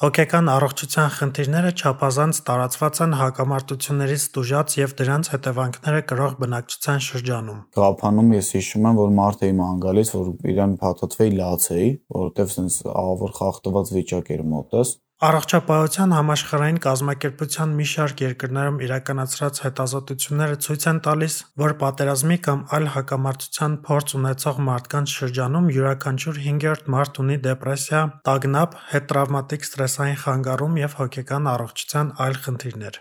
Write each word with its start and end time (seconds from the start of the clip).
Հոգեկան 0.00 0.46
առողջության 0.48 1.10
խնդիրները 1.12 1.70
չափազանց 1.76 2.38
տարածված 2.46 3.00
են 3.04 3.16
հակամարտություններից 3.20 4.22
տուժած 4.36 4.76
և 4.78 4.94
դրանց 5.00 5.28
հետևանքները 5.32 6.00
կրող 6.12 6.36
բնակչության 6.40 7.02
շրջանում։ 7.06 7.58
Գաղափանում 7.76 8.32
ես 8.38 8.48
հիշում 8.56 8.88
եմ, 8.88 9.00
որ 9.00 9.12
մարդ 9.18 9.44
էի 9.44 9.54
ման 9.60 9.82
գալիս, 9.84 10.12
որ 10.16 10.32
իրան 10.54 10.72
փաթաթվեի 10.80 11.36
լացեի, 11.42 11.90
որովհետև 12.16 12.54
սենց 12.56 12.80
ավոր 12.96 13.36
խախտված 13.40 13.92
վիճակ 14.00 14.32
էր 14.40 14.42
մոտս։ 14.56 14.96
Առողջապահության 15.20 16.12
համաշխարհային 16.16 16.78
կազմակերպության 16.80 17.72
մի 17.76 17.86
շարք 17.90 18.20
երկրներում 18.24 18.76
իրականացրած 18.86 19.58
հետազոտությունները 19.64 20.54
ցույց 20.64 20.86
են 20.92 21.00
տալիս, 21.06 21.34
որ 21.60 21.74
պատերազմի 21.82 22.38
կամ 22.46 22.62
այլ 22.76 22.88
հակամարտության 22.94 23.74
փորձ 23.88 24.14
ունեցող 24.20 24.62
մարդկանց 24.68 25.16
շրջանում 25.18 25.68
յուրաքանչյուր 25.76 26.40
հինգերորդ 26.46 26.88
մարդ 26.96 27.20
ունի 27.24 27.36
դեպրեսիա, 27.48 28.00
տագնապ, 28.30 28.78
հետտրավմատիկ 28.94 29.68
սթրեսային 29.68 30.18
խանգարում 30.24 30.80
և 30.80 30.96
հոգեկան 31.02 31.52
առողջության 31.52 32.14
այլ 32.24 32.40
խնդիրներ։ 32.48 33.00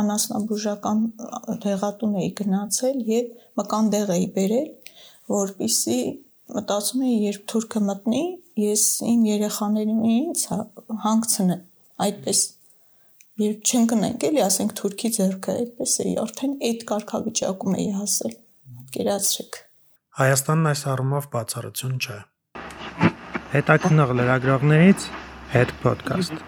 Անասնաբուժական 0.00 1.06
դեղատուն 1.68 2.18
էի 2.24 2.32
գնացել 2.40 2.98
եւ 3.12 3.30
մկանդեղ 3.60 4.16
էի 4.16 4.26
բերել, 4.40 4.68
որպիսի 5.36 6.00
մտածում 6.54 7.02
էի, 7.06 7.16
երբ 7.30 7.42
թուրքը 7.52 7.82
մտնի, 7.86 8.22
ես 8.60 8.84
իմ 9.10 9.26
երեխաներին 9.30 10.00
ինձ 10.10 10.44
հանգցնեմ։ 11.04 11.62
Այդպես 12.06 12.40
երբ 13.40 13.70
չընկնենք 13.70 14.26
էլի, 14.30 14.42
ասենք 14.46 14.74
թուրքի 14.80 15.10
ձեռքը, 15.16 15.54
այդպես 15.60 15.94
էի, 16.04 16.14
արդեն 16.24 16.56
այդ 16.70 16.84
կարգավիճակում 16.90 17.76
էի 17.80 17.88
հասել։ 18.00 18.34
Գերացրեք։ 18.96 19.60
Հայաստանն 20.20 20.70
այս 20.70 20.82
առումով 20.90 21.28
բացառություն 21.34 21.94
չէ։ 22.00 22.18
Հետաքնող 23.54 24.12
լրագրողներից 24.20 25.06
հետ 25.54 25.72
podcast։ 25.86 26.44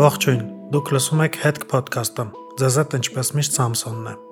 Ողջույն։ 0.00 0.42
Դուք 0.70 0.90
լսում 0.96 1.22
եք 1.26 1.38
հետ 1.44 1.62
podcast-ը։ 1.74 2.26
Ձեզ 2.62 2.80
հետ 2.80 2.98
ինչպես 3.02 3.34
միշտ 3.36 3.60
Սամսոնն 3.60 4.12
է։ 4.14 4.29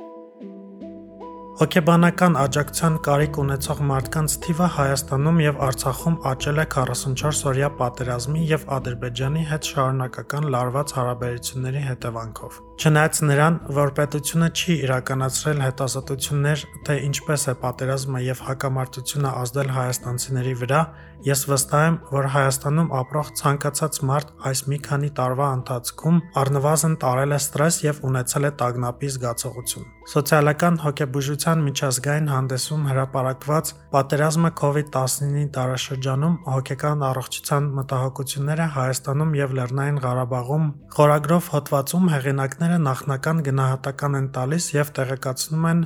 Հոգեբանական 1.59 2.37
աջակցության 2.39 2.97
կարիք 3.03 3.39
ունեցող 3.43 3.79
մարդկանց 3.89 4.35
թիվը 4.45 4.67
Հայաստանում 4.75 5.39
եւ 5.43 5.57
Արցախում 5.67 6.19
աճել 6.31 6.61
է 6.63 6.67
44-օրյա 6.75 7.71
պատերազմի 7.81 8.43
եւ 8.51 8.67
Ադրբեջանի 8.77 9.43
հետ 9.49 9.71
շարունակական 9.73 10.47
լարված 10.55 10.95
հարաբերությունների 10.99 11.83
հետևանքով։ 11.89 12.61
Չնայած 12.79 13.21
նրան, 13.27 13.59
որ 13.75 13.91
պետությունը 13.99 14.49
չի 14.55 14.79
իրականացրել 14.87 15.63
հետազոտություններ, 15.67 16.65
թե 16.87 16.99
ինչպես 17.09 17.49
է 17.51 17.55
պատերազմը 17.67 18.23
եւ 18.29 18.45
հակամարտությունը 18.53 19.33
ազդել 19.43 19.73
հայաստանցիների 19.83 20.55
վրա, 20.63 20.83
ես 21.27 21.41
վստահ 21.51 21.85
եմ, 21.89 21.95
որ 22.13 22.27
Հայաստանում 22.35 22.91
ապրող 22.99 23.31
ցանկացած 23.41 23.97
մարդ 24.09 24.29
այս 24.49 24.61
մի 24.71 24.79
քանի 24.87 25.09
տարվա 25.19 25.47
ընթացքում 25.59 26.21
առնվազն 26.43 26.95
տարել 27.03 27.35
է 27.35 27.39
ստրես 27.43 27.79
եւ 27.85 28.01
ունեցել 28.09 28.49
է 28.49 28.51
տագնապի 28.63 29.11
զգացողություն։ 29.15 29.89
Սոցիալական 30.13 30.79
հոգեբուժության 30.85 31.65
միջազգային 31.69 32.31
հանդեսում 32.33 32.87
հրապարակված 32.89 33.73
Պատերազմը 33.99 34.51
COVID-19-ի 34.63 35.45
դարաշրջանում 35.59 36.39
հոգեկան 36.55 37.05
առողջության 37.09 37.69
մտահոգությունները 37.79 38.69
Հայաստանում 38.79 39.35
եւ 39.43 39.57
Լեռնային 39.59 40.01
Ղարաբաղում 40.07 40.71
խորագրով 40.97 41.53
հոդվածում 41.59 42.09
հեղինակները 42.15 42.79
նախնական 42.89 43.45
գնահատական 43.49 44.19
են 44.23 44.33
տալիս 44.39 44.73
եւ 44.79 44.95
տեղեկացնում 44.99 45.69
են, 45.69 45.85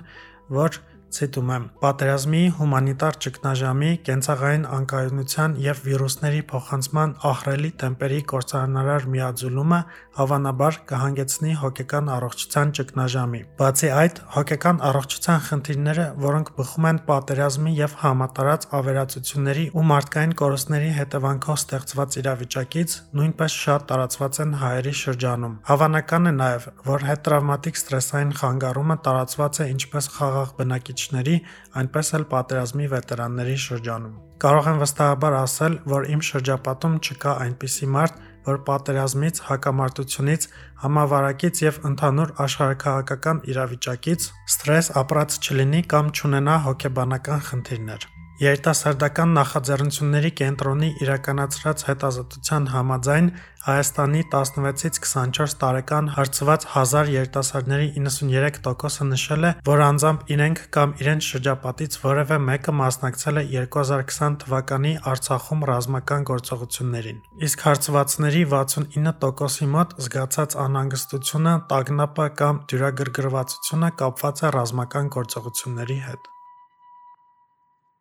որ 0.53 0.83
Ցիտում 1.13 1.51
եմ. 1.53 1.65
Պատերազմի, 1.83 2.41
հումանիտար 2.57 3.17
ճգնաժամի, 3.25 3.91
կենցաղային 4.07 4.63
անկայունության 4.77 5.57
եւ 5.61 5.81
վիրուսների 5.87 6.41
փոխանցման 6.53 7.11
ահռելի 7.29 7.71
տեմպերի 7.83 8.21
կործանարար 8.33 9.07
միաձուլումը 9.13 9.81
հավանաբար 10.19 10.79
կհանգեցնի 10.93 11.53
հոգեկան 11.63 12.09
առողջության 12.17 12.73
ճգնաժամի։ 12.79 13.41
Բացի 13.61 13.91
այդ, 14.03 14.23
հոգեկան 14.37 14.81
առողջության 14.89 15.43
խնդիրները, 15.49 16.07
որոնք 16.23 16.53
բխում 16.57 16.89
են 16.93 17.03
պատերազմի 17.13 17.73
եւ 17.83 17.97
համատարած 18.03 18.67
ավերածությունների 18.81 19.67
ու 19.77 19.87
մարդկային 19.93 20.35
կորուստների 20.43 20.91
հետևանքով 20.97 21.61
ստեղծված 21.63 22.19
իրավիճակից, 22.23 22.97
նույնպես 23.21 23.59
շատ 23.63 23.87
տարածված 23.93 24.41
են 24.43 24.57
հայերի 24.63 24.95
շրջանում։ 25.03 25.55
Հավանական 25.69 26.33
է 26.33 26.35
նաեւ, 26.41 26.69
որ 26.89 27.07
հետտրավմատիկ 27.13 27.81
սթրեսային 27.83 28.35
խանգարումը 28.43 28.97
տարածված 29.07 29.63
է 29.63 29.69
ինչպես 29.73 30.11
խաղաղ 30.17 30.57
բնակիչների, 31.03 31.37
այնպես 31.79 32.09
էլ 32.17 32.25
պատերազմի 32.31 32.87
վետերանների 32.93 33.57
շրջանում։ 33.63 34.15
Կարող 34.43 34.69
եմ 34.73 34.79
վստահաբար 34.83 35.35
ասել, 35.43 35.75
որ 35.93 36.07
իմ 36.13 36.23
շրջապատում 36.29 36.95
չկա 37.03 37.33
այնպիսի 37.43 37.87
մարդ, 37.97 38.15
որ 38.43 38.57
պատերազմից, 38.67 39.37
հակամարտությունից, 39.49 40.49
համավարակից 40.83 41.63
եւ 41.63 41.79
ընդհանուր 41.93 42.35
աշխարհաքաղաքական 42.47 43.45
իրավիճակից 43.53 44.27
ստրես 44.51 44.91
ապրած 45.03 45.39
չլինի 45.47 45.87
կամ 45.95 46.11
չունենա 46.11 46.59
հոգեբանական 46.67 47.47
խնդիրներ։ 47.53 48.22
Երիտասարդական 48.43 49.37
նախաձեռնությունների 49.37 50.31
կենտրոնի 50.39 50.87
իրականացրած 51.05 51.83
հետազոտության 51.89 52.65
համաձայն 52.73 53.29
Հայաստանի 53.63 54.23
16-ից 54.33 54.99
24 55.05 55.55
տարեկան 55.61 56.09
հարցված 56.17 56.67
1000 56.73 57.13
երիտասարդների 57.13 57.87
93%-ը 57.99 59.07
նշել 59.13 59.47
է, 59.47 59.53
որ 59.69 59.83
անձամբ 59.85 60.25
իրենք 60.35 60.65
կամ 60.79 60.97
իրենց 61.05 61.29
շրջապատից 61.29 61.99
որևէ 62.07 62.41
մեկը 62.49 62.75
մասնակցել 62.81 63.39
է 63.39 63.47
2020 63.53 64.41
թվականի 64.43 64.93
Արցախում 65.13 65.65
ռազմական 65.71 66.27
գործողություններին։ 66.33 67.23
Իսկ 67.47 67.65
հարցվածների 67.69 68.45
69%-ի 68.57 69.71
մոտ 69.79 69.97
զգացած 70.03 70.59
անհանգստությունը, 70.67 71.57
տագնապը 71.71 72.29
կամ 72.43 72.61
դյուրագրգռվածությունը 72.75 73.97
կապված 74.03 74.47
է 74.51 74.55
ռազմական 74.59 75.17
գործողությունների 75.23 76.03
հետ։ 76.11 76.32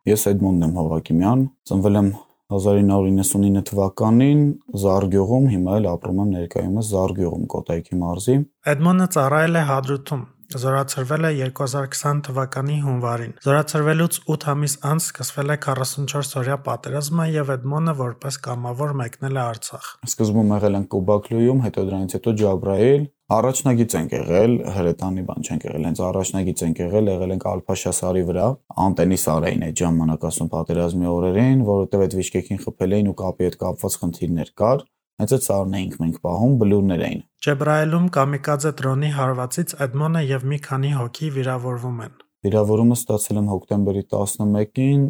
Ես 0.02 0.24
Էդմոնդն 0.32 0.64
եմ 0.66 0.72
Հովակիմյան, 0.80 1.42
ծնվել 1.70 1.96
եմ 2.00 2.06
1999 2.52 3.60
թվականին 3.68 4.40
Զարգյուղում, 4.82 5.44
հիմա 5.52 5.76
էլ 5.78 5.86
ապրում 5.92 6.18
եմ 6.24 6.32
ներկայումս 6.36 6.88
Զարգյուղում, 6.90 7.44
Կոտայքի 7.52 7.98
մարզի։ 8.00 8.34
Էդմոնը 8.72 9.06
ծառայել 9.14 9.60
է 9.60 9.62
Հադրութում, 9.68 10.24
Զորացրվել 10.62 11.28
է 11.28 11.32
2020 11.38 12.20
թվականի 12.28 12.76
հունվարին։ 12.86 13.32
Զորացրվելուց 13.46 14.18
8 14.34 14.46
ամիս 14.52 14.74
անց 14.92 15.08
սկսվել 15.08 15.54
է 15.54 15.56
44-օրյա 15.66 16.58
պատերազմը 16.68 17.26
եւ 17.32 17.52
Էդմոնը 17.56 17.96
որպես 18.02 18.38
կամավոր 18.46 18.94
մեկնել 19.02 19.40
է 19.40 19.42
Արցախ։ 19.46 19.88
Սկզբում 20.12 20.54
եղել 20.56 20.78
ենք 20.82 20.92
Կուբակլույում, 20.92 21.66
հետո 21.66 21.84
դրանից 21.88 22.16
հետո 22.18 22.36
Ջաբրայել, 22.42 23.10
Առաջնագիծ 23.32 23.94
ենք 23.96 24.10
եղել, 24.12 24.54
հրետանի 24.74 25.22
բան 25.28 25.46
չենք 25.46 25.62
եղել, 25.64 25.84
հենց 25.88 26.00
առաջնագիծ 26.04 26.62
ենք 26.66 26.80
եղել, 26.82 27.06
եղել 27.12 27.30
ենք 27.32 27.44
Ալփաշա 27.52 27.92
սարի 27.96 28.24
վրա, 28.28 28.48
անտենի 28.84 29.18
սարային 29.22 29.64
այդ 29.68 29.82
ժամանակ 29.82 30.26
ասում 30.28 30.50
պատերազմի 30.52 31.08
օրերին, 31.12 31.62
որովհետև 31.68 32.04
այդ 32.06 32.16
վիշկեքին 32.18 32.60
խփել 32.66 32.96
էին 32.98 33.08
ու 33.08 33.16
կապի 33.22 33.48
հետ 33.48 33.56
կապված 33.62 33.96
խնդիրներ 34.02 34.52
կար, 34.62 34.84
այդ 35.22 35.34
սարն 35.46 35.76
էինք 35.78 35.96
մենք 36.02 36.16
պահում, 36.26 36.54
բլուրներ 36.62 37.04
էին։ 37.08 37.22
Ջեբրայելում 37.46 38.06
կամիկաձե 38.16 38.72
դրոնի 38.80 39.10
հարվածից 39.18 39.74
Էդմոնը 39.86 40.22
եւ 40.32 40.46
մի 40.52 40.58
քանի 40.66 40.92
հոգի 40.98 41.28
վիրավորվում 41.36 42.02
են։ 42.06 42.16
Վիրավորումը 42.42 42.96
ստացել 43.02 43.40
եմ 43.42 43.48
հոկտեմբերի 43.52 44.02
11-ին 44.12 45.04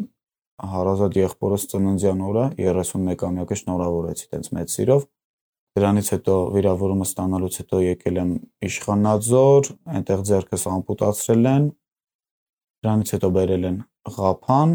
հարազատ 0.73 1.19
եղբորս 1.23 1.63
ծննդյան 1.73 2.23
օրը 2.29 2.45
31-ամյակը 2.61 3.59
շնորհավորեցի 3.63 4.27
տենց 4.33 4.51
մեծ 4.59 4.75
սիրով 4.77 5.07
Դրանից 5.73 6.09
հետո 6.13 6.35
վիրավորումը 6.53 7.05
ստանալուց 7.09 7.55
հետո 7.63 7.79
եկել 7.81 8.19
եմ 8.23 8.33
Իշխանաձոր, 8.69 9.69
այնտեղ 9.97 10.25
ձեռքս 10.29 10.65
ամպուտացրել 10.69 11.49
են։ 11.53 11.69
Դրանից 12.85 13.13
հետո 13.17 13.31
բերել 13.37 13.65
են 13.71 13.79
Ղափան։ 14.17 14.75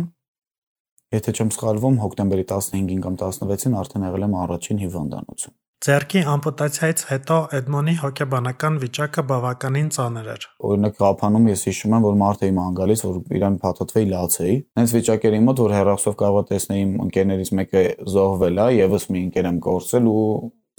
Եթե 1.15 1.31
չեմ 1.37 1.49
սխալվում, 1.55 1.97
հոկտեմբերի 2.03 2.43
15-ին 2.49 3.03
կամ 3.05 3.13
16-ին 3.21 3.75
արդեն 3.79 4.05
եղել 4.07 4.25
եմ 4.27 4.33
առաջին 4.43 4.79
հիվանդանոցում։ 4.83 5.53
Ձերքի 5.87 6.21
ամպուտացիայից 6.33 7.01
հետո 7.07 7.37
Էդմոնի 7.57 7.93
հոգեբանական 8.01 8.79
վիճակը 8.81 9.23
բավականին 9.29 9.91
ծանր 9.93 10.27
էր։ 10.33 10.47
Օրինակ 10.67 10.99
Ղափանում 11.03 11.47
ես 11.51 11.63
հիշում 11.69 11.95
եմ, 11.95 12.07
որ 12.07 12.17
մարդ 12.23 12.43
էի 12.47 12.53
ման 12.57 12.77
գալիս, 12.81 13.03
որ 13.07 13.19
իրան 13.37 13.57
փաթաթվեի 13.61 14.09
լացեի։ 14.11 14.55
Հենց 14.81 14.95
վիճակերի 14.97 15.41
մոտ, 15.47 15.61
որ 15.63 15.75
հերոսով 15.77 16.17
կարող 16.25 16.47
տեսնեի 16.51 16.85
ընկերներից 17.07 17.51
մեկը 17.61 17.83
զոհվել 18.17 18.57
է, 18.57 18.67
եւս 18.81 19.07
մի 19.13 19.23
ընկեր 19.27 19.49
եմ 19.53 19.61
կորցրել 19.67 20.09
ու 20.11 20.25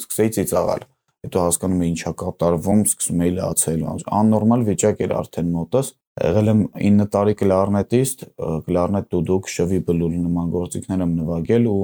սկսեի 0.03 0.35
ծիծաղալ։ 0.39 0.85
Հետո 1.19 1.41
հասկանում 1.47 1.81
էի 1.83 1.89
ինչա 1.95 2.11
կատարվում, 2.19 2.83
սկսում 2.89 3.23
էի 3.25 3.33
լացել։ 3.39 3.81
Աննորմալ 4.19 4.61
վիճակ 4.69 5.01
էր 5.07 5.15
արդեն 5.19 5.49
մոտս։ 5.55 5.89
Եղել 6.19 6.51
եմ 6.51 6.61
9 6.81 7.07
տարի 7.15 7.35
կլարնետիստ, 7.39 8.25
կլարնետ 8.67 9.09
դուդուկ, 9.15 9.49
շվի 9.55 9.79
բլուր 9.87 10.17
նման 10.19 10.51
գործիքներ 10.55 11.05
եմ 11.05 11.15
նվագել 11.19 11.69
ու 11.71 11.83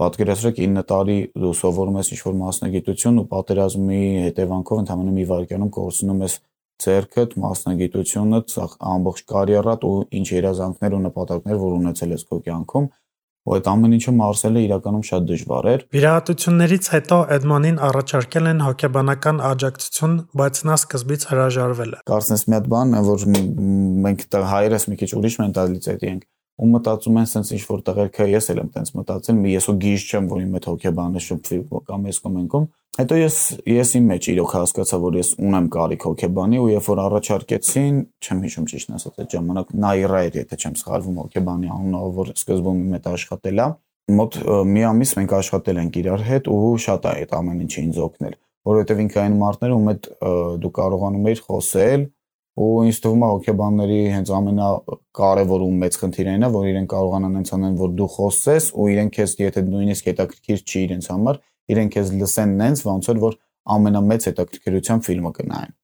պատկերացրեք 0.00 0.60
9 0.64 0.84
տարի 0.90 1.16
դու 1.40 1.54
սովորում 1.60 1.98
ես 2.00 2.12
ինչ-որ 2.16 2.36
մասնագիտություն 2.40 3.20
ու 3.20 3.26
պատերազմի 3.32 4.00
հետևանքով 4.26 4.82
ընդհանրապես 4.82 5.16
մի 5.20 5.26
վայրկյանում 5.30 5.72
կորցնում 5.76 6.22
ես 6.24 6.36
ձերքդ, 6.80 7.34
մասնագիտությունդ, 7.44 8.54
ամբողջ 8.90 9.22
կարիերատ 9.30 9.82
ու 9.90 9.96
ինչ 10.20 10.28
երազանքներ 10.32 10.96
ու 10.96 11.02
նպատակներ, 11.06 11.58
որ 11.60 11.74
ունեցել 11.80 12.14
ես 12.16 12.24
քո 12.30 12.38
կյանքում 12.46 12.86
ու 13.48 13.54
այդ 13.56 13.68
ամեն 13.72 13.94
ինչը 13.96 14.12
մարսելը 14.20 14.62
իրականում 14.66 15.04
շատ 15.10 15.28
դժվար 15.30 15.68
էր։ 15.70 15.84
Վիրահատություններից 15.96 16.90
հետո 16.94 17.18
Էդմոնին 17.36 17.78
առաջարկել 17.90 18.50
են 18.50 18.60
հոգեբանական 18.66 19.40
աջակցություն, 19.50 20.18
բայց 20.40 20.60
նա 20.70 20.76
սկզբից 20.80 21.24
հրաժարվել 21.30 21.94
է։ 21.96 22.02
Կարծես 22.10 22.44
մի 22.50 22.58
հատ 22.60 22.68
բան 22.74 22.98
որ 23.10 23.24
մենք 24.10 24.28
հայերս 24.50 24.86
մի 24.90 25.00
քիչ 25.00 25.10
ուրիշ 25.20 25.40
մենտալիտետի 25.40 26.10
ենք 26.10 26.28
ու 26.60 26.68
մտածում 26.74 27.18
են 27.20 27.28
sense 27.30 27.54
ինչ 27.56 27.62
որ 27.70 27.82
տղերքը 27.86 28.26
ես 28.30 28.50
էլ 28.52 28.60
եմ 28.60 28.70
տենց 28.74 28.90
մտածել 28.98 29.36
մի 29.40 29.52
ես 29.54 29.68
ու 29.70 29.74
գիժ 29.84 30.06
չեմ 30.10 30.26
որ 30.30 30.40
իմ 30.44 30.56
հետ 30.58 30.66
հոգեբանը 30.70 31.22
շփվի 31.26 31.58
կամ 31.90 32.08
ես 32.10 32.18
կոմենքում 32.24 32.66
հետո 33.00 33.18
ես 33.20 33.36
ես 33.70 33.92
իմ 33.96 34.08
մեջ 34.10 34.28
իրոք 34.34 34.54
հասկացա 34.58 34.98
որ 35.00 35.18
ես 35.20 35.30
ունեմ 35.40 35.68
կարիք 35.76 36.06
հոգեբանի 36.10 36.60
ու 36.60 36.68
երբ 36.74 36.88
որ 36.90 37.02
առաջարկեցին 37.06 38.00
չեմ 38.20 38.42
հիշում 38.44 38.66
ճիշտ 38.70 38.92
ասած 38.98 39.20
այդ 39.24 39.36
ժամանակ 39.36 39.72
նայրա 39.84 40.20
էր 40.26 40.38
եթե 40.40 40.58
չեմ 40.60 40.76
սխալվում 40.80 41.20
հոգեբանի 41.20 41.72
անունով 41.76 42.18
որ 42.20 42.32
սկզբում 42.34 42.82
իմ 42.84 42.94
հետ 42.98 43.08
աշխատել 43.14 43.62
է 43.64 43.68
մոտ 44.20 44.38
մի 44.74 44.82
ամիս 44.90 45.12
մենք 45.20 45.34
աշխատել 45.38 45.80
ենք 45.80 45.98
իրար 46.00 46.24
հետ 46.26 46.48
ու 46.50 46.70
շատ 46.84 47.04
է 47.06 47.12
այդ 47.20 47.34
ամեն 47.40 47.60
ինչը 47.64 47.84
ինձ 47.86 48.00
օգնել 48.10 48.34
որովհետև 48.70 49.02
ինքը 49.04 49.20
այն 49.22 49.36
մարդները 49.40 49.76
ում 49.76 49.90
հետ 49.90 50.08
դու 50.60 50.72
կարողանում 50.80 51.28
ես 51.30 51.42
խոսել 51.46 52.02
ու 52.60 52.70
ինձ 52.90 52.98
թվում 53.04 53.22
է 53.24 53.28
հոգեբանների 53.30 53.98
հենց 54.14 54.30
ամենակարևոր 54.36 55.62
ու 55.64 55.70
մեծ 55.80 55.98
խնդիրն 56.00 56.44
է, 56.44 56.50
որ 56.56 56.66
իրեն 56.70 56.88
կարողանան 56.92 57.36
հենց 57.40 57.52
անեն, 57.56 57.76
որ 57.80 57.94
դու 58.00 58.08
խոսես 58.16 58.66
ու 58.76 58.88
իրենք 58.94 59.14
քեզ 59.16 59.34
եթե 59.40 59.62
նույնիսկ 59.70 60.10
հետաքրքիր 60.10 60.60
չի 60.60 60.80
իրենց 60.84 61.10
համար, 61.10 61.40
իրենք 61.70 61.94
քեզ 61.96 62.12
լսեն 62.20 62.56
նենց, 62.60 62.82
ոնց 62.90 63.10
որ 63.10 63.20
որ 63.24 63.38
ամենամեծ 63.70 64.26
հետաքրքրության 64.30 65.04
ֆիլմը 65.08 65.32
կնայեն։ 65.40 65.76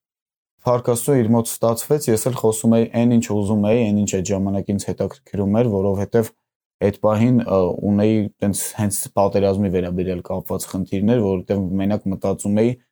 Փարկաստու 0.67 1.15
իր 1.17 1.29
մոտ 1.31 1.47
ստացվեց, 1.47 2.05
ես 2.11 2.25
էլ 2.27 2.37
խոսում 2.41 2.73
էի 2.77 2.87
այն 2.99 3.11
ինչ 3.17 3.25
ուզում 3.37 3.67
էի, 3.71 3.83
այն 3.87 3.99
ինչ 4.03 4.09
այդ 4.17 4.29
ժամանակ 4.31 4.71
ինձ 4.73 4.85
հետաքրքրում 4.87 5.57
էր, 5.61 5.69
որովհետև 5.77 6.31
այդ 6.77 6.97
պահին 7.07 7.37
ունեի 7.87 8.17
տենց 8.41 8.63
հենց 8.77 8.97
պատերազմի 9.17 9.71
վերաբերյալ 9.77 10.19
կապված 10.27 10.67
խնդիրներ, 10.73 11.21
որովհետև 11.23 11.63
մենակ 11.81 12.03
մտածում 12.11 12.59
էի, 12.61 12.73
որ 12.73 12.86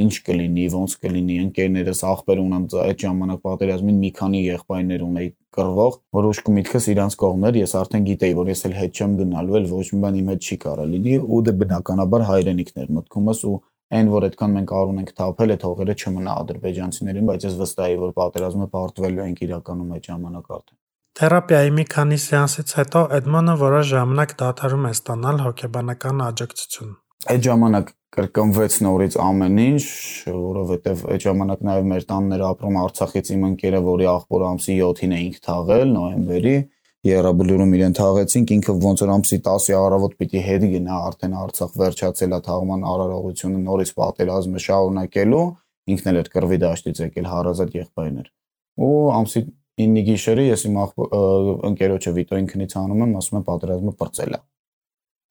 ինչ 0.00 0.14
կլինի, 0.26 0.64
ոնց 0.74 0.92
կլինի, 1.04 1.36
ընկերներս 1.44 2.00
աղբեր 2.10 2.42
ունեմ 2.44 2.66
այդ 2.84 3.04
ժամանակ 3.04 3.40
պատերազմին 3.46 3.98
մի 4.00 4.10
քանի 4.20 4.40
եղբայրներ 4.46 5.04
ունեի 5.06 5.30
կռվող, 5.56 5.96
որ 6.16 6.28
ուշք 6.30 6.50
միտքս 6.56 6.86
իրանց 6.94 7.16
կողմներ, 7.20 7.58
ես 7.60 7.74
արդեն 7.80 8.06
գիտեի, 8.10 8.36
որ 8.38 8.50
ես 8.50 8.62
էլ 8.70 8.76
հետ 8.80 9.00
չեմ 9.00 9.16
գնալու, 9.20 9.56
էլ 9.60 9.66
ոչ 9.70 9.86
մի 9.90 10.00
բան 10.04 10.20
իմ 10.20 10.30
հետ 10.30 10.46
չի 10.46 10.58
կարող 10.64 10.90
լինի 10.94 11.16
ու 11.20 11.40
դե 11.50 11.54
բնականաբար 11.60 12.26
հայրենիքներ 12.30 12.92
մտքումս 13.00 13.42
ու 13.50 13.56
այն 13.90 14.10
որ 14.14 14.26
այդքան 14.30 14.52
մենք 14.54 14.72
առուն 14.80 15.00
ենք 15.02 15.10
թափել, 15.18 15.52
այդ 15.56 15.64
հողերը 15.66 15.96
չմնա 15.98 16.34
ադրբեջանցիներին, 16.44 17.26
բայց 17.30 17.46
ես 17.48 17.56
վստահ 17.58 17.90
եմ, 17.90 18.04
որ 18.04 18.14
պատերազմը 18.20 18.68
պարտվելու 18.76 19.24
ենք 19.26 19.42
իրականում 19.50 19.90
այդ 19.98 20.08
ժամանակ 20.10 20.54
արդեն։ 20.60 20.78
Թերապիայի 21.20 21.72
մի 21.74 21.84
քանի 21.90 22.18
սեանսից 22.22 22.74
հետո 22.78 23.04
Էդմոնը 23.18 23.58
որոշ 23.66 23.90
ժամանակ 23.90 24.38
դադարում 24.44 24.86
է 24.86 24.96
ստանալ 25.00 25.46
հոգեբանական 25.50 26.26
աջակցություն։ 26.30 26.98
Այդ 27.28 27.42
ժամանակ 27.44 27.88
կրկնվեց 28.16 28.74
նորից 28.80 29.16
ամեն 29.20 29.58
ինչ, 29.60 29.82
որովհետև 30.32 31.00
այդ 31.12 31.24
ժամանակ 31.26 31.64
նաև 31.68 31.88
մեր 31.90 32.04
տաններ 32.08 32.44
ապրում 32.46 32.78
Արցախից 32.80 33.32
իմ 33.34 33.42
ընկերը, 33.48 33.80
որի 33.84 34.06
աղբոր 34.12 34.44
ամսի 34.48 34.76
7-ին 34.80 35.12
էինք 35.18 35.36
թաղել 35.44 35.92
նոյեմբերի, 35.96 36.54
Եղրաբլուրում 37.10 37.74
իրեն 37.76 37.96
թաղեցինք, 38.00 38.54
ինքը 38.56 38.76
ոնց 38.86 39.02
որ 39.04 39.12
ամսի 39.20 39.38
10-ի 39.50 39.76
առավոտ 39.76 40.16
պիտի 40.20 40.42
հետ 40.48 40.66
գնա 40.72 40.96
արդեն 41.10 41.36
Արցախ 41.44 41.76
վերջացել 41.80 42.34
է 42.36 42.40
թաղման 42.48 42.84
արարողությունը 42.90 43.62
նորից 43.68 43.92
պատերազմը 44.00 44.62
շարունակելու, 44.64 45.46
ինքն 45.92 46.12
էլ 46.12 46.20
էր 46.20 46.30
կռվի 46.34 46.60
դաշտից 46.64 47.02
եկել 47.04 47.30
հարազատ 47.36 47.76
եղբայրներ։ 47.80 48.30
Ու 48.84 48.92
ամսի 49.20 49.44
9-ի 49.80 50.06
գիշերը 50.08 50.46
ես 50.50 50.66
իմ 50.68 50.80
ընկերոջը 51.70 52.16
Վիտո 52.20 52.40
ինքնից 52.44 52.78
անում 52.84 53.04
եմ, 53.06 53.18
ասում 53.20 53.40
եմ 53.40 53.46
պատերազմը 53.48 53.96
պրծել 54.00 54.36
է 54.36 54.40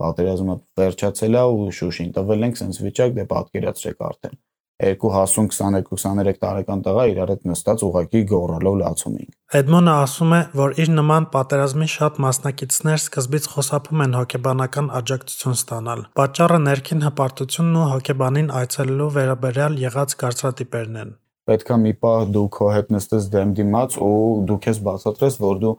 պատերազմը 0.03 0.59
վերջացել 0.81 1.39
է 1.39 1.47
ու 1.55 1.71
Շուշին 1.79 2.13
տվել 2.19 2.45
ենք 2.49 2.61
sense 2.61 2.85
վիճակ 2.85 3.17
դե 3.19 3.27
պատկերացրեք 3.33 4.07
արդեն 4.11 4.39
երկու 4.79 5.09
հասուն 5.11 5.47
22-23 5.51 6.37
տարեկան 6.39 6.81
տղա 6.85 7.03
իրար 7.11 7.31
հետ 7.33 7.47
նստած 7.49 7.81
ուղակի 7.83 8.19
գոռալով 8.31 8.75
լացում 8.79 9.15
ենք։ 9.19 9.33
Էդմոնը 9.59 9.95
ասում 10.03 10.35
է, 10.37 10.39
որ 10.59 10.75
իր 10.83 10.91
նման 10.95 11.25
պատերազմի 11.33 11.87
շատ 11.93 12.19
մասնակիցներ 12.25 13.01
սկզբից 13.03 13.49
խուսափում 13.53 14.03
են 14.05 14.15
հոգեբանական 14.19 14.87
աջակցություն 14.99 15.57
ստանալ։ 15.59 16.03
Պատճառը 16.19 16.59
ներքին 16.69 17.03
հպարտությունն 17.09 17.79
ու 17.79 17.89
հոգեբանին 17.93 18.53
այցելելու 18.59 19.09
վերաբերյալ 19.19 19.75
եղած 19.83 20.15
կարծրատիպերն 20.23 21.01
են։ 21.03 21.11
Պետքա 21.49 21.79
մի 21.83 21.93
պահ 21.99 22.31
դու 22.37 22.47
քո 22.55 22.69
հետ 22.77 22.93
նստես 22.95 23.27
դեմ 23.35 23.53
դիմաց 23.59 23.99
ու 24.05 24.15
դու 24.47 24.59
քեզ 24.63 24.81
բացատրես, 24.87 25.39
որ 25.43 25.61
դու 25.65 25.75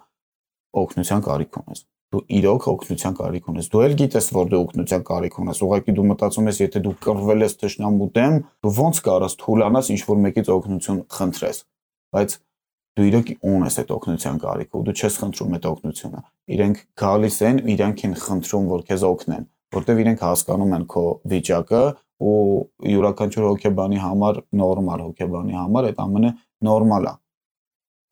օգնության 0.83 1.25
կարիք 1.31 1.61
ունես 1.63 1.87
դու 2.11 2.21
իրոք 2.41 2.67
օգնության 2.71 3.17
կարիք 3.21 3.49
ունես։ 3.51 3.67
Դու 3.71 3.83
էլ 3.87 3.95
գիտես, 4.01 4.29
որ 4.35 4.49
դու 4.51 4.61
օգնության 4.65 5.03
կարիք 5.11 5.37
ունես։ 5.41 5.61
Ուղղակի 5.67 5.95
դու 5.95 6.07
մտածում 6.11 6.49
ես, 6.51 6.61
եթե 6.61 6.83
դու 6.87 6.95
կռվել 7.07 7.45
ես 7.47 7.55
ճշնամու 7.61 8.09
դեմ, 8.19 8.39
դու 8.67 8.73
ո՞նց 8.85 9.01
կարաս 9.07 9.37
թուլանաս 9.41 9.91
ինչ 9.95 10.01
որ 10.11 10.19
մեկից 10.27 10.51
օգնություն 10.51 11.01
խնդրես։ 11.15 11.63
Բայց 12.11 12.37
դու 12.99 13.07
իրոք 13.11 13.31
ունես 13.47 13.79
այդ 13.81 13.93
օգնության 13.95 14.41
կարիքը 14.43 14.75
ու 14.81 14.85
դու 14.91 14.97
չես 14.99 15.19
խնդրում 15.21 15.55
այդ 15.61 15.67
օգնությունը։ 15.71 16.21
Իրենք 16.51 16.83
գալիս 17.01 17.37
են, 17.47 17.63
իրանք 17.71 18.05
են 18.11 18.15
խնդրում, 18.27 18.67
որ 18.75 18.85
քեզ 18.91 19.05
օգնեն, 19.11 19.45
որտեվ 19.71 20.01
իրենք 20.03 20.25
հասկանում 20.27 20.75
են 20.81 20.85
քո 20.91 21.05
վիճակը 21.31 21.83
ու 22.21 22.37
յուրաքանչյուր 22.91 23.47
հոգեբանի 23.47 24.01
համար 24.03 24.41
նորմալ 24.61 25.05
հոգեբանի 25.07 25.55
համար 25.57 25.87
այդ 25.91 26.01
ամենը 26.05 26.33
նորմալ 26.67 27.07
է 27.09 27.13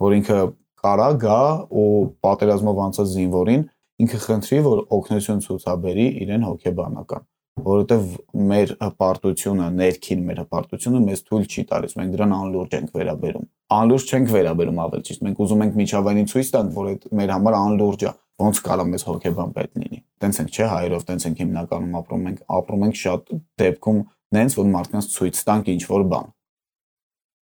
որ 0.05 0.15
ինքը 0.19 0.39
կարա 0.79 1.09
գա 1.25 1.41
ու 1.83 1.89
պատերազմով 2.25 2.81
անցած 2.87 3.11
զինվորին 3.17 3.65
ինքը 3.99 4.19
խնդրի, 4.23 4.59
որ 4.69 4.81
օգնություն 4.95 5.41
ցուցաբերի 5.43 6.07
իրեն 6.23 6.45
հոգեբանական, 6.47 7.25
որովհետև 7.65 8.13
մեր 8.49 8.73
հպարտությունը, 8.85 9.67
ներքին 9.79 10.21
մեր 10.29 10.41
հպարտությունը 10.45 11.01
մեզ 11.09 11.23
թույլ 11.29 11.49
չի 11.49 11.65
տալիս, 11.73 11.97
մենք 11.99 12.15
դրան 12.15 12.35
անլուրջ 12.39 12.77
ենք 12.79 12.93
վերաբերում։ 12.99 13.49
Անլուրջ 13.79 14.13
չենք 14.15 14.31
վերաբերում 14.39 14.79
ավելի 14.85 15.07
ճիշտ, 15.09 15.25
մենք 15.27 15.43
ուզում 15.43 15.65
ենք 15.67 15.79
միջավայրին 15.83 16.31
ցույց 16.31 16.53
տանք, 16.55 16.71
որ 16.79 16.91
այդ 16.93 17.09
մեր 17.19 17.33
համար 17.35 17.59
անլուրջ 17.59 18.05
է, 18.07 18.13
ոնց 18.39 18.61
կարա 18.69 18.85
մեզ 18.89 19.05
հոգեբան 19.09 19.53
պետք 19.59 19.79
լինի։ 19.83 20.01
Տենց 20.23 20.39
ենք, 20.39 20.51
չէ, 20.55 20.67
հայերով 20.79 21.05
տենց 21.09 21.27
ենք 21.27 21.41
հիմնականում 21.43 21.97
ապրում 21.99 22.29
ենք, 22.29 22.43
ապրում 22.59 22.85
ենք 22.87 22.99
շատ 23.03 23.33
դեպքում 23.59 23.99
նենց, 24.39 24.57
որ 24.59 24.69
մարդկանց 24.79 25.09
ցույց 25.19 25.41
տանք 25.49 25.71
ինչ 25.75 25.83
որ 25.89 26.05
բան։ 26.13 26.31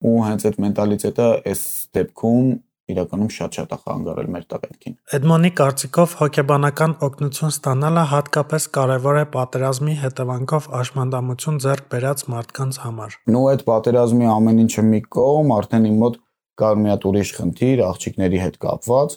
Ու 0.06 0.16
հենց 0.26 0.46
այդ 0.46 0.58
մենտալիտետը 0.66 1.28
այս 1.52 1.62
դեպքում 1.96 2.48
իրականում 2.92 3.30
շատ-շատ 3.36 3.72
է 3.74 3.78
խանգարել 3.82 4.28
մեր 4.34 4.44
տղերքին։ 4.52 4.94
Էդմոնի 5.16 5.50
կարծիքով 5.60 6.12
հոգեբանական 6.20 6.92
օգնություն 7.06 7.54
ստանալը 7.54 8.04
հատկապես 8.12 8.68
կարևոր 8.76 9.18
է 9.22 9.24
պատերազմի 9.36 9.96
հետևանքով 10.02 10.68
աշմանդամություն 10.80 11.58
ձեռք 11.66 11.88
բերած 11.96 12.22
մարդկանց 12.36 12.78
համար։ 12.86 13.18
Նու 13.34 13.44
այդ 13.52 13.66
պատերազմի 13.66 14.30
ամեն 14.36 14.62
ինչը 14.66 14.86
մի 14.86 15.00
կողմ, 15.16 15.52
արդեն 15.56 15.90
իմ 15.90 15.98
մոտ 16.06 16.20
կար 16.56 16.76
մի 16.80 16.88
հատ 16.88 17.02
ուրիշ 17.10 17.30
խնդիր 17.36 17.80
աղջիկների 17.84 18.38
հետ 18.40 18.54
կապված։ 18.62 19.16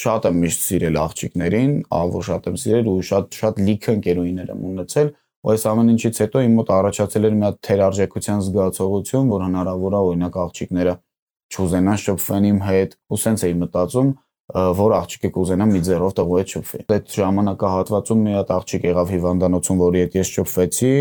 Շատ 0.00 0.24
եմ 0.30 0.38
միշտ 0.42 0.64
սիրել 0.64 0.96
աղջիկներին, 1.00 1.74
ավոր 2.00 2.24
շատ 2.30 2.48
եմ 2.50 2.56
սիրել 2.62 2.88
ու 2.90 2.96
շատ 3.10 3.38
շատ 3.40 3.60
լիքը 3.68 3.94
ընկերուհիներ 4.00 4.50
եմ 4.50 4.64
ունեցել, 4.70 5.12
ու 5.40 5.52
այս 5.54 5.66
ամեն 5.70 5.92
ինչից 5.94 6.18
հետո 6.24 6.42
իմ 6.46 6.56
մոտ 6.60 6.72
առաջացել 6.80 7.28
էր 7.30 7.36
մի 7.36 7.46
հատ 7.46 7.60
թերարժեքության 7.68 8.42
զգացողություն, 8.48 9.30
որ 9.30 9.44
հնարավոր 9.46 9.94
է 9.94 10.02
օրինակ 10.10 10.40
աղջիկները 10.40 10.96
չուզենան 11.50 12.00
շփվեն 12.00 12.48
իմ 12.50 12.60
հետ 12.66 12.96
ու 13.10 13.20
սենց 13.20 13.44
էի 13.46 13.56
մտածում 13.60 14.10
որ 14.50 14.94
աղջիկը 14.98 15.30
կուզենա 15.34 15.66
մի 15.70 15.80
ձեռով 15.86 16.14
տղու 16.18 16.38
հետ 16.40 16.52
շփվի։ 16.54 16.80
Այդ 16.90 17.12
ժամանակահատվածում 17.14 18.22
մի 18.26 18.32
հատ 18.34 18.48
աղջիկ 18.56 18.86
եղավ 18.90 19.12
հիվանդանոցում, 19.14 19.80
որի 19.80 20.00
հետ 20.00 20.16
ես 20.18 20.32
շփվեցի, 20.34 20.94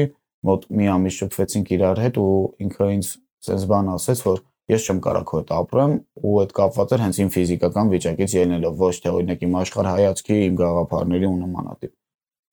մոտ 0.50 0.68
մի 0.80 0.90
ամիս 0.94 1.18
շփվեցինք 1.20 1.72
իրար 1.80 2.02
հետ 2.06 2.20
ու 2.20 2.34
ինքը 2.66 2.90
ինձ 3.00 3.10
սենց 3.50 3.66
բան 3.70 3.90
ասեց, 3.96 4.22
որ 4.30 4.44
ես 4.70 4.86
չեմ 4.86 5.00
կարող 5.02 5.26
քո 5.30 5.40
հետ 5.40 5.52
ապրեմ 5.60 5.94
ու 6.30 6.36
այդ 6.44 6.52
կապված 6.60 6.94
էր 6.94 7.04
հենց 7.04 7.20
իմ 7.20 7.30
ֆիզիկական 7.34 7.90
վիճակից 7.90 8.36
ելնելով, 8.38 8.74
ոչ 8.80 8.96
թե 9.02 9.14
օրինակ 9.18 9.46
իմ 9.50 9.56
աշխարհ 9.60 9.90
հայացքի, 9.90 10.38
իմ 10.50 10.60
գաղափարների 10.60 11.30
ու 11.30 11.40
նմանատիպ։ 11.40 11.94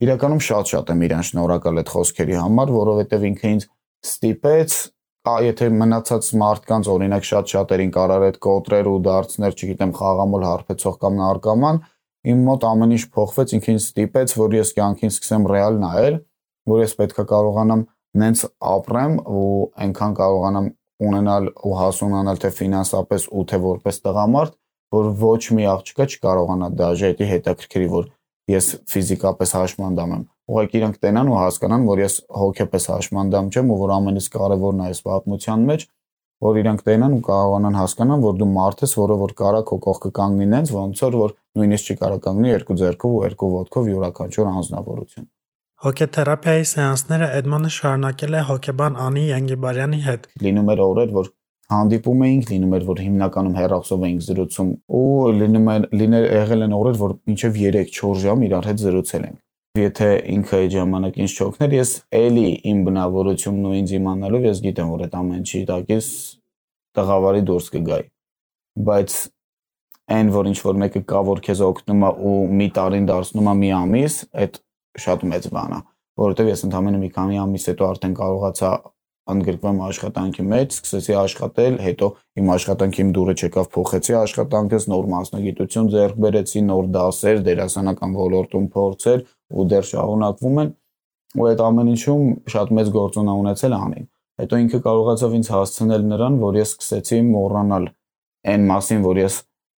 Իրականում 0.06 0.42
շատ-շատ 0.46 0.92
եմ 0.96 1.04
իրան 1.06 1.26
շնորհակալ 1.26 1.80
այդ 1.82 1.92
խոսքերի 1.92 2.36
համար, 2.36 2.72
որովհետև 2.76 3.26
ինքը 3.26 3.52
ինձ 3.56 3.66
ստիպեց 4.06 4.76
եթե 5.47 5.68
մնացած 5.75 6.28
մարդկանց 6.40 6.88
օրինակ 6.92 7.26
շատ 7.26 7.52
շատերին 7.52 7.92
կարար 7.97 8.25
այդ 8.26 8.38
կոտրեր 8.47 8.88
ու 8.90 8.99
դարձներ, 9.06 9.56
չգիտեմ, 9.56 9.92
խաղամոլ 9.99 10.47
հարբեցող 10.47 10.99
կամ 11.02 11.18
նարկոման, 11.21 11.80
իմ 12.30 12.45
մոտ 12.47 12.66
ամեն 12.71 12.95
ինչ 12.97 13.04
փոխվեց, 13.16 13.54
ինքն 13.56 13.73
ինձ 13.76 13.87
ստիպեց, 13.87 14.35
որ 14.40 14.56
ես 14.56 14.73
կյանքին 14.76 15.12
սկսեմ 15.14 15.49
ռեալ 15.52 15.78
նայել, 15.83 16.18
որ 16.66 16.83
ես 16.83 16.95
պետքա 17.00 17.25
կարողանամ 17.33 17.83
նենց 18.23 18.45
ապրեմ 18.76 19.16
ու 19.26 19.50
այնքան 19.87 20.16
կարողանամ 20.21 20.68
ունենալ 21.06 21.50
ու 21.66 21.75
հասունանալ 21.76 22.40
թե 22.42 22.50
ֆինանսապես 22.56 23.26
ու 23.37 23.45
թե 23.50 23.59
որպես 23.66 24.00
տղամարդ, 24.06 24.54
որ 24.97 25.11
ոչ 25.21 25.42
մի 25.59 25.66
աղջիկա 25.76 26.06
չկարողանա 26.06 26.68
դաժե 26.80 27.11
դա 27.18 27.28
հետաքրքրի, 27.33 27.88
որ 27.92 28.09
ես 28.50 28.66
ֆիզիկապես 28.90 29.52
հաշմանդամ 29.56 30.16
եմ 30.16 30.24
ուղղակի 30.46 30.78
իրանք 30.78 30.98
տենան 31.02 31.30
ու 31.32 31.38
հասկանան, 31.40 31.84
որ 31.90 32.00
ես 32.04 32.16
հոգեպես 32.40 32.84
հաշմանդամ 32.92 33.46
չեմ 33.50 33.70
ու 33.74 33.78
որ 33.82 33.92
ամենից 33.96 34.26
կարևորն 34.36 34.82
է 34.82 34.86
այս 34.86 35.00
պատմության 35.06 35.64
մեջ, 35.70 35.86
որ 36.46 36.60
իրանք 36.62 36.84
տենան 36.86 37.16
ու 37.16 37.22
կարողանան 37.26 37.78
հասկանան, 37.80 38.22
որ 38.26 38.36
դու 38.42 38.48
մարդ 38.52 38.84
ես, 38.86 38.92
որը 39.00 39.16
որ 39.22 39.32
կարա 39.40 39.62
քո 39.66 39.78
կողքը 39.86 40.10
կանգնի 40.18 40.46
նենց, 40.52 40.72
ոնց 40.76 41.02
որ 41.06 41.16
որ 41.22 41.34
նույնիսկ 41.56 41.90
չի 41.90 41.96
կարա 42.02 42.18
կանգնի 42.26 42.52
երկու 42.52 42.76
ձեռքով 42.82 43.16
ու 43.16 43.24
երկու 43.26 43.50
ոտքով 43.56 43.90
յուրաքանչյուր 43.90 44.50
անznավորություն։ 44.52 45.26
Հոգեթերապիայի 45.86 46.66
սեանսները 46.70 47.26
Էդմոնը 47.36 47.70
շարունակել 47.76 48.36
է 48.36 48.44
հոգեբան 48.50 48.94
Անի 49.06 49.24
Յանգիբարյանի 49.26 49.98
հետ։ 50.06 50.28
Լինում 50.46 50.70
էր 50.72 50.82
օրեր, 50.86 51.10
որ 51.16 51.26
հանդիպում 51.73 52.23
էինք, 52.26 52.50
լինում 52.52 52.76
էր, 52.76 52.85
որ 52.87 53.00
հիմնականում 53.06 53.56
հեռախոսով 53.61 54.04
էինք 54.06 54.26
զրուցում 54.26 54.70
ու 55.00 55.08
լինում 55.40 55.73
էր 55.75 55.88
լինել 56.02 56.28
եղել 56.37 56.66
են 56.66 56.76
օրեր, 56.76 57.00
որ 57.02 57.16
մինչև 57.26 57.58
3-4 57.62 58.23
ժամ 58.26 58.46
իրար 58.46 58.70
հետ 58.70 58.82
զրուցել 58.87 59.26
ենք 59.26 59.42
եթե 59.76 60.08
ինքը 60.32 60.56
այդ 60.56 60.70
ժամանակ 60.73 61.16
ինձ 61.20 61.32
չօգներ, 61.37 61.73
ես 61.76 61.90
էլի 62.16 62.44
իմ 62.70 62.78
բնավորությունն 62.87 63.66
ու 63.68 63.73
ինձ 63.76 63.94
իմանալով 63.96 64.46
ես 64.46 64.61
գիտեմ, 64.66 64.92
որ 64.94 65.02
այդ 65.06 65.16
ամեն 65.20 65.40
ինչի 65.42 65.61
տակից 65.70 66.08
տղավարի 66.96 67.42
դուրս 67.50 67.68
կգայի։ 67.75 68.06
Բայց 68.87 69.16
այն 70.16 70.32
որ 70.37 70.50
ինչ 70.52 70.58
որ 70.66 70.80
մեկը 70.82 71.02
կա 71.11 71.20
որ 71.26 71.42
քեզ 71.46 71.62
օգնում 71.66 72.06
է 72.06 72.11
ու 72.30 72.37
մի 72.56 72.68
տարին 72.76 73.08
դարձնում 73.11 73.50
է 73.52 73.54
մի 73.61 73.70
ամիս, 73.76 74.18
այդ 74.44 74.61
շատ 75.06 75.25
մեծ 75.32 75.49
բան 75.56 75.76
է, 75.76 75.80
որովհետև 76.23 76.50
ես 76.52 76.64
ընդամենը 76.66 77.00
մի 77.02 77.11
քանի 77.16 77.40
ամիս 77.42 77.68
հետո 77.73 77.88
արդեն 77.90 78.14
կարողացա 78.16 78.70
ընդգրկվեմ 79.33 79.78
աշխատանքի 79.87 80.45
մեջ, 80.52 80.75
սկսեցի 80.76 81.14
աշխատել, 81.21 81.78
հետո 81.87 82.09
իմ 82.40 82.50
աշխատանքի 82.56 83.00
իմ 83.02 83.11
դուրը 83.16 83.35
չեկավ, 83.37 83.68
փոխեցի 83.76 84.14
աշխատանքս, 84.21 84.87
նոր 84.92 85.09
մասնագիտություն 85.12 85.90
ձեռք 85.97 86.21
բերեցի, 86.26 86.62
նոր 86.66 86.90
դասեր, 86.97 87.40
դերասանական 87.47 88.16
ոլորտում 88.21 88.68
փորձեր 88.76 89.25
ու 89.56 89.66
դեռ 89.73 89.88
շարունակվում 89.90 90.61
են 90.62 90.71
ու 91.37 91.49
այդ 91.50 91.62
ամեն 91.66 91.90
ինչում 91.97 92.25
շատ 92.54 92.73
մեծ 92.76 92.92
գործոն 92.97 93.33
ունեցել 93.35 93.76
անին։ 93.76 94.06
Հետո 94.37 94.59
ինքը 94.62 94.80
կարողացավ 94.87 95.37
ինձ 95.37 95.50
հասցնել 95.56 96.02
նրան, 96.12 96.35
որ 96.45 96.59
ես 96.61 96.73
սկսեցի 96.76 97.21
մոռանալ 97.26 97.87
այն 98.47 98.66
մասին, 98.71 99.04
որ 99.06 99.21
ես 99.23 99.37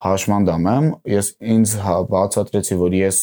հաշմանդամ 0.07 0.67
եմ, 0.71 0.87
ես 1.13 1.27
ինձ 1.55 1.73
հա 1.87 1.95
բացատրեցի, 2.11 2.77
որ 2.81 2.95
ես 2.97 3.19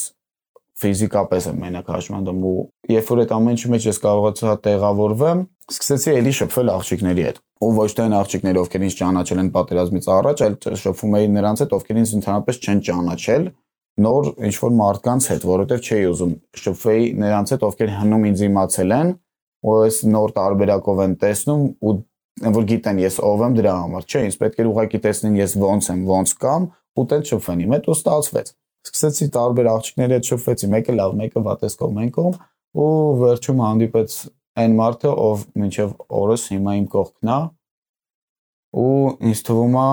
ֆիզիկապես 0.83 1.49
եմ 1.51 1.59
մենակ 1.65 1.91
հաշմանդում 1.95 2.47
ու 2.51 2.55
երբ 2.91 3.11
որ 3.15 3.21
այդ 3.25 3.35
ամեն 3.35 3.55
ինչի 3.55 3.69
մեջ 3.75 3.85
ես 3.89 4.01
կարողացա 4.05 4.55
տեղավորվեմ, 4.65 5.43
սկսեցի 5.75 6.15
էլի 6.19 6.33
շփվել 6.39 6.73
աղջիկների 6.75 7.25
հետ 7.25 7.39
ու 7.65 7.71
ոչ 7.79 7.91
թե 7.95 8.05
այն 8.05 8.15
աղջիկները, 8.19 8.63
ովքեր 8.65 8.85
ինձ 8.85 8.97
ճանաչել 8.99 9.41
են 9.45 9.51
պատերազմից 9.55 10.09
առաջ, 10.15 10.43
այլ 10.45 10.57
շփվում 10.83 11.15
էի 11.15 11.29
նրանց 11.35 11.63
հետ, 11.65 11.75
ովքեր 11.79 12.01
ինձ 12.03 12.15
ընդհանրապես 12.19 12.59
չեն 12.65 12.83
ճանաչել 12.89 13.47
նոր 14.05 14.29
ինչ 14.49 14.55
որ 14.59 14.73
մարդկանց 14.75 15.29
հետ, 15.31 15.45
որովհետև 15.49 15.85
չէի 15.87 16.07
ուզում 16.11 16.33
շփվեի 16.65 17.05
նրանց 17.23 17.53
հետ, 17.55 17.65
ովքեր 17.69 17.93
հնում 17.95 18.27
ինձ 18.31 18.43
իմացել 18.49 18.95
են, 18.99 19.13
ու 19.65 19.77
այս 19.85 19.99
նոր 20.11 20.35
տարբերակով 20.35 21.03
են 21.05 21.15
տեսնում 21.23 21.63
ու 21.79 21.95
որ 22.59 22.67
գիտեն 22.75 23.01
ես 23.05 23.21
ով 23.23 23.45
եմ 23.47 23.55
դրա 23.61 23.75
համար, 23.85 24.07
չէ, 24.11 24.23
ինձ 24.27 24.39
պետք 24.43 24.59
էր 24.65 24.71
ուղղակի 24.75 25.01
տեսնեն 25.05 25.37
ես 25.39 25.55
ոնց 25.63 25.89
եմ, 25.95 26.01
ոնց 26.11 26.35
կամ 26.43 26.67
ու 26.95 27.07
տենց 27.15 27.31
շփվեն 27.31 27.63
իմ 27.65 27.75
հետ 27.75 27.87
ու 27.87 27.95
ստացվեց 27.95 28.51
սկսեցի 28.85 29.29
տարբեր 29.35 29.69
աղջիկների 29.75 30.17
հետ 30.19 30.31
շփվեցի, 30.31 30.71
մեկը 30.75 30.97
լավ, 31.01 31.15
մեկը 31.21 31.45
վատես 31.49 31.79
կողմ 31.81 32.01
են 32.05 32.11
կողմ 32.15 32.41
ու 32.85 32.89
վերջում 33.25 33.63
հանդիպեց 33.65 34.17
այն 34.65 34.75
մարդը, 34.81 35.13
ով 35.25 35.45
մինչև 35.61 35.95
օրս 36.25 36.49
հիմա 36.55 36.75
իմ 36.81 36.89
կողքն 36.95 37.33
է 37.35 37.39
ու 38.85 38.99
ինձ 39.31 39.43
թվում 39.49 39.79
է 39.79 39.89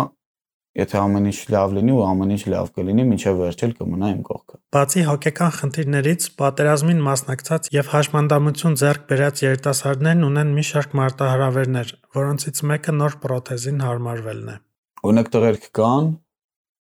եթե 0.79 0.97
ամեն 1.01 1.27
ինչ 1.31 1.39
լավ 1.51 1.73
լինի 1.75 1.93
ու 1.97 2.03
ամեն 2.07 2.29
ինչ 2.31 2.43
լավ 2.51 2.69
կլինի, 2.77 3.05
մինչև 3.09 3.39
վերջել 3.41 3.73
կմնա 3.79 4.11
իմ 4.11 4.21
կողքը։ 4.27 4.57
Բացի 4.71 5.01
հոգեկան 5.09 5.51
խնդիրներից, 5.57 6.27
պատերազմին 6.39 7.01
մասնակցած 7.07 7.69
եւ 7.75 7.89
հաշմանդամություն 7.91 8.77
ձեռք 8.81 9.03
բերած 9.11 9.43
երիտասարդներն 9.43 10.25
ունեն 10.31 10.53
մի 10.55 10.65
շարք 10.71 10.95
մարտահրավերներ, 11.01 11.91
որոնցից 12.15 12.63
մեկը 12.71 12.95
նոր 13.01 13.17
պրոթեզին 13.25 13.83
հարմարվելն 13.83 14.51
է։ 14.51 14.55
Օրինակ 15.01 15.31
տղերք 15.35 15.67
կան, 15.81 16.07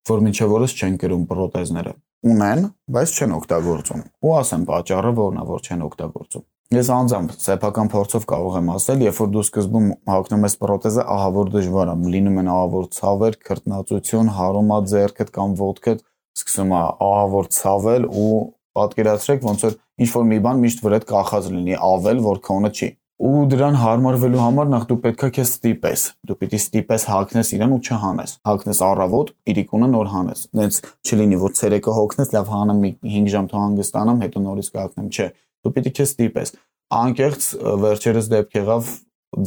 որ 0.08 0.22
մինչև 0.24 0.54
օրս 0.56 0.76
չեն 0.80 0.96
կրում 1.02 1.26
պրոթեզները։ 1.30 1.92
Ունեն, 2.30 2.64
բայց 2.94 3.12
չեն 3.16 3.34
օգտագործում։ 3.40 4.00
Ու 4.24 4.32
ասեմ 4.40 4.64
պատճառը 4.70 5.12
որն 5.20 5.40
է, 5.40 5.44
որ 5.50 5.66
չեն 5.66 5.84
օգտագործում։ 5.90 6.44
Ես 6.70 6.88
անձամբ 6.94 7.32
սեփական 7.42 7.88
փորձով 7.90 8.26
կարող 8.30 8.56
եմ 8.60 8.68
ասել, 8.70 9.00
երբ 9.02 9.16
որ 9.20 9.30
դու 9.34 9.42
սկզբում 9.42 9.86
հագնում 10.10 10.44
ես 10.46 10.54
պրոթեզը, 10.60 11.04
ահա 11.14 11.30
որ 11.34 11.50
դժվար 11.56 11.90
է, 11.90 11.96
լինում 12.14 12.38
են 12.40 12.50
ահա 12.52 12.68
որ 12.76 12.86
ցավեր, 12.94 13.38
քրտնացություն, 13.48 14.30
հարոմա 14.36 14.78
ձեռքդ 14.92 15.32
կամ 15.34 15.56
ոտքդ 15.60 16.04
սկսում 16.38 16.70
է 16.70 16.82
ահա 17.10 17.26
որ 17.34 17.50
ցավել 17.58 18.06
ու 18.22 18.38
պատկերացրեք 18.78 19.44
ոնց 19.50 19.64
որ 19.66 19.76
ինչ 20.00 20.10
որ 20.14 20.26
մի 20.30 20.38
բան 20.46 20.62
միշտ 20.64 20.84
վրդ 20.86 21.06
կախած 21.10 21.50
լինի, 21.50 21.74
ավել 21.90 22.22
որ 22.30 22.40
քոնը 22.46 22.70
չի 22.70 22.88
ու 23.20 23.40
դրան 23.52 23.74
հարմարվելու 23.76 24.38
համար 24.40 24.68
նախ 24.72 24.84
դու 24.88 24.96
պետքա 25.04 25.28
քեզ 25.36 25.50
ստիպես 25.50 26.04
դու 26.28 26.36
պիտի 26.40 26.60
ստիպես 26.60 27.02
հակնես 27.10 27.50
իրան 27.56 27.74
ու 27.76 27.80
չհանես 27.84 28.32
հակնես 28.48 28.80
առավոտ 28.86 29.32
իրիկունը 29.52 29.88
նոր 29.92 30.08
հանես 30.14 30.44
նենց 30.56 30.78
չլինի 31.04 31.40
որ 31.42 31.54
ցերեկը 31.60 31.96
հոգնես 31.98 32.32
լավ 32.36 32.50
հանեմ 32.54 32.80
մի 32.84 32.92
5 33.04 33.30
ժամ 33.34 33.50
թող 33.52 33.64
հանգստանամ 33.66 34.24
հետո 34.24 34.44
նորից 34.46 34.72
կհակնեմ 34.76 35.10
չէ 35.12 35.28
դու 35.36 35.74
պիտի 35.76 35.92
քեզ 36.00 36.14
ստիպես 36.16 36.54
անկեղծ 37.00 37.48
վերջերս 37.84 38.30
դեպք 38.32 38.58
եղավ 38.60 38.92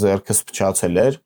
ձերքս 0.03 0.43
փչացել 0.53 1.01
էր 1.03 1.21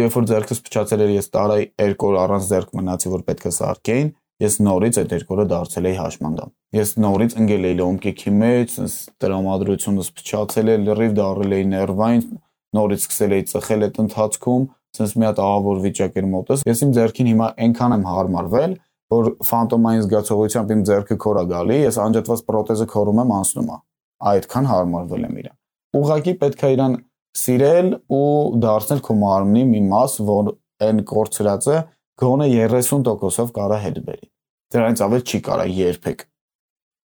երբ 0.00 0.16
որ 0.16 0.24
ձերքս 0.32 0.64
փչացել 0.64 1.02
էր 1.04 1.12
ես 1.14 1.28
տարայ 1.34 1.60
երկու 1.84 2.08
օր 2.08 2.16
առանց 2.24 2.48
ձերք 2.50 2.72
մնացի 2.80 3.12
որ 3.12 3.28
պետք 3.28 3.44
է 3.46 3.52
սարքեին 3.54 4.08
ես 4.42 4.56
նորից 4.66 4.98
այդ 5.00 5.12
երկորը 5.14 5.44
դարձել 5.52 5.86
էի 5.90 5.96
հաշմանդամ։ 6.00 6.52
Ես 6.74 6.90
նորից 7.04 7.36
ընկել 7.44 7.66
էի 7.68 7.76
լոմկեքի 7.80 8.32
մեջ, 8.40 8.72
տրամադրությունս 9.22 10.08
փչացել 10.18 10.72
է, 10.74 10.76
լրիվ 10.88 11.14
դարել 11.18 11.54
էի 11.54 11.66
ներվային, 11.74 12.24
նորից 12.74 13.04
սկսել 13.04 13.34
էի 13.34 13.44
ծխել 13.54 13.86
այդ 13.86 14.00
ընթացքում, 14.04 14.66
sense 14.94 15.18
մի 15.18 15.28
հատ 15.28 15.40
ահավոր 15.44 15.80
վիճակ 15.84 16.18
էր 16.18 16.28
մոտս։ 16.34 16.64
Ես 16.66 16.82
իմ 16.84 16.92
ձեռքին 16.98 17.30
հիմա 17.30 17.48
այնքան 17.64 17.94
եմ 17.94 18.04
հարմարվել, 18.10 18.76
որ 19.14 19.30
ֆանտոմային 19.48 20.04
զգացողությամբ 20.04 20.74
իմ 20.74 20.84
ձեռքը 20.88 21.16
քորա 21.24 21.42
գալի, 21.50 21.78
ես 21.84 21.98
անջատված 22.04 22.44
պրոթեզը 22.50 22.86
քորում 22.94 23.20
եմ 23.24 23.34
անցնում 23.38 23.70
է։ 23.74 23.78
Այդքան 24.34 24.68
հարմարվել 24.70 25.26
եմ 25.28 25.36
իրան։ 25.44 25.56
Ուղղակի 25.94 26.34
պետք 26.42 26.64
է 26.64 26.70
իրան 26.74 26.94
սիրել 27.34 27.88
ու 28.14 28.24
դարձնել 28.64 29.02
քո 29.04 29.16
մարմնի 29.24 29.64
մի 29.74 29.82
մաս, 29.90 30.14
որ 30.30 30.50
այն 30.84 31.02
կորցրածը 31.10 31.76
գոնե 32.20 32.46
30%-ով 32.54 33.52
կարա 33.58 33.78
հետ 33.84 34.00
բերի։ 34.06 34.28
Դրանից 34.74 35.02
ավել 35.04 35.22
չի 35.24 35.40
կարա 35.48 35.66
երբեք։ 35.74 36.24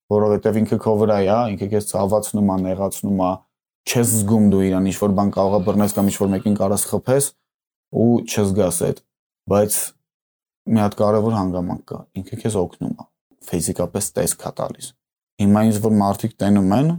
Որովհետև 0.09 0.59
ինքը 0.62 0.79
քո 0.85 0.95
վրա 1.03 1.19
է, 1.25 1.37
ինքը 1.53 1.69
քեզ 1.73 1.88
ցավացնում 1.88 2.49
է, 2.49 2.57
նեղացնում 2.65 3.23
է, 3.25 3.31
չես 3.88 4.12
զգում 4.19 4.47
դու 4.53 4.62
իրան 4.69 4.88
ինչ 4.88 4.97
որ 5.00 5.12
բան 5.19 5.33
կարողա 5.37 5.61
բռնես 5.69 5.95
կամ 5.97 6.09
ինչ 6.09 6.17
որ 6.19 6.31
մեկին 6.35 6.57
կարաս 6.59 6.85
խփես 6.93 7.29
ու 7.99 8.09
չզգաս 8.29 8.81
այդ։ 8.88 9.03
Բայց 9.49 9.77
մի 10.69 10.83
հատ 10.85 10.97
կարևոր 10.99 11.37
հանգամանք 11.38 11.85
կա, 11.88 12.00
ինքը 12.21 12.41
քեզ 12.45 12.57
օգնում 12.62 12.97
է, 12.97 13.07
ֆիզիկապես 13.49 14.11
տեսք 14.19 14.45
է 14.49 14.53
տալիս։ 14.59 14.88
Հիմա 15.38 15.62
ինձ 15.69 15.79
որ 15.85 15.95
մարդիկ 16.03 16.35
տենում 16.43 16.75
են 16.79 16.91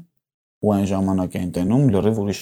ու 0.60 0.72
այն 0.76 0.88
ժամանակ 0.90 1.36
էին 1.40 1.52
տենում, 1.60 1.84
լրիվ 1.94 2.22
ուրիշ 2.24 2.42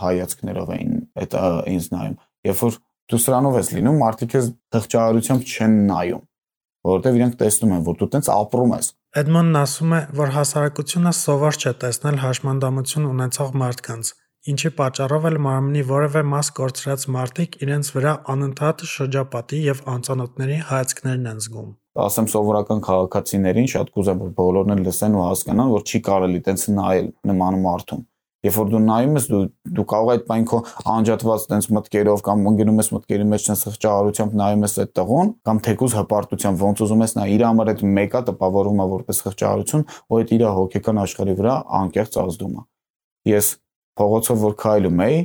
հայացքներով 0.00 0.72
էին 0.76 0.92
այդ 1.22 1.36
ինձ 1.72 1.88
նայում։ 1.96 2.16
Երբ 2.46 2.60
որ 2.66 2.76
դու 3.12 3.20
սրանով 3.22 3.56
ես 3.60 3.72
լինում, 3.76 3.98
մարդիկ 4.02 4.36
ես 4.36 4.50
թղճարությամբ 4.74 5.46
չեն 5.46 5.74
նայում, 5.90 6.22
որովհետև 6.90 7.18
իրենք 7.20 7.40
տեսնում 7.42 7.74
են, 7.76 7.82
որ 7.86 7.98
դու 8.02 8.10
տենց 8.16 8.30
ապրում 8.36 8.76
ես։ 8.76 8.92
Էդմոնն 9.16 9.58
ասում 9.62 9.92
է, 9.96 10.00
որ 10.20 10.32
հասարակությունը 10.36 11.12
սովոր 11.16 11.56
չէ 11.56 11.72
տեսնել 11.86 12.18
հաշմանդամություն 12.26 13.06
ունեցող 13.14 13.54
մարդկանց, 13.62 14.10
ինչի 14.52 14.70
պատճառով 14.78 15.24
էլ 15.30 15.38
մարմնի 15.46 15.82
որևէ 15.88 16.22
մաս 16.30 16.50
կորցրած 16.58 17.06
մարդիկ 17.16 17.56
իրենց 17.66 17.88
վրա 17.96 18.12
անընդհատ 18.34 18.84
շրջապատի 18.90 19.62
եւ 19.66 19.80
անծանոթների 19.94 20.58
հայացքներն 20.70 21.30
են 21.32 21.40
զգում 21.46 21.72
ասեմ 22.06 22.28
սովորական 22.30 22.82
քաղաքացիներին 22.86 23.68
շատ 23.72 23.90
կուզեմ 23.96 24.22
որ 24.22 24.32
բոլորն 24.38 24.74
էլ 24.76 24.82
լսեն 24.86 25.16
ու 25.16 25.24
հասկանան 25.26 25.72
որ 25.72 25.86
չի 25.90 26.00
կարելի 26.10 26.40
տենց 26.46 26.66
նայել 26.76 27.08
նման 27.30 27.58
մարդուն 27.66 28.02
Երբ 28.46 28.56
որ 28.56 28.68
դու 28.72 28.80
նայում 28.86 29.16
ես, 29.16 29.26
դու 29.32 29.40
դու 29.76 29.84
կարող 29.90 30.10
այդ 30.12 30.24
բան 30.30 30.44
քո 30.46 30.58
անջատված 30.92 31.46
տենց 31.50 31.68
մտքերով 31.76 32.22
կամ 32.26 32.44
ընկնում 32.50 32.80
ես 32.82 32.90
մտքերի 32.94 33.26
մեջ 33.32 33.46
տենց 33.46 33.62
խղճահարությամբ 33.66 34.36
նայում 34.40 34.66
ես 34.66 34.76
այդ 34.82 34.92
տղուն 34.96 35.32
կամ 35.46 35.60
թեկուզ 35.66 35.96
հպարտությամբ 35.96 36.64
ոնց 36.66 36.82
ուզում 36.86 37.04
ես 37.06 37.16
նա 37.16 37.24
իր 37.36 37.44
համար 37.46 37.70
այդ 37.72 37.84
մեկը 37.96 38.22
տպավորում 38.30 38.82
է 38.82 38.88
որպես 38.96 39.22
խղճահարություն, 39.26 39.86
ու 40.06 40.20
այդ 40.20 40.34
իր 40.36 40.44
հոգեկան 40.56 41.00
աշխարհի 41.06 41.36
վրա 41.40 41.54
անկեղծ 41.80 42.18
ազդում 42.26 42.56
է։ 42.56 42.62
Ես 43.26 43.46
փողոցով 43.96 44.44
որ 44.46 44.54
քայլում 44.60 45.02
էի, 45.06 45.18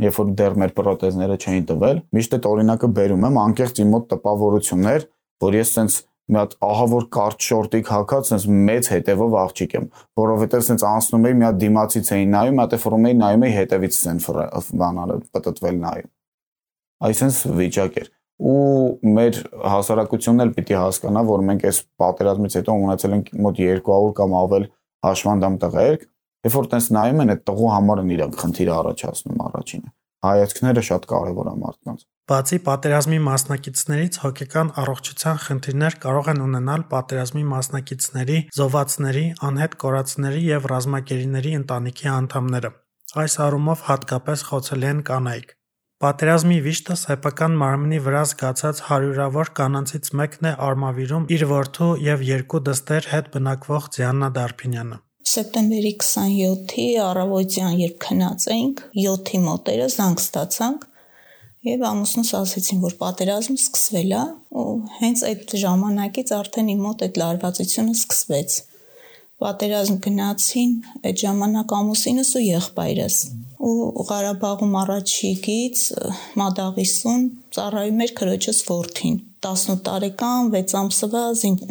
երբ 0.00 0.18
որ 0.20 0.30
դեռ 0.40 0.56
մեր 0.60 0.72
պրոթեզները 0.76 1.36
չէին 1.40 1.66
տվել, 1.70 2.00
միշտ 2.16 2.36
այդ 2.36 2.46
օրինակը 2.50 2.90
բերում 3.00 3.26
եմ 3.30 3.40
անկեղծ 3.40 3.80
իմ 3.80 3.90
մոտ 3.94 4.06
տպավորություններ, 4.10 5.06
որ 5.40 5.56
ես 5.60 5.72
տենց 5.76 5.96
մի 6.30 6.38
հատ 6.40 6.54
ահա 6.66 6.86
որ 6.90 7.06
կարճ 7.16 7.46
շորտիկ 7.48 7.90
հակած 7.90 8.30
sense 8.30 8.54
մեծ 8.70 8.88
հետևով 8.94 9.36
աղջիկ 9.40 9.74
եմ 9.80 9.88
որովհետև 10.20 10.64
sense 10.68 10.86
անցնում 10.90 11.26
էի 11.30 11.36
մի 11.40 11.46
հատ 11.48 11.60
դիմացից 11.64 12.12
էի 12.16 12.28
նայում 12.34 12.62
հատ 12.62 12.76
ֆորում 12.84 13.08
էի 13.10 13.18
նայում 13.20 13.44
էի 13.48 13.54
հետևից 13.56 13.98
sense 13.98 14.38
բանալը 14.80 15.18
պատտվել 15.34 15.80
նայում 15.84 16.10
այսինքն 17.10 17.60
վիճակ 17.60 18.00
էր 18.00 18.10
ու 18.40 19.12
մեր 19.16 19.38
հասարակությունն 19.68 20.44
էլ 20.46 20.52
պիտի 20.56 20.76
հասկանա 20.80 21.22
որ 21.28 21.42
մենք 21.50 21.64
այս 21.70 21.80
պատերազմից 22.00 22.56
հետո 22.60 22.76
ունեցել 22.86 23.16
ենք 23.18 23.32
մոտ 23.46 23.60
200 23.60 24.12
կամ 24.20 24.36
ավել 24.40 24.68
հաշվանդամ 25.06 25.58
տղերք 25.64 26.06
երբ 26.48 26.56
որ 26.56 26.70
տես 26.72 26.90
նայում 26.96 27.24
են 27.24 27.34
այդ 27.34 27.42
տղու 27.50 27.72
համար 27.74 28.04
են 28.04 28.14
իրանք 28.16 28.38
խնդիր 28.40 28.70
առաջացնում 28.80 29.42
առաջինը 29.50 29.92
հայացքները 30.26 30.82
շատ 30.90 31.06
կարևոր 31.10 31.50
է 31.50 31.54
մարդկանց։ 31.60 32.06
Բացի 32.30 32.58
պատերազմի 32.66 33.16
մասնակիցներից 33.26 34.18
հոգեկան 34.22 34.68
առողջության 34.80 35.40
խնդիրներ 35.44 35.96
կարող 36.04 36.28
են 36.30 36.42
ունենալ 36.44 36.84
պատերազմի 36.92 37.42
մասնակիցների, 37.52 38.36
զոհվածների, 38.58 39.24
անհետ 39.50 39.74
կորածների 39.84 40.42
եւ 40.50 40.68
ռազմակերիների 40.74 41.54
ընտանիքի 41.60 42.12
անդամները։ 42.20 42.70
Այս 43.24 43.36
առումով 43.46 43.82
հատկապես 43.90 44.46
խոցելի 44.50 44.88
են 44.90 45.02
կանայք։ 45.10 45.56
Պատերազմի 46.00 46.58
վիշտը 46.64 46.94
սեփական 46.96 47.56
մարմնի 47.60 47.98
վրա 48.06 48.22
զգացած 48.30 48.78
հարյուրավոր 48.86 49.50
կանանցից 49.58 50.14
մեկն 50.20 50.48
է 50.48 50.52
Արմավիրում 50.70 51.26
իր 51.36 51.44
որդու 51.50 51.92
եւ 52.06 52.26
երկու 52.30 52.64
դստեր 52.70 53.08
հետ 53.10 53.30
բնակվող 53.34 53.92
Ձիաննա 53.98 54.30
Դարփինյանը։ 54.38 54.98
Սեպտեմբերի 55.30 55.90
27-ի 56.00 56.84
առավոտյան, 57.04 57.74
երբ 57.78 57.98
քնած 58.02 58.46
էինք, 58.50 58.80
7-ի 58.96 59.40
մոտերը 59.44 59.86
զանգ 59.94 60.22
ստացանք 60.24 60.86
եւ 61.68 61.84
ամուսնուս 61.90 62.32
ասեցին, 62.40 62.80
որ 62.86 62.96
պատերազմը 63.02 63.56
սկսվել 63.60 64.14
է, 64.16 64.24
ու 64.58 64.74
հենց 64.96 65.22
այդ 65.30 65.54
ժամանակից 65.62 66.34
արդեն 66.40 66.72
իմ 66.74 66.82
մոտ 66.88 67.06
այդ 67.06 67.22
լարվածությունը 67.22 67.96
սկսվեց։ 68.00 68.58
Պատերազմ 69.44 70.02
գնացին 70.08 70.76
այդ 71.06 71.24
ժամանակ 71.24 71.74
ամուսինս 71.78 72.34
ու 72.40 72.46
եղբայրս։ 72.48 73.22
Ու 73.70 74.06
Ղարաբաղում 74.10 74.78
առաջիկից 74.82 75.88
Մադաղիսում 76.40 77.26
ծառայում 77.56 78.06
էր 78.06 78.14
քրոջս 78.20 78.64
Որթին 78.70 79.20
18 79.40 79.80
տարեկան 79.86 80.50
6 80.52 80.74
ամսվա 80.80 81.22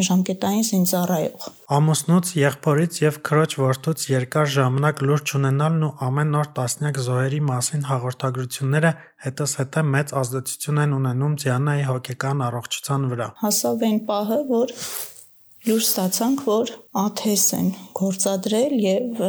ժամկետային 0.07 0.63
զինծառայող 0.69 1.47
Ամուսնուց, 1.77 2.31
եղբորից 2.39 2.95
եւ 3.03 3.17
քրոջ 3.29 3.55
որդուց 3.61 4.05
երկար 4.09 4.47
ժամանակ 4.55 5.03
լուրջ 5.05 5.33
ունենալն 5.39 5.85
ու 5.85 5.91
ամեն 6.07 6.37
օր 6.39 6.49
տասնյակ 6.57 6.99
զոհերի 7.05 7.41
մասին 7.49 7.85
հաղորդագրությունները 7.89 8.91
հետս 9.25 9.53
հետը 9.59 9.83
մեծ 9.93 10.13
ազդեցություն 10.23 10.81
են 10.85 10.95
ունենում 10.99 11.35
Ձիանայի 11.45 11.85
հոգեկան 11.89 12.43
առողջության 12.49 13.07
վրա։ 13.13 13.27
Հասավ 13.43 13.85
այն 13.89 13.99
պահը, 14.09 14.39
որ 14.49 14.73
լույս 15.69 15.89
ստացանք, 15.89 16.45
որ 16.49 16.73
աթես 17.05 17.45
են 17.59 17.69
գործադրել 17.99 18.75
եւ 18.89 19.23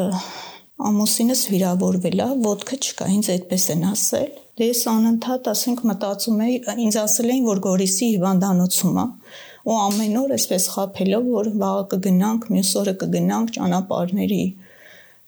ամուսինս 0.90 1.40
վիրավորվել 1.52 2.22
է, 2.24 2.28
ոդկը 2.46 2.76
չկա, 2.80 3.08
ինձ 3.20 3.30
այդպես 3.34 3.64
են 3.74 3.82
ասել։ 3.90 4.30
Դե 4.60 4.66
ես 4.68 4.80
անընդհատ 4.92 5.46
ասենք 5.50 5.82
մտածում 5.88 6.40
էի, 6.44 6.56
ինձ 6.84 6.96
ասել 7.00 7.30
էին, 7.32 7.44
որ 7.48 7.60
Գորիսի 7.64 8.08
հիվանդանոցում 8.14 8.98
է 9.00 9.04
ու 9.70 9.76
ամեն 9.80 10.18
օր 10.20 10.34
այսպես 10.36 10.66
խափելով, 10.74 11.30
որ 11.40 11.48
վաղը 11.60 11.86
կգնանք, 11.94 12.48
մյուս 12.54 12.72
օրը 12.80 12.94
կգնանք 13.00 13.54
ճանապարհների 13.56 14.44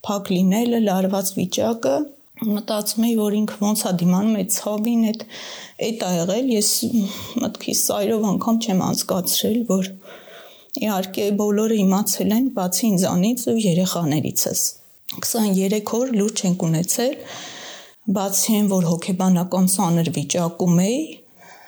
փակ 0.05 0.31
լինելը, 0.33 0.79
լարված 0.85 1.31
վիճակը, 1.37 1.95
մտածում 2.53 3.07
էի, 3.07 3.15
որ 3.23 3.37
ինքը 3.39 3.57
ոնց 3.63 3.83
է 3.83 3.93
դիմանում 4.03 4.37
այդ 4.43 4.53
ցավին, 4.53 5.03
այդ 5.09 5.25
այդ 5.87 6.03
ա 6.03 6.11
եղել, 6.13 6.53
ես 6.53 6.71
մտքիս 7.43 7.83
սայրով 7.89 8.27
անգամ 8.33 8.61
չեմ 8.63 8.85
անցկացրել, 8.89 9.59
որ 9.73 9.91
Իհարկե 10.73 11.25
բոլորը 11.37 11.75
իմացել 11.83 12.31
են, 12.33 12.45
բացի 12.55 12.87
ինձանից 12.87 13.41
ու 13.51 13.59
երեխաներիցս։ 13.61 14.61
23 15.21 15.91
օր 15.97 16.13
լուրջ 16.17 16.41
ենք 16.47 16.63
ունեցել, 16.67 17.11
բացի 18.03 18.55
այն, 18.57 18.65
որ 18.67 18.85
հոգեբանական 18.89 19.67
ցաներ 19.71 20.09
վիճակում 20.15 20.79
էի, 20.83 21.03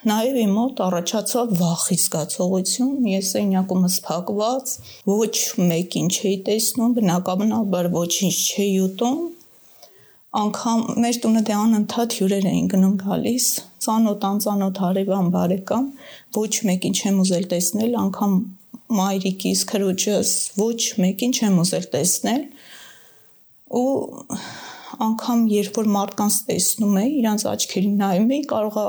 նաև 0.09 0.39
իմ 0.41 0.49
մոտ 0.55 0.81
առաջացավ 0.85 1.53
վախի 1.59 1.97
զգացողություն, 2.01 3.05
ես 3.07 3.29
այնյակումս 3.39 3.95
փակված, 4.07 4.73
ոչ 5.07 5.37
մեկին 5.69 6.11
չէի 6.11 6.33
տեսնում, 6.49 6.91
բնականաբար 6.97 7.89
ոչինչ 7.95 8.35
չէի 8.35 8.75
ուտում, 8.87 9.23
անգամ 10.41 10.83
մեր 11.05 11.21
տունը 11.23 11.45
դե 11.47 11.55
անընդհատ 11.61 12.17
հյուրեր 12.19 12.49
էին 12.51 12.69
գնում 12.75 12.99
գալիս, 13.05 13.47
ծանոթ 13.87 14.29
անծանոթ 14.35 14.83
հարևան 14.83 15.31
բարեկամ, 15.39 15.89
ոչ 16.35 16.53
մեկին 16.67 16.99
չեմ 16.99 17.23
ուզել 17.23 17.49
տեսնել, 17.55 17.97
անգամ 18.03 18.37
մայրիկիս, 18.99 19.65
քրոջս 19.71 20.35
ոչ 20.59 20.79
մեկին 20.99 21.39
չեմ 21.39 21.59
ուզել 21.63 21.89
տեսնել 21.95 22.43
ու 23.79 23.87
անգամ 25.05 25.43
երբ 25.51 25.77
որ 25.79 25.87
մարդկանց 25.95 26.37
տեսնում 26.49 26.97
էի, 27.01 27.11
իրանց 27.19 27.45
աչքերին 27.51 27.95
նայում 28.01 28.33
էի, 28.35 28.41
կարողա 28.51 28.85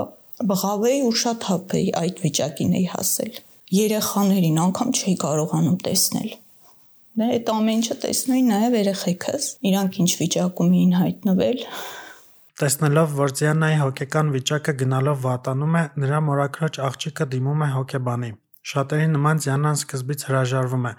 բղավեի 0.50 1.02
ու 1.06 1.12
շատ 1.22 1.46
հապեի 1.50 1.86
այդ 2.00 2.22
վիճակին 2.26 2.74
էի 2.76 2.86
հասել։ 2.92 3.38
Երեխաներին 3.76 4.58
անգամ 4.66 4.90
չէի 4.96 5.14
կարողանում 5.26 5.78
տեսնել։ 5.86 6.32
Դե 7.16 7.28
այդ 7.36 7.52
ամեն 7.56 7.78
ինչը 7.80 7.94
տեսնուի 8.06 8.42
նաև 8.46 8.74
երեխեքս, 8.76 9.44
իրանք 9.70 10.00
ինչ 10.04 10.10
վիճակում 10.20 10.74
էին 10.76 10.92
հայտնվել, 11.00 11.62
Տեսնելով, 12.56 13.10
որ 13.16 13.32
Ձիանայի 13.36 13.74
հոգեկան 13.82 14.28
վիճակը 14.32 14.72
գնալով 14.80 15.18
վատանում 15.26 15.74
է, 15.76 15.82
նրա 16.00 16.20
մորաքրոջ 16.28 16.78
աղջիկը 16.86 17.26
դիմում 17.34 17.64
է 17.66 17.68
հոգեբանի։ 17.74 18.30
Շատերի 18.70 19.08
նման 19.12 19.42
Ձիանան 19.44 19.76
սկզբից 19.80 20.24
հրաժարվում 20.28 20.86
է, 20.88 20.92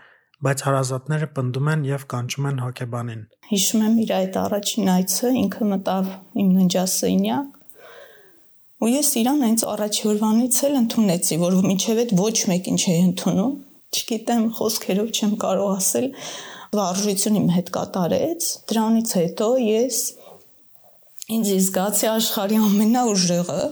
բայց 0.46 0.64
հարազատները 0.68 1.28
պնդում 1.38 1.70
են 1.74 1.86
եւ 1.88 2.08
կանչում 2.14 2.48
են 2.52 2.60
հոգեբանին։ 2.64 3.22
Հիշում 3.48 3.86
եմ 3.88 3.96
իր 4.04 4.12
այդ 4.18 4.36
առաջին 4.44 4.92
այցը, 4.94 5.32
ինքը 5.42 5.70
մտավ 5.72 6.10
իմ 6.44 6.50
ննջասենյակ 6.58 7.54
ու 8.78 8.90
ես 8.92 9.08
իրան 9.18 9.40
հենց 9.42 9.62
առաջի 9.74 10.04
օրվանից 10.12 10.58
էլ 10.68 10.76
ընդունեցի, 10.78 11.38
որ 11.42 11.56
մինչև 11.66 12.02
այդ 12.04 12.12
ոչ 12.20 12.36
մեկին 12.52 12.76
չէի 12.78 12.98
ընդունում։ 13.08 13.56
Չգիտեմ, 13.98 14.44
խոսքերով 14.58 15.08
չեմ 15.18 15.32
կարող 15.42 15.72
ասել, 15.78 16.08
վարժություն 16.78 17.40
իմ 17.40 17.48
հետ 17.56 17.72
կատարեց։ 17.78 18.50
Դրանից 18.70 19.14
հետո 19.18 19.48
ես 19.64 20.02
ինձ 21.38 21.50
զգացի 21.58 22.10
աշխարհի 22.12 22.60
ամենաուժեղը, 22.68 23.64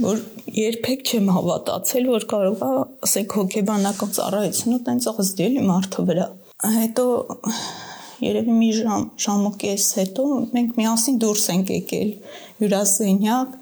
որ 0.00 0.20
երբեք 0.56 1.02
չեմ 1.04 1.26
հավատացել, 1.36 2.06
որ 2.12 2.26
կարող 2.32 2.62
է, 2.64 2.68
ասենք, 3.06 3.34
հոգեբանական 3.38 4.12
ծառայությունը 4.16 4.78
տենց 4.88 5.08
ազդել 5.12 5.58
մարդու 5.68 6.04
վրա։ 6.08 6.28
Հետո 6.76 7.06
երևի 8.22 8.54
մի 8.56 8.70
ժամ, 8.78 9.04
ժամ 9.24 9.42
ու 9.48 9.52
կես 9.62 9.88
հետո 9.98 10.26
մենք 10.54 10.78
միասին 10.78 11.18
դուրս 11.22 11.46
ենք 11.52 11.72
եկել 11.76 12.10
հյուրասենյակ 12.62 13.56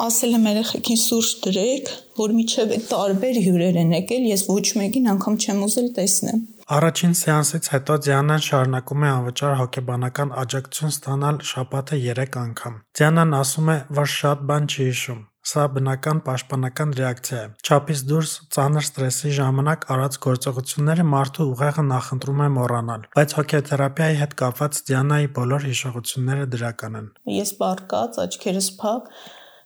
ասել 0.00 0.36
եմ 0.36 0.46
երեխեքին 0.50 1.00
սուրճ 1.00 1.32
դրեք, 1.44 1.90
որ 2.20 2.34
միջև 2.36 2.70
այդ 2.76 2.84
տարբեր 2.90 3.40
հյուրեր 3.46 3.78
են 3.80 3.90
եկել, 3.98 4.28
ես 4.30 4.44
ոչ 4.48 4.66
մեկին 4.80 5.10
անգամ 5.12 5.36
չեմ 5.40 5.64
ուզել 5.66 5.88
տեսնեմ։ 5.98 6.40
Առաջին 6.70 7.14
սեանսից 7.18 7.68
հետո 7.72 7.94
Դիանան 8.06 8.42
շարունակում 8.46 9.04
է 9.06 9.08
անվճար 9.10 9.54
հոգեբանական 9.58 10.28
աջակցություն 10.42 10.92
ստանալ 10.94 11.40
շաբաթը 11.48 11.96
3 12.02 12.36
անգամ։ 12.40 12.76
Դիանան 13.00 13.34
ասում 13.40 13.70
է, 13.72 13.76
որ 13.98 14.10
շատ 14.12 14.44
բան 14.50 14.68
չի 14.70 14.86
հիշում։ 14.90 15.24
Սա 15.50 15.64
բնական 15.74 16.20
պաշտպանական 16.28 16.94
ռեակցիա 17.00 17.40
է։ 17.40 17.50
Չափից 17.66 18.04
դուրս 18.12 18.36
ծանր 18.54 18.86
ստրեսի 18.86 19.34
ժամանակ 19.40 19.88
արած 19.96 20.20
գործողությունները 20.30 21.08
մարդու 21.10 21.48
ուղեղը 21.56 21.84
նախընտրում 21.90 22.44
է 22.46 22.48
մոռանալ, 22.60 23.06
բայց 23.18 23.36
հոգեթերապիայի 23.40 24.20
հետ 24.22 24.38
կապված 24.44 24.80
Դիանայի 24.90 25.30
բոլոր 25.40 25.68
հիշողությունները 25.70 26.48
դրական 26.54 27.00
են։ 27.00 27.10
Ես 27.40 27.54
բարկած, 27.64 28.20
աչքերս 28.28 28.70
փակ, 28.84 29.10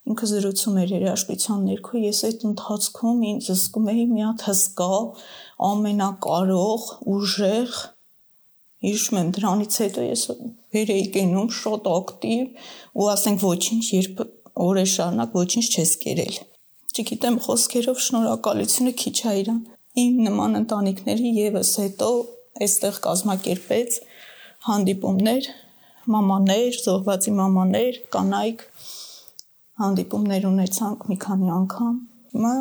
ինքը 0.04 0.26
զրուցում 0.30 0.78
էր 0.82 0.90
երաշտության 0.94 1.60
ներքո, 1.68 2.00
ես 2.04 2.18
այդ 2.28 2.42
ընթացքում 2.50 3.20
ինձ 3.30 3.50
զգում 3.54 3.90
էի 3.94 4.04
մի 4.10 4.24
հատ 4.24 4.44
հսկա, 4.48 4.88
ամենակարող, 5.68 6.88
ուժեղ 7.14 7.78
հիշում 8.84 9.20
եմ 9.20 9.30
դրանից 9.38 9.76
հետո 9.84 10.04
ես 10.04 10.24
վեր 10.74 10.90
էի 10.94 11.04
կենում 11.14 11.52
շատ 11.58 11.86
ակտիվ 11.94 12.66
ու 13.00 13.06
ասենք 13.14 13.44
ոչինչ 13.44 13.84
երբ 13.94 14.20
օրեր 14.64 14.90
շարունակ 14.94 15.38
ոչինչ 15.40 15.66
չես 15.72 15.92
կերել 16.04 16.36
չգիտեմ 16.94 17.38
խոսքերով 17.46 18.02
շնորհակալությունը 18.04 18.92
քիչ 19.00 19.16
է 19.24 19.32
իրան 19.40 19.62
իմ 20.04 20.18
նման 20.26 20.58
ընտանիքների 20.60 21.32
եւս 21.38 21.70
հետո 21.80 22.10
այստեղ 22.64 23.00
կազմակերպեց 23.08 23.96
հանդիպումներ 24.68 25.48
մամաներ, 26.14 26.76
զոհվածի 26.84 27.32
մամաներ, 27.38 27.98
կանայք 28.12 28.64
հանդիպումներ 29.82 30.46
ունեցանք 30.50 31.08
մի 31.10 31.16
քանի 31.24 31.50
անգամ։ 31.54 31.96
Հիմա 32.34 32.52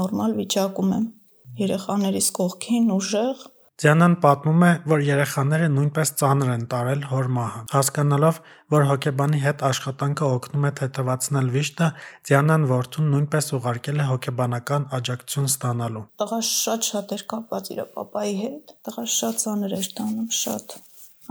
նորմալ 0.00 0.36
վիճակում 0.40 0.92
եմ։ 0.98 1.06
Երեխաներիս 1.60 2.28
կողքին 2.40 2.92
ուժեղ 2.96 3.48
Ձյանան 3.80 4.14
պատմում 4.20 4.64
է, 4.66 4.70
որ 4.92 5.02
երեխաները 5.06 5.68
նույնպես 5.72 6.10
ծանր 6.20 6.48
են 6.52 6.64
տարել 6.72 7.04
հոր 7.08 7.28
մահը։ 7.36 7.60
Հասկանալով, 7.72 8.40
որ 8.74 8.84
հոգեբանի 8.90 9.40
հետ 9.44 9.64
աշխատանքը 9.68 10.28
օգնում 10.34 10.66
է 10.68 10.72
թեթևացնել 10.80 11.48
վիշտը, 11.54 11.88
Ձյանան 12.28 12.66
որդուն 12.74 13.08
նույնպես 13.14 13.48
ուղարկել 13.56 14.04
է 14.04 14.08
հոգեբանական 14.10 14.86
աջակցություն 15.00 15.48
ստանալու։ 15.48 16.04
Տղա 16.20 16.40
շատ-շատ 16.50 17.16
էր 17.16 17.24
կապված 17.32 17.72
իր 17.72 17.82
papai 17.96 18.28
հետ։ 18.42 18.76
Տղա 18.84 19.06
շատ 19.16 19.42
ծանր 19.46 19.76
էր 19.80 19.90
տանում, 19.96 20.30
շատ։ 20.44 20.78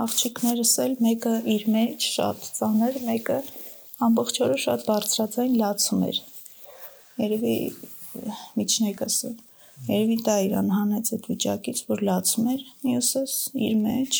Աղջիկներս 0.09 0.73
էլ 0.89 0.99
մեկը 1.05 1.35
իր 1.53 1.71
մեջ 1.77 2.11
շատ 2.17 2.49
ծանր, 2.57 3.01
մեկը 3.11 3.39
ամբողջ 4.05 4.41
օրը 4.45 4.57
շատ 4.63 4.83
բարձրացային 4.89 5.55
լացում 5.59 6.03
էր։ 6.09 6.19
Երևի 7.19 7.55
միջնեկս 8.59 9.15
երևի 9.87 10.17
դա 10.27 10.35
իրան 10.45 10.69
հանեց 10.75 11.11
այդ 11.15 11.27
վիճակից, 11.31 11.81
որ 11.89 12.01
լացում 12.09 12.47
էր, 12.53 12.63
մյուսս 12.85 13.35
իր 13.67 13.75
մեջ 13.83 14.19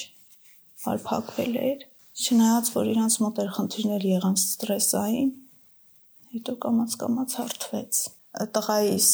արփակվել 0.93 1.57
էր։ 1.69 1.81
Չնայած 2.19 2.69
որ 2.75 2.91
իրանց 2.93 3.17
մոտ 3.23 3.41
էր 3.43 3.49
խնդիրներ 3.55 4.05
եղան 4.09 4.37
ստրեսային, 4.39 5.31
հետո 6.35 6.55
կամած 6.63 6.95
կամած 7.03 7.35
հարթվեց։ 7.39 7.99
Տղայիս 8.55 9.09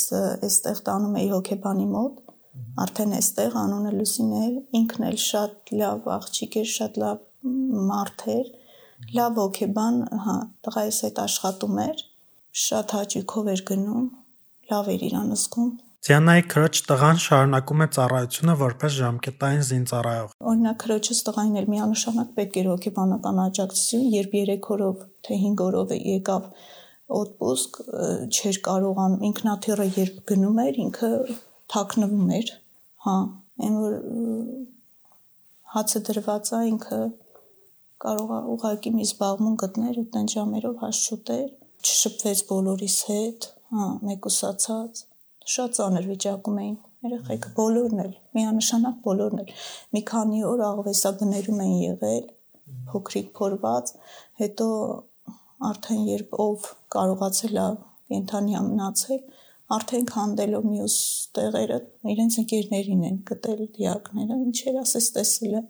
այստեղ 0.45 0.81
տանում 0.89 1.17
էի 1.21 1.29
հոկեբանի 1.33 1.87
մոտ, 1.95 2.21
արդեն 2.85 3.15
այստեղ 3.19 3.57
անունը 3.61 3.91
Լուսին 3.95 4.33
էր, 4.41 4.55
ինքն 4.79 5.05
էլ 5.09 5.17
շատ 5.25 5.73
լավ 5.81 6.09
աղջիկ 6.15 6.57
էր, 6.61 6.69
շատ 6.75 6.99
լավ 7.05 7.23
մարդ 7.89 8.25
էր, 8.35 8.51
լավ 9.15 9.41
հոկեբան, 9.41 9.97
հա, 10.25 10.37
տղայիս 10.67 10.99
հետ 11.05 11.23
աշխատում 11.25 11.81
էր, 11.85 12.05
շատ 12.65 12.95
հաճույքով 12.99 13.49
էր 13.55 13.65
գնում, 13.71 14.05
լավ 14.71 14.93
էր 14.95 15.09
իրան 15.09 15.35
զգում 15.39 15.73
Դիանայի 16.05 16.43
քրոջ 16.53 16.79
տղան 16.85 17.19
շարունակում 17.23 17.79
է 17.81 17.85
ծառայությունը 17.95 18.53
որպես 18.59 18.91
ժամկետային 18.95 19.63
զինծառայող։ 19.69 20.33
Օրինակ 20.51 20.77
քրոջս 20.83 21.21
տղային 21.25 21.55
էլ 21.61 21.69
միանշանակ 21.73 22.27
պետք 22.35 22.59
էր 22.61 22.67
հոգեբանական 22.69 23.39
աջակցություն, 23.45 24.03
երբ 24.13 24.35
3 24.35 24.67
օրով 24.75 24.99
թե 25.25 25.39
5 25.45 25.63
օրով 25.65 25.95
եկավ 25.97 26.45
օտպուսկ, 27.21 27.79
չէր 28.29 28.59
կարողանում 28.69 29.25
ինքնաթիռը 29.31 29.87
երբ 29.97 30.21
գնում 30.29 30.61
էր, 30.65 30.79
ինքը 30.85 31.09
թաքնվում 31.73 32.31
էր։ 32.37 32.53
Հա, 33.07 33.17
այն 33.65 33.81
որ 33.81 33.97
հացը 35.73 36.03
դրված 36.11 36.53
է 36.53 36.61
ինքը 36.69 37.01
կարող 38.03 38.31
է 38.35 38.39
ուղակի 38.55 38.91
մի 38.95 39.05
զբաղմուն 39.05 39.59
գտներ 39.63 39.99
ու 40.01 40.07
տեն 40.15 40.31
ժամերով 40.35 40.81
հաշճուտեր, 40.83 41.45
չշփվեց 41.85 42.41
բոլորիս 42.49 42.97
հետ, 43.09 43.47
հա, 43.75 43.85
մեկուսացած 44.09 45.05
շատ 45.55 45.77
ծանր 45.77 46.05
վիճակում 46.09 46.59
էին 46.61 46.77
երեխեքը 47.05 47.51
բոլորն 47.57 48.01
էլ 48.03 48.13
միանշանակ 48.37 48.97
բոլորն 49.05 49.41
էլ 49.43 49.51
մի 49.95 50.01
քանի 50.11 50.41
օր 50.51 50.63
աղվեսաբներում 50.67 51.61
են 51.65 51.73
եղել 51.83 52.25
փոքրիկ 52.91 53.31
փորված 53.39 53.91
հետո 54.41 54.69
արդեն 55.69 56.03
երբ 56.09 56.37
ով 56.45 56.69
կարողացել 56.97 57.59
է 57.65 57.67
կենթանի 58.13 58.61
մնացել 58.69 59.23
արդեն 59.77 60.07
քանդելով 60.11 60.69
մյուս 60.73 60.99
տեղերը 61.37 61.81
իրենց 62.15 62.39
ընկերներին 62.43 63.09
են 63.09 63.19
գտել 63.31 63.65
դիակները 63.79 64.39
ինչեր 64.45 64.79
ասես 64.85 65.11
տեսել 65.17 65.59
է 65.61 65.65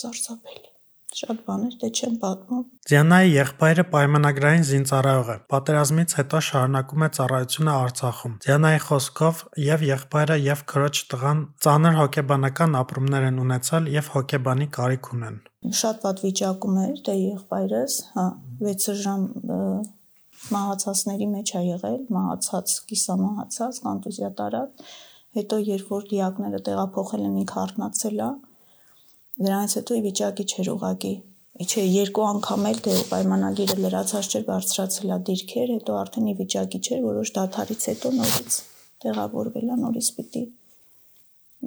սարսափելի 0.00 0.75
շատ 1.14 1.38
բաներ 1.46 1.74
դե 1.80 1.88
չեմ 1.96 2.14
պատմում։ 2.22 2.62
Դիանայի 2.90 3.28
եղբայրը 3.32 3.84
պայմանագրային 3.92 4.64
զինծառայող 4.70 5.28
է։ 5.32 5.36
Պատերազմից 5.52 6.14
հետո 6.18 6.40
շարունակում 6.46 7.04
է 7.06 7.08
ծառայությունը 7.16 7.74
Արցախում։ 7.86 8.34
Դիանայի 8.46 8.80
խոսքով 8.86 9.42
եւ 9.66 9.84
եղբայրը 9.86 10.38
եւ 10.46 10.64
քրոջ 10.72 11.02
տղան 11.14 11.42
ծանր 11.66 11.98
հոգեբանական 12.00 12.78
ապրումներ 12.82 13.28
են 13.30 13.40
ունեցել 13.46 13.90
եւ 13.96 14.10
հոգեբանի 14.16 14.68
կարիք 14.76 15.10
ունեն։ 15.16 15.38
Շատ 15.80 16.02
վատ 16.06 16.24
վիճակում 16.26 16.80
էր 16.86 16.98
դե 17.06 17.14
եղբայրս, 17.16 17.94
հա, 18.16 18.26
6 18.66 18.98
ժամ 19.06 19.22
մահացածների 20.52 21.26
մեջ 21.32 21.52
ա 21.56 21.62
եղել, 21.66 22.00
մահացած, 22.16 22.74
կիսամահացած, 22.90 23.78
կոնտուզիա 23.86 24.30
տարած։ 24.40 24.84
Հետո 25.36 25.56
երբ 25.68 25.88
որ 25.92 26.04
դիակները 26.12 26.60
տեղափոխել 26.66 27.24
են 27.26 27.40
ինքը 27.42 27.58
արթնացել 27.62 28.20
է, 28.26 28.28
Դրանից 29.36 29.78
հետո 29.80 29.96
ի 29.96 30.02
վիճակի 30.06 30.46
չէր 30.52 30.70
ուղակի 30.76 31.14
Իչե 31.64 31.82
երկու 31.88 32.24
անգամ 32.28 32.66
էլ 32.68 32.78
դե 32.84 32.94
պայմանագիրը 33.10 33.76
լրացած 33.82 34.26
չէր 34.32 34.42
բարձրացել 34.48 35.12
է 35.14 35.16
դիրքեր, 35.28 35.70
հետո 35.76 35.94
արդեն 36.02 36.26
ի 36.28 36.34
վիճակի 36.40 36.80
չէր 36.84 37.00
որոշ 37.06 37.32
դաթարից 37.36 37.86
հետո 37.90 38.12
նորից 38.16 38.58
տեղավորվել 39.04 39.70
է 39.72 39.78
նորից 39.84 40.10
պիտի 40.16 40.42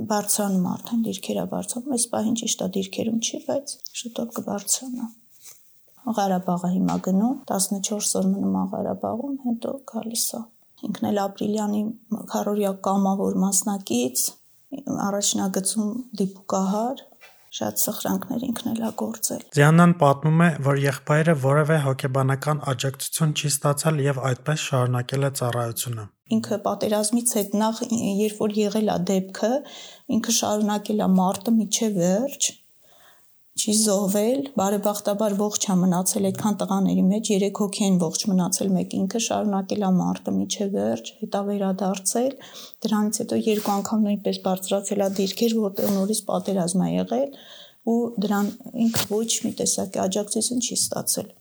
բարձրանում 0.09 0.67
արդեն 0.69 1.01
դիրքերա 1.07 1.45
բարձրանում, 1.53 1.95
այս 1.97 2.05
պահին 2.13 2.37
ճիշտ 2.39 2.61
է 2.65 2.67
դիրքերում 2.75 3.17
չի, 3.25 3.39
բայց 3.47 3.73
շուտով 3.99 4.29
կբարձրանա։ 4.37 5.07
Ղարաբաղը 6.19 6.69
հիմա 6.75 6.95
գնում, 7.09 7.35
14 7.49 8.15
օր 8.19 8.29
մնում 8.29 8.55
է 8.59 8.63
Ղարաբաղում, 8.73 9.35
հետո 9.49 9.73
գալիս 9.91 10.25
է։ 10.37 10.41
Ինքն 10.89 11.09
էլ 11.09 11.19
ապրիլյանի 11.25 11.81
քարորիա 12.33 12.71
կամավոր 12.87 13.39
մասնակից, 13.43 14.25
առաջնագծում 15.09 15.89
դիպուկահար, 16.21 17.03
շատ 17.57 17.81
սխրանքներ 17.81 18.43
ինքն 18.45 18.69
էլ 18.71 18.83
ա 18.85 18.91
գործել։ 19.01 19.41
Ձիանան 19.57 19.93
պատմում 20.03 20.43
է, 20.45 20.49
որ 20.67 20.81
եղբայրը 20.83 21.35
որևէ 21.43 21.77
հոգեբանական 21.85 22.61
աջակցություն 22.73 23.33
չի 23.39 23.49
ստացել 23.49 24.01
եւ 24.05 24.21
այդպես 24.29 24.65
շարունակել 24.69 25.27
է 25.29 25.31
ծառայությունը։ 25.39 26.05
Ինքը 26.29 26.57
պատերազմից 26.65 27.31
հետ 27.39 27.55
նախ 27.57 27.79
երբ 27.89 28.41
որ 28.43 28.51
եղել 28.59 28.91
է 28.93 28.97
դեպքը, 29.09 29.51
ինքը 30.19 30.35
շարունակել 30.39 30.99
է 31.01 31.07
մարտը 31.15 31.53
միջև 31.57 31.97
վերջ, 32.03 32.49
չի 33.59 33.73
զոհվել, 33.75 34.41
բարեբախտաբար 34.59 35.33
ողջ 35.39 35.65
է 35.73 35.75
մնացել 35.79 36.27
այդքան 36.29 36.57
տղաների 36.61 37.03
մեջ, 37.09 37.31
3 37.43 37.59
հոգի 37.59 37.83
են 37.87 37.97
ողջ 38.03 38.25
մնացել, 38.31 38.69
մեկ 38.75 38.93
ինքը 38.99 39.21
շարունակել 39.25 39.85
է 39.87 39.91
մարտը 39.99 40.33
միջև 40.39 40.75
վերջ, 40.79 41.11
հետա 41.19 41.41
վերադարձել, 41.49 42.33
դրանից 42.85 43.21
հետո 43.23 43.39
երկու 43.49 43.73
անգամ 43.75 44.05
նույնպես 44.07 44.41
բարձրացել 44.47 45.03
է 45.03 45.09
դիրքեր, 45.19 45.55
որտեղ 45.69 45.95
նորից 45.99 46.21
պատերազմ 46.29 46.83
է 46.87 46.91
եղել 46.95 47.31
ու 47.89 47.97
դրան 48.23 48.53
ինքը 48.85 49.07
ոչ 49.11 49.31
մի 49.43 49.51
տեսակի 49.59 50.03
աջակցություն 50.07 50.63
չի 50.63 50.75
ստացել։ 50.79 51.33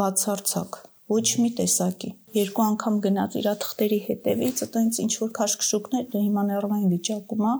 Բացարձակ 0.00 0.82
ոչ 1.14 1.26
մի 1.44 1.50
տեսակի։ 1.58 2.10
Երկու 2.34 2.62
անգամ 2.64 2.94
գնաց 3.04 3.34
իր 3.38 3.48
թղթերի 3.62 3.98
հետևից, 4.08 4.62
այտենց 4.64 5.00
ինչ 5.04 5.12
որ 5.20 5.32
քաշքշուկներ, 5.38 6.06
դե 6.14 6.22
հիմա 6.24 6.44
նորմալ 6.48 6.86
վիճակում 6.94 7.44
է, 7.44 7.52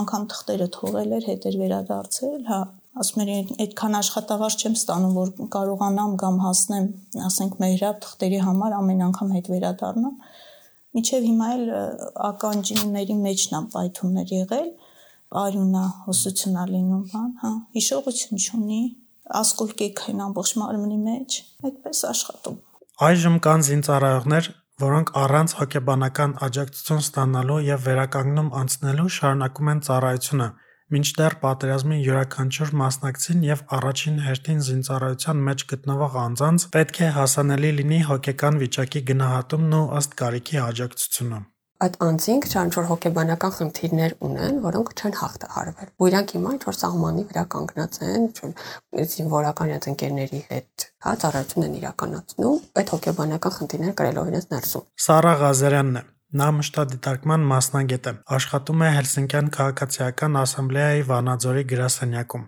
անգամ 0.00 0.26
թղթերը 0.34 0.68
թողել 0.76 1.14
էր, 1.20 1.28
հետ 1.30 1.46
էր 1.50 1.58
վերադարձել, 1.60 2.42
հա, 2.50 2.60
ասում 2.98 3.20
եմ 3.30 3.50
այդքան 3.62 3.96
աշխատավարձ 4.00 4.62
չեմ 4.64 4.76
ստանում 4.76 5.12
որ 5.16 5.28
կարողանամ 5.54 6.14
կամ 6.22 6.38
հասնեմ 6.44 6.86
ասենք 7.28 7.52
մեհրապ 7.62 8.00
թղթերի 8.04 8.40
համար 8.46 8.74
ամեն 8.80 9.04
անգամ 9.06 9.34
հետ 9.36 9.50
վերադառնամ 9.54 10.16
միջև 10.98 11.26
հիմա 11.30 11.50
էլ 11.56 11.64
ականջիների 12.30 13.16
մեջն 13.26 13.54
ա 13.58 13.60
պայթուններ 13.74 14.32
եղել 14.34 14.70
արյունա 15.42 15.84
հոսությունա 16.06 16.64
լինում 16.70 17.04
բան 17.12 17.30
հա 17.44 17.52
հիշողություն 17.78 18.42
չունի 18.42 18.80
ասկուլկիկ 19.40 20.02
են 20.10 20.24
ամբողջ 20.26 20.54
մարմնի 20.62 20.98
մեջ 21.04 21.36
այդպես 21.70 22.00
աշխատում 22.10 22.56
այժմ 23.06 23.36
կան 23.46 23.64
զինծառայողներ 23.70 24.50
որոնք 24.80 25.12
առանց 25.20 25.54
հոգեբանական 25.60 26.34
աջակցություն 26.46 27.04
ստանալու 27.04 27.60
եւ 27.68 27.86
վերականգնում 27.86 28.50
անցնելու 28.60 29.08
շարունակում 29.20 29.70
են 29.72 29.82
ծառայությունը 29.86 30.48
Մինչդեռ 30.90 31.34
պատերազմի 31.42 31.96
յուրաքանչյուր 32.02 32.70
մասնակցին 32.80 33.42
եւ 33.46 33.60
առաջին 33.76 34.16
հերթին 34.24 34.64
զինծառայության 34.68 35.44
մեջ 35.48 35.64
գտնվող 35.72 36.18
անձանց 36.24 36.66
պետք 36.74 36.98
է 37.06 37.10
հասանելի 37.20 37.70
լինի 37.78 38.00
հոգեկան 38.08 38.60
վիճակի 38.64 39.02
գնահատումն 39.12 39.78
ու 39.78 39.86
ըստ 40.00 40.18
կարիքի 40.24 40.60
աջակցությունը 40.66 41.40
այդ 41.80 41.94
անձինք 42.04 42.46
չան 42.50 42.70
որ 42.74 42.88
հոգեբանական 42.90 43.52
խնդիրներ 43.56 44.14
ունեն, 44.26 44.58
որոնք 44.66 44.90
չեն 45.00 45.14
հաղթահարվել։ 45.20 45.88
Ու 45.96 46.08
իրանք 46.10 46.34
հիմա 46.36 46.52
ինչ 46.58 46.62
որ 46.66 46.76
սահմանի 46.80 47.24
վրա 47.30 47.44
կանգնած 47.54 47.98
են, 48.10 48.26
զինվորական 49.14 49.74
այդ 49.78 49.90
ընկերների 49.94 50.42
հետ, 50.50 50.86
հա, 51.06 51.16
ծառայություն 51.24 51.68
են 51.70 51.80
իրականացնում, 51.80 52.62
այդ 52.82 52.94
հոգեբանական 52.98 53.56
խնդիրները 53.56 53.98
կրելով 54.02 54.32
իրենց 54.34 54.54
ներսում։ 54.58 54.88
Սարա 55.08 55.34
Ղազարյանն 55.40 56.00
է 56.02 56.04
Նա 56.30 56.46
մշտադիտարկման 56.54 57.44
մասնագետ 57.50 58.04
է, 58.06 58.10
աշխատում 58.36 58.82
է 58.86 58.90
Հելսինկյան 58.96 59.48
քաղաքացիական 59.56 60.36
ասամբլեայի 60.40 61.00
Վանաձորի 61.08 61.64
գրասենյակում։ 61.72 62.44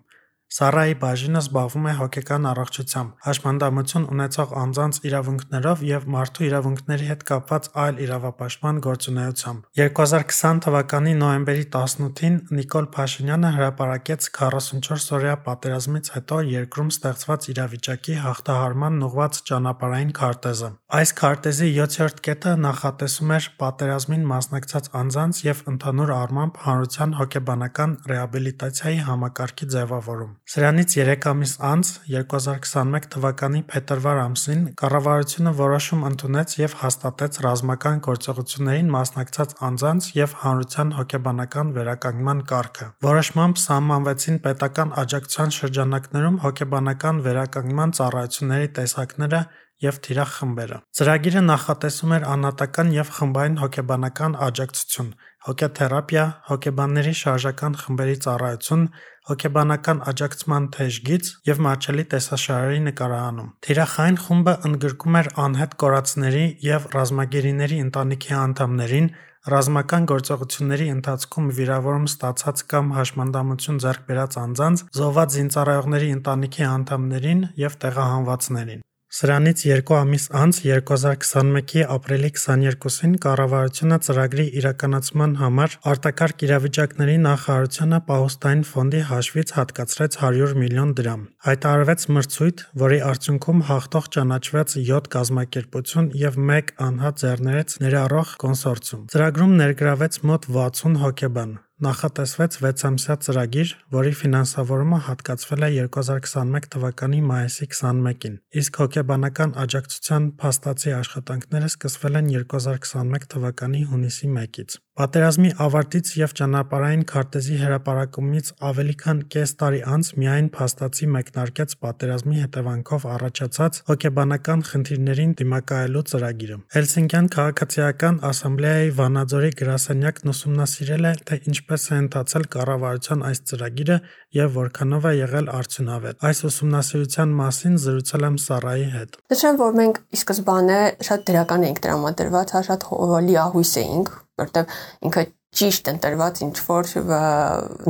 Սարայի 0.52 0.94
բաժինը 1.00 1.40
զբաղվում 1.40 1.86
է 1.88 1.92
հոգեկան 1.96 2.46
առողջությամբ, 2.50 3.12
հաշմանդամություն 3.26 4.02
ունեցող 4.12 4.50
անձանց 4.62 4.96
իրավունքներով 5.08 5.84
եւ 5.88 6.02
մարդու 6.12 6.44
իրավունքների 6.48 7.06
հետ 7.08 7.22
կապված 7.30 7.68
այլ 7.82 8.02
իրավապաշտպան 8.06 8.80
գործունեությամբ։ 8.86 9.62
2020 9.80 10.60
թվականի 10.66 11.14
նոյեմբերի 11.22 11.64
18-ին 11.78 12.36
Նիկոլ 12.58 12.88
Փաշինյանը 12.96 13.52
հրապարակեց 13.56 14.28
44-օրյա 14.36 15.38
պատերազմից 15.48 16.12
հետո 16.18 16.42
երկրում 16.52 16.92
ստեղծված 16.92 17.48
իրավիճակի 17.54 18.18
հաղթահարման 18.26 19.00
ուղղված 19.08 19.40
ճանապարհային 19.48 20.12
քարտեզը։ 20.20 20.70
Այս 21.00 21.14
քարտեզի 21.22 21.72
7-րդ 21.80 22.22
կետը 22.28 22.54
նախատեսում 22.66 23.34
էր 23.40 23.48
պատերազմին 23.64 24.28
մասնակցած 24.36 24.92
անձանց 25.00 25.42
եւ 25.48 25.64
ընդհանուր 25.72 26.14
առմամբ 26.20 26.62
հանրության 26.68 27.18
հոգեբանական 27.22 27.98
ռեաբիլիտացիայի 28.12 29.02
համակարգի 29.08 29.72
ձևավորում։ 29.72 30.38
Սրանից 30.50 30.94
3 30.98 31.26
ամիս 31.30 31.52
անց 31.66 31.90
2021 32.12 33.04
թվականի 33.14 33.60
փետրվար 33.72 34.18
ամսին 34.22 34.64
կառավարությունը 34.80 35.52
որոշում 35.60 36.02
ընդունեց 36.08 36.54
եւ 36.58 36.74
հաստատեց 36.80 37.38
ռազմական 37.46 38.02
գործողություններին 38.06 38.90
մասնակցած 38.96 39.54
անձանց 39.68 40.08
եւ 40.18 40.34
հանրության 40.42 40.92
հոգեբանական 40.98 41.72
վերականգնման 41.78 42.42
կարգը։ 42.52 42.88
Որոշմամբ 43.06 43.62
սահմանվեցին 43.66 44.42
պետական 44.48 44.94
աջակցության 45.04 45.54
շրջանակներում 45.62 46.40
հոգեբանական 46.46 47.22
վերականգնման 47.28 47.96
ծառայությունների 48.02 48.72
տեսակները 48.82 49.46
եւ 49.82 49.98
թիրախ 50.06 50.34
խմբերը։ 50.38 50.78
Ծրագիրը 50.98 51.42
նախատեսում 51.48 52.14
էր 52.16 52.26
անհատական 52.32 52.92
եւ 52.96 53.12
խմբային 53.16 53.56
հոգեբանական 53.62 54.36
աջակցություն, 54.46 55.08
հոգեթերապիա, 55.46 56.24
հոգեբանների 56.48 57.14
շարժական 57.22 57.74
խմբերի 57.82 58.16
ծառայություն, 58.26 58.84
հոգեբանական 59.30 59.98
աջակցման 60.12 60.68
թեժգիծ 60.76 61.28
եւ 61.48 61.60
մատչելի 61.66 62.04
տեսաշարերի 62.12 62.80
նկարահանում։ 62.86 63.50
Թիրախային 63.66 64.18
խումբը 64.22 64.54
ընդգրկում 64.68 65.18
էր 65.22 65.28
անհետ 65.46 65.76
կորածների 65.82 66.46
եւ 66.66 66.88
ռազմագերիների 66.94 67.78
ընտանիքի 67.86 68.34
անդամներին, 68.42 69.10
ռազմական 69.52 70.04
գործողությունների 70.12 70.84
ընթացքում 70.96 71.50
վիրավորում 71.58 72.06
ստացած 72.12 72.62
կամ 72.74 72.92
հաշմանդամություն 72.98 73.82
ձեռք 73.82 74.06
բերած 74.12 74.38
անձանց, 74.42 74.86
զոհված 75.02 75.36
զինծառայողների 75.38 76.14
ընտանիքի 76.18 76.66
անդամներին 76.70 77.44
եւ 77.66 77.78
տեղահանվածներին։ 77.82 78.86
Սրանից 79.12 79.62
երկու 79.66 79.96
ամիս 79.98 80.22
անց 80.40 80.58
2021-ի 80.64 81.82
ապրիլի 81.94 82.28
22-ին 82.32 83.16
կառավարությունը 83.24 83.96
ծրագրի 84.06 84.46
իրականացման 84.60 85.34
համար 85.40 85.74
արտակարգ 85.92 86.44
իրավիճակների 86.46 87.16
նախարարությանը 87.26 87.98
պահոստային 88.06 88.62
ֆոնդի 88.70 89.02
հաշվից 89.10 89.52
հատկացրեց 89.58 90.16
100 90.22 90.56
միլիոն 90.62 90.94
դրամ։ 91.02 91.26
Հայտարարվեց 91.48 92.06
մրցույթ, 92.16 92.62
որի 92.84 93.00
արդյունքում 93.10 93.60
հաղթող 93.68 94.08
ճանաչվեց 94.16 94.76
7 94.92 95.10
կազմակերպություն 95.16 96.08
եւ 96.22 96.40
1 96.46 96.72
անհատ 96.88 97.20
ձեռներեց 97.26 97.76
ներառող 97.84 98.32
կոնսորցիում։ 98.46 99.04
Ծրագրում 99.12 99.54
ներգրավեց 99.60 100.18
մոտ 100.32 100.48
60 100.56 100.98
հոգեբան 101.04 101.52
նախատեսվեց 101.82 102.56
6-ամսյա 102.62 103.14
ծրագիր, 103.26 103.70
որի 103.94 104.12
ֆինանսավորումը 104.20 104.98
հատկացվել 105.06 105.64
է 105.66 105.70
2021 105.78 106.68
թվականի 106.74 107.22
մայիսի 107.30 107.66
21-ին, 107.72 108.36
իսկ 108.62 108.78
հոգեբանական 108.82 109.56
աջակցության 109.64 110.28
փաստացի 110.42 110.94
աշխատանքները 111.00 111.70
սկսվել 111.72 112.20
են 112.22 112.30
2021 112.36 113.28
թվականի 113.34 113.82
հունիսի 113.90 114.30
1-ից։ 114.30 114.78
Պատերազմի 114.92 115.50
ավարտից 115.64 116.08
եւ 116.20 116.32
ճանապարհային 116.36 117.02
քարտեզի 117.08 117.54
հրապարակումից 117.62 118.48
ավելի 118.68 118.94
քան 119.02 119.20
կես 119.32 119.52
տարի 119.62 119.78
անց 119.88 120.08
միայն 120.20 120.48
փաստացի 120.52 121.06
մեկնարկեց 121.14 121.70
պատերազմի 121.84 122.42
հետևանքով 122.42 123.06
առաջացած 123.12 123.78
հոգեբանական 123.88 124.64
խնդիրներին 124.68 125.32
դիմակայելու 125.40 126.02
ծրագիրը։ 126.12 126.58
Հելսինկյան 126.76 127.30
քաղաքացիական 127.36 128.18
ասամբլեայի 128.32 128.92
Վանաձորի 129.00 129.50
գրասենյակն 129.62 130.32
ուսումնասիրել 130.34 131.08
է, 131.08 131.14
թե 131.32 131.38
ինչպես 131.52 131.88
է 131.88 131.96
ընթացել 132.02 132.44
կառավարության 132.52 133.24
այս 133.32 133.42
ծրագիրը 133.48 133.96
եւ 134.42 134.60
որքանով 134.60 135.08
է 135.08 135.14
եղել 135.22 135.48
արդյունավետ։ 135.56 136.26
Այս 136.32 136.44
ուսումնասիրության 136.52 137.32
մասին 137.40 137.80
զրուցել 137.86 138.28
եմ 138.28 138.36
Սարայի 138.44 138.84
հետ։ 138.92 139.18
Նշեմ, 139.32 139.56
որ 139.62 139.80
մենք 139.80 140.02
ի 140.12 140.20
սկզբանե 140.20 140.78
շատ 141.08 141.26
դրական 141.32 141.66
էինք 141.70 141.82
տրամադրված, 141.86 142.54
հա 142.56 142.62
շատ 142.68 142.86
լիահույս 143.32 143.74
էինք 143.86 144.12
որտեվ 144.40 144.76
ինքը 145.08 145.24
ճիշտ 145.52 145.88
ընտրված 145.90 146.38
ինչ 146.46 146.54
որ 146.64 146.90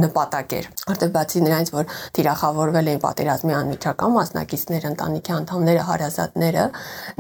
նպատակ 0.02 0.54
էր։ 0.56 0.64
Որտեղ 0.82 1.10
բացի 1.14 1.42
նրանից, 1.44 1.68
որ 1.76 1.92
թիրախավորվել 2.16 2.88
էին 2.90 3.02
պատերազմի 3.04 3.54
անմիջական 3.58 4.14
մասնակիցները, 4.16 4.90
ընտանիքի 4.92 5.34
անդամները, 5.36 5.84
հարազատները, 5.90 6.64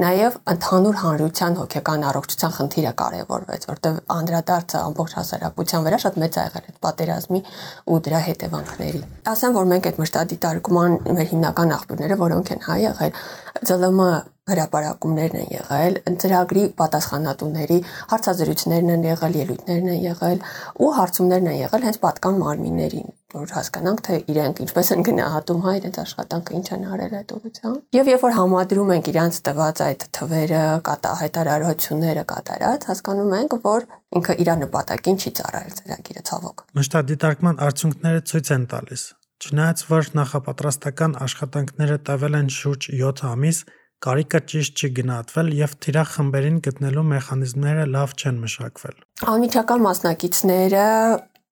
նաև 0.02 0.40
ընդհանուր 0.54 0.98
հանրության 1.02 1.58
հոգեկան 1.62 2.06
առողջության 2.10 2.56
խնդիրը 2.58 2.92
կարևորվեց, 3.02 3.68
որտեղ 3.70 4.02
անդրադարձը 4.18 4.82
ամբողջ 4.82 5.16
հասարակության 5.22 5.86
վրա 5.86 6.02
շատ 6.02 6.20
մեծ 6.26 6.42
ա 6.42 6.46
եղել 6.50 6.68
այդ 6.72 6.82
պատերազմի 6.82 7.40
ու 7.86 8.02
դրա 8.02 8.20
հետևանքների։ 8.26 9.02
Ասեմ, 9.30 9.56
որ 9.62 9.72
մենք 9.72 9.90
այդ 9.92 10.02
մշտադիտարկման 10.02 11.00
մեր 11.22 11.32
հիմնական 11.36 11.74
աղբյուրները, 11.78 12.20
որոնք 12.26 12.54
են 12.56 12.66
հա 12.66 12.78
եղել, 12.82 13.18
ԶԼՄ 13.62 14.31
հրապարակումներն 14.52 15.40
են 15.42 15.50
եղել, 15.56 15.98
ծրագրի 16.22 16.66
պատասխանատուների 16.82 17.80
հարցազրույցներն 18.12 18.94
են 18.96 19.08
եղել, 19.12 19.40
ելույթներն 19.42 19.90
են 19.96 20.06
եղել 20.10 20.46
ու 20.82 20.92
հարցումներն 21.00 21.50
են 21.52 21.58
եղել 21.62 21.88
հենց 21.88 22.00
պատկան 22.06 22.40
մարմիններին 22.42 23.12
որ 23.32 23.52
հասկանանք 23.56 24.00
թե 24.06 24.16
իրենք 24.28 24.58
ինչպես 24.64 24.88
են 24.92 25.04
գնահատում 25.08 25.62
հայ 25.64 25.72
իրենց 25.78 25.98
աշխատանքը 26.02 26.56
ինչ 26.58 26.66
են 26.76 26.82
արել 26.92 27.14
այդ 27.18 27.32
ուղղությամբ 27.36 27.96
եւ 27.96 28.10
երբ 28.12 28.24
որ 28.26 28.34
համադրում 28.38 28.92
ենք 28.96 29.08
իրանց 29.12 29.38
տված 29.48 29.82
այդ 29.86 30.04
թվերը 30.18 30.60
կատահայտարարությունները 30.88 32.26
կատարած 32.32 32.86
հասկանում 32.92 33.34
ենք 33.40 33.56
որ 33.64 33.88
ինքը 34.20 34.38
իր 34.44 34.52
նպատակին 34.66 35.18
չի 35.22 35.34
ծառայել 35.40 35.74
ծրագիրը 35.80 36.24
ցավոք 36.28 36.64
մշտադիտարկման 36.82 37.64
արդյունքները 37.68 38.24
ցույց 38.32 38.54
են 38.58 38.70
տալիս 38.76 39.08
Չնայած 39.42 39.80
որ 39.90 40.08
նախապատրաստական 40.14 41.14
աշխատանքները 41.24 41.94
տևել 42.06 42.36
են 42.38 42.50
շուրջ 42.56 42.86
7 42.94 43.22
ամիս, 43.26 43.58
կարիքը 44.02 44.38
ճիշտ 44.50 44.80
չի 44.82 44.88
գնահատվել 44.98 45.50
եւ 45.58 45.74
թիրախ 45.84 46.14
խմբերին 46.16 46.56
գտնելու 46.66 47.04
մեխանիզմները 47.12 47.84
լավ 47.96 48.14
չեն 48.18 48.40
մշակվել։ 48.42 48.96
Անմիջական 49.32 49.84
մասնակիցները 49.86 50.86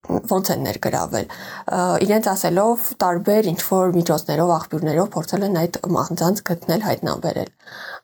ոնց 0.09 0.49
են 0.51 0.63
ներգրավել 0.65 1.27
իրենց 2.05 2.27
ասելով 2.31 2.87
տարբեր 3.03 3.49
ինչ 3.51 3.59
որ 3.67 3.91
միջոցներով 3.97 4.53
աղբյուրներով 4.55 5.09
փորձել 5.15 5.45
են 5.47 5.59
այդ 5.61 5.79
անձանց 6.01 6.41
գտնել 6.49 6.85
հայտնաբերել 6.87 7.51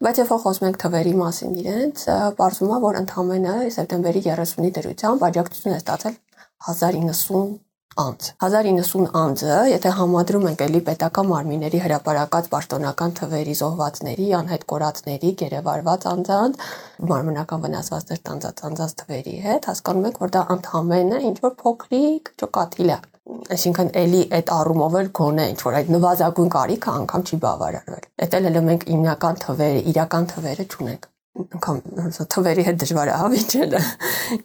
բայց 0.08 0.22
երբ 0.22 0.34
խոսում 0.46 0.68
ենք 0.70 0.80
թվերի 0.86 1.14
մասին 1.24 1.58
իրենց 1.64 2.06
բարձում 2.38 2.74
է 2.78 2.82
որ 2.86 3.00
ընդամենը 3.02 3.56
սեպտեմբերի 3.78 4.22
30-ի 4.30 4.74
դրությամբ 4.78 5.26
աջակցություն 5.32 5.74
է 5.74 5.80
ստացել 5.82 6.20
1090 6.70 7.67
անձ 7.98 8.28
1090 8.46 9.08
անձը 9.18 9.56
եթե 9.72 9.92
համադրում 9.98 10.44
ենք 10.52 10.60
էլի 10.68 10.82
պետական 10.90 11.28
մարմինների 11.32 11.80
հրապարակած 11.86 12.50
պաշտոնական 12.52 13.16
թվերի 13.20 13.56
զոհվածների 13.62 14.28
անհետ 14.40 14.66
կորածների 14.72 15.32
գերեվարված 15.42 16.06
անձանց 16.12 16.62
մարմնական 17.12 17.64
վնասվածքներ 17.66 18.22
տանձած 18.30 18.64
անձանց 18.70 18.96
թվերի 19.02 19.36
հետ 19.48 19.70
հասկանում 19.72 20.08
ենք 20.12 20.22
որ 20.24 20.34
դա 20.38 20.46
ընդհանրապես 20.58 21.28
ինչ 21.32 21.38
որ 21.48 21.58
փոքրիկ 21.64 22.32
ճոկաթիլ 22.44 22.94
է 22.94 23.00
այսինքն 23.58 23.92
էլի 24.04 24.22
այդ 24.38 24.52
առումով 24.58 24.98
էլ 25.02 25.12
գոնե 25.20 25.46
ինչ 25.52 25.60
որ 25.66 25.78
այդ 25.82 25.92
նվազագույն 25.98 26.52
կարիքը 26.54 26.94
անգամ 27.02 27.28
չի 27.28 27.40
բավարարվել։ 27.44 28.06
Դա 28.24 28.40
էլ 28.52 28.60
մենք 28.68 28.88
հիմնական 28.88 29.42
թվերը, 29.44 29.82
իրական 29.92 30.30
թվերը 30.32 30.68
չունենք 30.72 31.10
անգամ 31.38 31.82
թվերի 32.34 32.64
հետ 32.68 32.80
դժվար 32.82 33.12
է 33.12 33.18
հավիճելը։ 33.22 33.82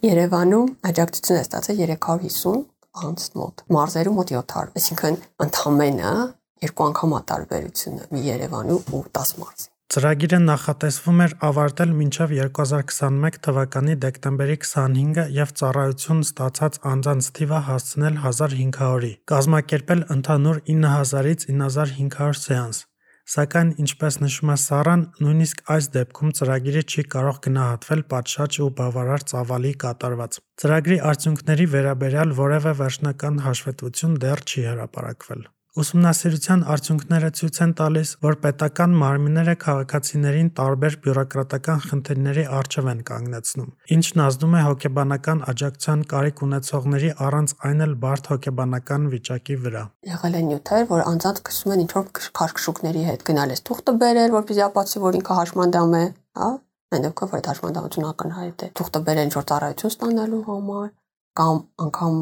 Երևանում 0.09 0.67
աջակցություն 0.91 1.39
է 1.39 1.43
ստացել 1.47 1.81
350 1.83 2.72
անց 3.01 3.27
մոտ 3.39 3.67
մարզերում 3.77 4.17
մոտ 4.21 4.33
700 4.37 4.79
այսինքն 4.79 5.19
ընդամենը 5.47 6.15
երկու 6.63 6.89
անգամ 6.89 7.15
ատարբերությունը 7.19 8.09
մի 8.13 8.25
Երևանի 8.29 8.79
ու 8.79 9.05
10 9.19 9.37
մարզի 9.43 9.71
Ծրագիրը 9.93 10.37
նախատեսվում 10.41 11.19
էր 11.23 11.33
ավարտել 11.47 11.91
մինչև 11.97 12.31
2021 12.37 13.35
թվականի 13.47 13.97
դեկտեմբերի 14.05 14.55
25-ը 14.63 15.25
եւ 15.35 15.51
ծառայություն 15.59 16.23
ստացած 16.25 16.79
անձանց 16.93 17.27
թիվը 17.37 17.59
հասցնել 17.67 18.17
1500-ի, 18.23 19.11
կազմակերպել 19.33 20.01
ընդհանուր 20.17 20.63
9000-ից 20.71 21.45
9500 21.59 22.41
սեանս։ 22.47 22.81
Սակայն, 23.23 23.69
ինչպես 23.79 24.17
նշում 24.19 24.49
է 24.51 24.55
Սարան, 24.59 25.03
նույնիսկ 25.23 25.61
այս 25.75 25.85
դեպքում 25.93 26.33
ծրագիրը 26.39 26.83
չի 26.83 27.03
կարող 27.13 27.39
գնահատվել 27.45 28.03
պատշաճ 28.11 28.59
ու 28.65 28.69
բավարար 28.79 29.25
ծավալի 29.31 29.73
կատարված։ 29.85 30.39
Ծրագրի 30.63 30.99
արդյունքների 31.13 31.67
վերաբերյալ 31.77 32.37
որևէ 32.43 32.77
վերջնական 32.83 33.41
հաշվետվություն 33.47 34.19
դեռ 34.27 34.43
չի 34.43 34.67
հրապարակվել։ 34.73 35.45
Ուսումնասիրության 35.73 36.63
արդյունքները 36.69 37.29
ցույց 37.33 37.55
են 37.63 37.71
տալիս, 37.79 38.09
որ 38.21 38.35
պետական 38.43 38.91
մարմինները 39.01 39.55
քաղաքացիներին 39.63 40.51
տարբեր 40.59 40.97
բյուրոկրատական 41.05 41.81
խնդիրների 41.85 42.43
առջև 42.57 42.89
են 42.91 43.01
կանգնեցնում, 43.07 43.71
ինչն 43.95 44.21
ազդում 44.25 44.53
է 44.53 44.61
հոգեբանական 44.67 45.41
աջակցության 45.49 46.05
կարիք 46.13 46.43
ունեցողների 46.45 47.09
առանց 47.25 47.55
այն 47.73 47.83
էլ 47.87 47.97
բարդ 48.05 48.31
հոգեբանական 48.33 49.09
վիճակի 49.17 49.57
վրա։ 49.65 49.83
Եղել 50.13 50.37
են 50.37 50.47
նյութեր, 50.53 50.85
որ 50.93 51.05
անցած 51.09 51.41
գցում 51.49 51.73
են 51.73 51.83
ինչ-որ 51.87 52.07
քաշքշուկների 52.37 53.03
հետ 53.09 53.27
գնալ 53.33 53.57
էս 53.57 53.65
թուղթը 53.73 53.97
բերել, 54.05 54.33
որպեսզի 54.37 54.65
ապացուցի, 54.69 55.03
որ 55.09 55.17
ինքը 55.23 55.39
հաշմանդամ 55.41 55.97
է, 55.97 56.05
հա, 56.37 56.51
այն 56.93 57.07
դեպքում 57.09 57.33
որ 57.33 57.41
այդ 57.41 57.49
հաշմանդամությունը 57.49 58.11
ակնհայտ 58.13 58.61
է։ 58.61 58.73
Թուղթը 58.77 59.01
բերել 59.09 59.27
ինչ-որ 59.33 59.47
ծառայություն 59.49 59.93
ստանալու 59.93 60.43
համար 60.53 60.91
կամ 61.33 61.59
անգամ 61.81 62.17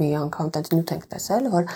մի 0.00 0.06
անգամ 0.16 0.46
տենց 0.56 0.68
նյութ 0.72 0.92
ենք 0.96 1.02
տեսել, 1.12 1.48
որ 1.52 1.66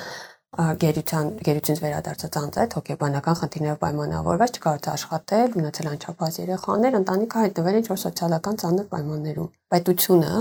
գերության 0.80 1.28
գերությունից 1.46 1.80
վերադարձած 1.84 2.36
անձը 2.40 2.64
հոգեբանական 2.76 3.36
խնդիրներով 3.40 3.78
պայմանավորված 3.84 4.58
չկարողացա 4.58 4.94
աշխատել, 4.96 5.54
ունեցել 5.60 5.88
անչափահաս 5.90 6.40
երեխաներ, 6.40 6.98
ընտանիքը 7.00 7.44
հայտնվել 7.44 7.78
ինչ 7.80 7.86
որ 7.90 8.00
սոցիալական 8.04 8.60
ծանր 8.64 8.86
պայմաններում։ 8.90 9.48
Պետությունը 9.74 10.34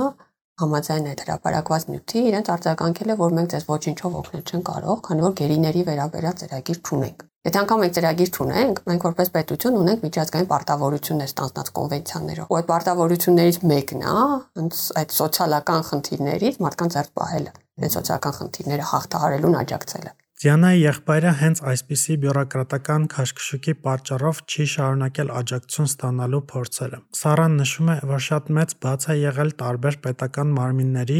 համաձայն 0.59 1.05
այդ 1.09 1.21
հրապարակված 1.23 1.83
նյութի 1.89 2.21
իրենց 2.29 2.49
արձագանքել 2.55 3.11
է, 3.13 3.15
որ 3.19 3.35
մենք 3.37 3.51
ձեզ 3.53 3.65
ոչինչով 3.69 4.15
օգնել 4.19 4.43
չեն 4.49 4.63
կարող, 4.69 4.97
քանի 5.07 5.23
որ 5.25 5.35
գերիների 5.39 5.83
վերաբերյալ 5.89 6.35
ծրագիր 6.41 6.81
չունենք։ 6.83 7.23
Եթե 7.47 7.59
անգամ 7.59 7.79
մենք 7.79 7.93
ծրագիր 7.95 8.31
չունենք, 8.35 8.81
մենք 8.89 9.05
որպես 9.07 9.29
պետություն 9.37 9.77
ունենք 9.79 10.03
միջազգային 10.09 10.49
պարտավորություններ 10.49 11.29
ստանձնած 11.31 11.71
կոնվենցիաներով։ 11.79 12.51
Ու 12.51 12.59
այդ 12.59 12.67
պարտավորություններից 12.73 13.61
մեկն 13.71 14.03
է 14.03 14.17
հենց 14.59 14.83
այդ 14.99 15.17
սոցիալական 15.19 15.87
խնդիրներից 15.93 16.61
մարդկանց 16.67 16.99
ձեռք 16.99 17.15
պահելը 17.21 17.55
այդ 17.85 17.95
սոցիալական 17.95 18.35
խնդիրները 18.39 18.89
հաղթահարելուն 18.93 19.59
աջակցելը։ 19.59 20.11
Դիանայի 20.39 20.79
եղբայրը 20.79 21.31
հենց 21.35 21.59
այսպիսի 21.69 22.13
բյուրոկրատական 22.23 23.07
քաշքշուկի 23.11 23.73
պատճառով 23.87 24.37
չի 24.47 24.67
շարունակել 24.73 25.31
աջակցություն 25.39 25.89
ստանալու 25.89 26.39
փորձերը։ 26.51 26.99
Սարան 27.19 27.57
նշում 27.59 27.89
է, 27.91 27.95
որ 28.11 28.23
շատ 28.27 28.51
մեծ 28.59 28.75
բաց 28.85 29.07
է 29.09 29.15
եղել 29.19 29.51
տարբեր 29.59 29.97
պետական 30.05 30.53
մարմինների, 30.59 31.19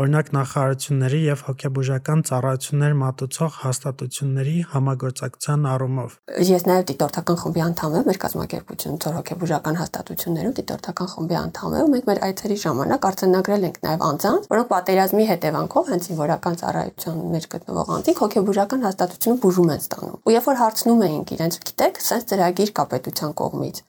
օրինակ 0.00 0.28
նախարարությունների 0.32 1.18
եւ 1.26 1.40
հոգեբուժական 1.44 2.22
ծառայություններ 2.30 2.94
մատուցող 3.00 3.56
հաստատությունների 3.60 4.54
համագործակցության 4.70 5.66
առումով։ 5.70 6.14
Ես 6.50 6.64
նաեւ 6.70 6.86
դիտորդական 6.90 7.38
խմբի 7.42 7.62
անդամ 7.66 7.96
եմ, 8.00 8.06
մեր 8.08 8.20
կազմակերպությունը 8.24 9.00
ծոր 9.04 9.14
հոգեբուժական 9.20 9.78
հաստատություններում 9.80 10.54
դիտորդական 10.60 11.10
խմբի 11.12 11.36
անդամ 11.40 11.76
եմ, 11.80 11.92
մենք 11.94 12.08
մեր 12.10 12.22
այցերի 12.30 12.56
ժամանակ 12.64 13.06
արձանագրել 13.10 13.68
ենք 13.68 13.78
նաեւ 13.84 14.06
անձանց, 14.08 14.48
որոնք 14.54 14.72
պատերազմի 14.72 15.28
հետևանքով 15.30 15.92
հենց 15.92 16.08
զինվորական 16.10 16.58
ծառայության 16.64 17.20
մեջ 17.36 17.50
գտնվող 17.60 17.94
անձինք 18.00 18.24
հոգեբուժական 18.24 18.88
հաստատությունում 18.88 19.40
բուժում 19.44 19.70
են 19.76 19.84
ստանում։ 19.84 20.18
Ու 20.24 20.34
երբ 20.40 20.50
որ 20.50 20.60
հարցնում 20.64 21.06
էինք 21.10 21.36
իրենց, 21.36 21.60
գիտեք, 21.70 22.02
sense 22.08 22.30
ծրագիր 22.30 22.74
կա 22.80 22.84
պետության 22.94 23.36
կողմից 23.40 23.84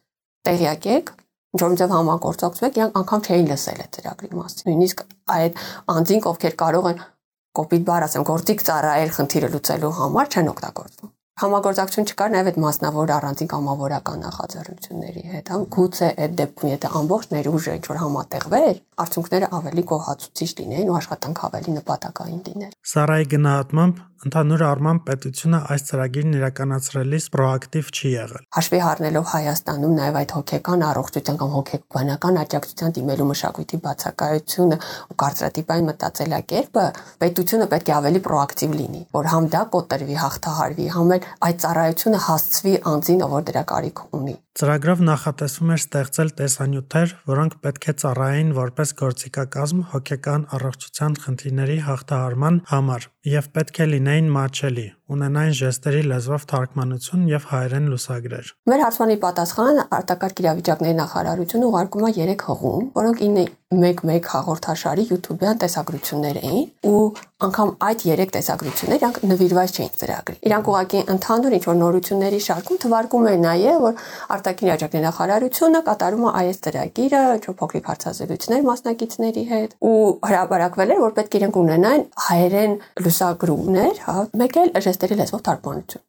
տեղյակ 0.47 0.85
եք 0.91 1.09
ինչ 1.51 1.61
որ 1.61 1.77
ձև 1.81 1.95
համագործակցում 1.97 2.67
եք, 2.67 2.77
իրանք 2.81 2.99
անգամ 3.01 3.23
չէին 3.27 3.49
լսել 3.51 3.81
այդ 3.85 3.95
ծրագրի 3.97 4.35
մասին։ 4.41 4.69
Նույնիսկ 4.71 5.05
այդ 5.37 5.63
անձինք, 5.95 6.29
ովքեր 6.31 6.59
կարող 6.65 6.91
են 6.91 7.01
կոպիտ 7.61 7.87
բառ 7.91 8.05
ասեմ, 8.07 8.27
գործիք 8.31 8.67
ծառայել 8.71 9.15
խնդիրը 9.17 9.49
լուծելու 9.55 9.95
համար 10.01 10.31
չեն 10.31 10.51
օգտագործվում 10.55 11.17
համագործակցություն 11.41 12.07
չկար 12.11 12.31
նաև 12.31 12.49
այդ 12.51 12.57
մասնավոր 12.61 13.11
առանձին 13.15 13.49
կամավորական 13.51 14.19
նախաձեռնությունների 14.25 15.23
հետ, 15.31 15.47
հա 15.51 15.57
գուցե 15.75 16.09
այդ 16.25 16.35
դեպքում 16.41 16.71
եթե 16.71 16.91
ամբողջ 16.99 17.31
ներուժը 17.31 17.75
ինչ 17.79 17.85
որ 17.87 17.99
համատեղվեր, 18.01 18.75
արդյունքները 19.05 19.49
ավելի 19.57 19.85
գոհացուցիչ 19.91 20.49
լինեին 20.61 20.91
ու 20.91 20.97
աշխատանքը 21.01 21.45
ավելի 21.49 21.75
նպատակային 21.79 22.41
լիներ։ 22.51 22.75
Սարայի 22.91 23.27
գնահատմամբ 23.31 24.03
Ընդհանուր 24.21 24.61
առմամբ 24.61 25.01
պետությունը 25.05 25.59
այս 25.73 25.83
ծրագիրն 25.87 26.33
իրականացրելիս 26.37 27.23
պրոակտիվ 27.33 27.87
չի 27.89 28.09
եղել։ 28.11 28.43
Հաշվի 28.57 28.81
առնելով 28.87 29.25
Հայաստանում 29.31 29.95
նաև 29.97 30.19
այդ 30.19 30.33
հոգեկան 30.37 30.83
առողջության 30.87 31.39
կամ 31.41 31.55
հոգեբանական 31.55 32.37
աջակցության 32.41 32.93
դիմելու 32.97 33.27
մշակույթի 33.31 33.79
բացակայությունը 33.87 34.77
ու 35.09 35.17
կարծրատիպային 35.25 35.89
մտածելակերպը, 35.89 36.85
պետությունը 37.25 37.69
պետք 37.73 37.89
է 37.89 37.97
ավելի 37.97 38.23
պրոակտիվ 38.29 38.77
լինի, 38.77 39.03
որ 39.17 39.31
համ 39.33 39.49
դա 39.57 39.63
կոտրվի, 39.73 40.21
հաղթահարվի, 40.21 40.87
համ 41.01 41.15
էլ 41.17 41.27
այդ 41.49 41.65
ծառայությունը 41.65 42.23
հասցվի 42.29 42.77
անձին, 42.93 43.25
ով 43.25 43.41
դրա 43.49 43.65
կարիք 43.73 44.05
ունի։ 44.21 44.37
Ծրագրով 44.59 45.01
նախատեսվում 45.07 45.69
էր 45.71 45.79
ստեղծել 45.79 46.29
տեսանյութեր, 46.39 47.11
որոնք 47.29 47.53
պետք 47.63 47.85
է 47.87 47.93
ծառայեին 48.01 48.49
որպես 48.57 48.89
գործիքակազմ 49.01 49.83
հոգեկան 49.91 50.43
առողջության 50.57 51.15
խնդիրների 51.25 51.77
հաղթահարման 51.85 52.57
համար 52.71 53.07
եւ 53.31 53.47
պետք 53.55 53.79
է 53.79 53.87
լինեին 53.91 54.27
մատչելի, 54.35 54.85
ունենային 55.15 55.55
ժեստերի 55.61 56.03
լեզվով 56.11 56.45
թարգմանություն 56.51 57.23
եւ 57.31 57.47
հայերեն 57.51 57.89
լուսագրեր։ 57.91 58.51
Մեր 58.71 58.83
հարցմանի 58.85 59.17
պատասխանը 59.25 59.87
արտակարգ 59.97 60.43
իրավիճակների 60.43 60.95
նախարարությունը 61.01 61.71
ուղարկում 61.71 62.05
է 62.07 62.13
3 62.21 62.45
հղում, 62.51 62.85
որոնք 63.01 63.25
9-1 63.71 64.31
հաղորդաշարի 64.31 65.03
YouTube-յան 65.11 65.59
տեսագրություններ 65.61 66.39
էին 66.41 66.65
ու 66.91 67.03
անգամ 67.41 67.69
այդ 67.87 68.01
3 68.05 68.31
տեսագրություններ 68.35 68.97
իրանք 69.01 69.17
նվիրված 69.31 69.77
չէին 69.77 69.93
ծրագրի։ 70.01 70.35
Իրանք 70.49 70.67
ուղղակի 70.71 70.99
ընդհանուր 71.13 71.55
ինչ 71.57 71.63
որ 71.67 71.77
նորությունների 71.81 72.39
շարքում 72.45 72.79
թվարկում 72.83 73.27
էր 73.31 73.39
նաեւ 73.45 73.77
որ 73.85 74.03
արտաքին 74.35 74.67
իրավիճակների 74.69 75.05
նախարարությունը 75.07 75.81
կատարում 75.87 76.25
է 76.27 76.33
այս 76.41 76.61
ծրագիրը, 76.67 77.23
ինչ 77.41 77.55
փոքրիկ 77.61 77.89
հարցազրույցներ 77.91 78.61
մասնակիցների 78.69 79.43
հետ 79.51 79.75
ու 79.81 79.95
հրապարակվել 80.29 80.93
էր 80.95 81.01
որ 81.01 81.15
պետք 81.17 81.31
է 81.31 81.41
իրենք 81.41 81.59
ունենան 81.61 82.05
հայերեն 82.27 82.75
լուսագրումներ, 83.01 83.95
հա, 84.05 84.17
մեկ 84.41 84.59
էլ 84.61 84.69
ժեստերի 85.01 85.17
լեզվով 85.17 85.41
թարգմանություն 85.47 86.03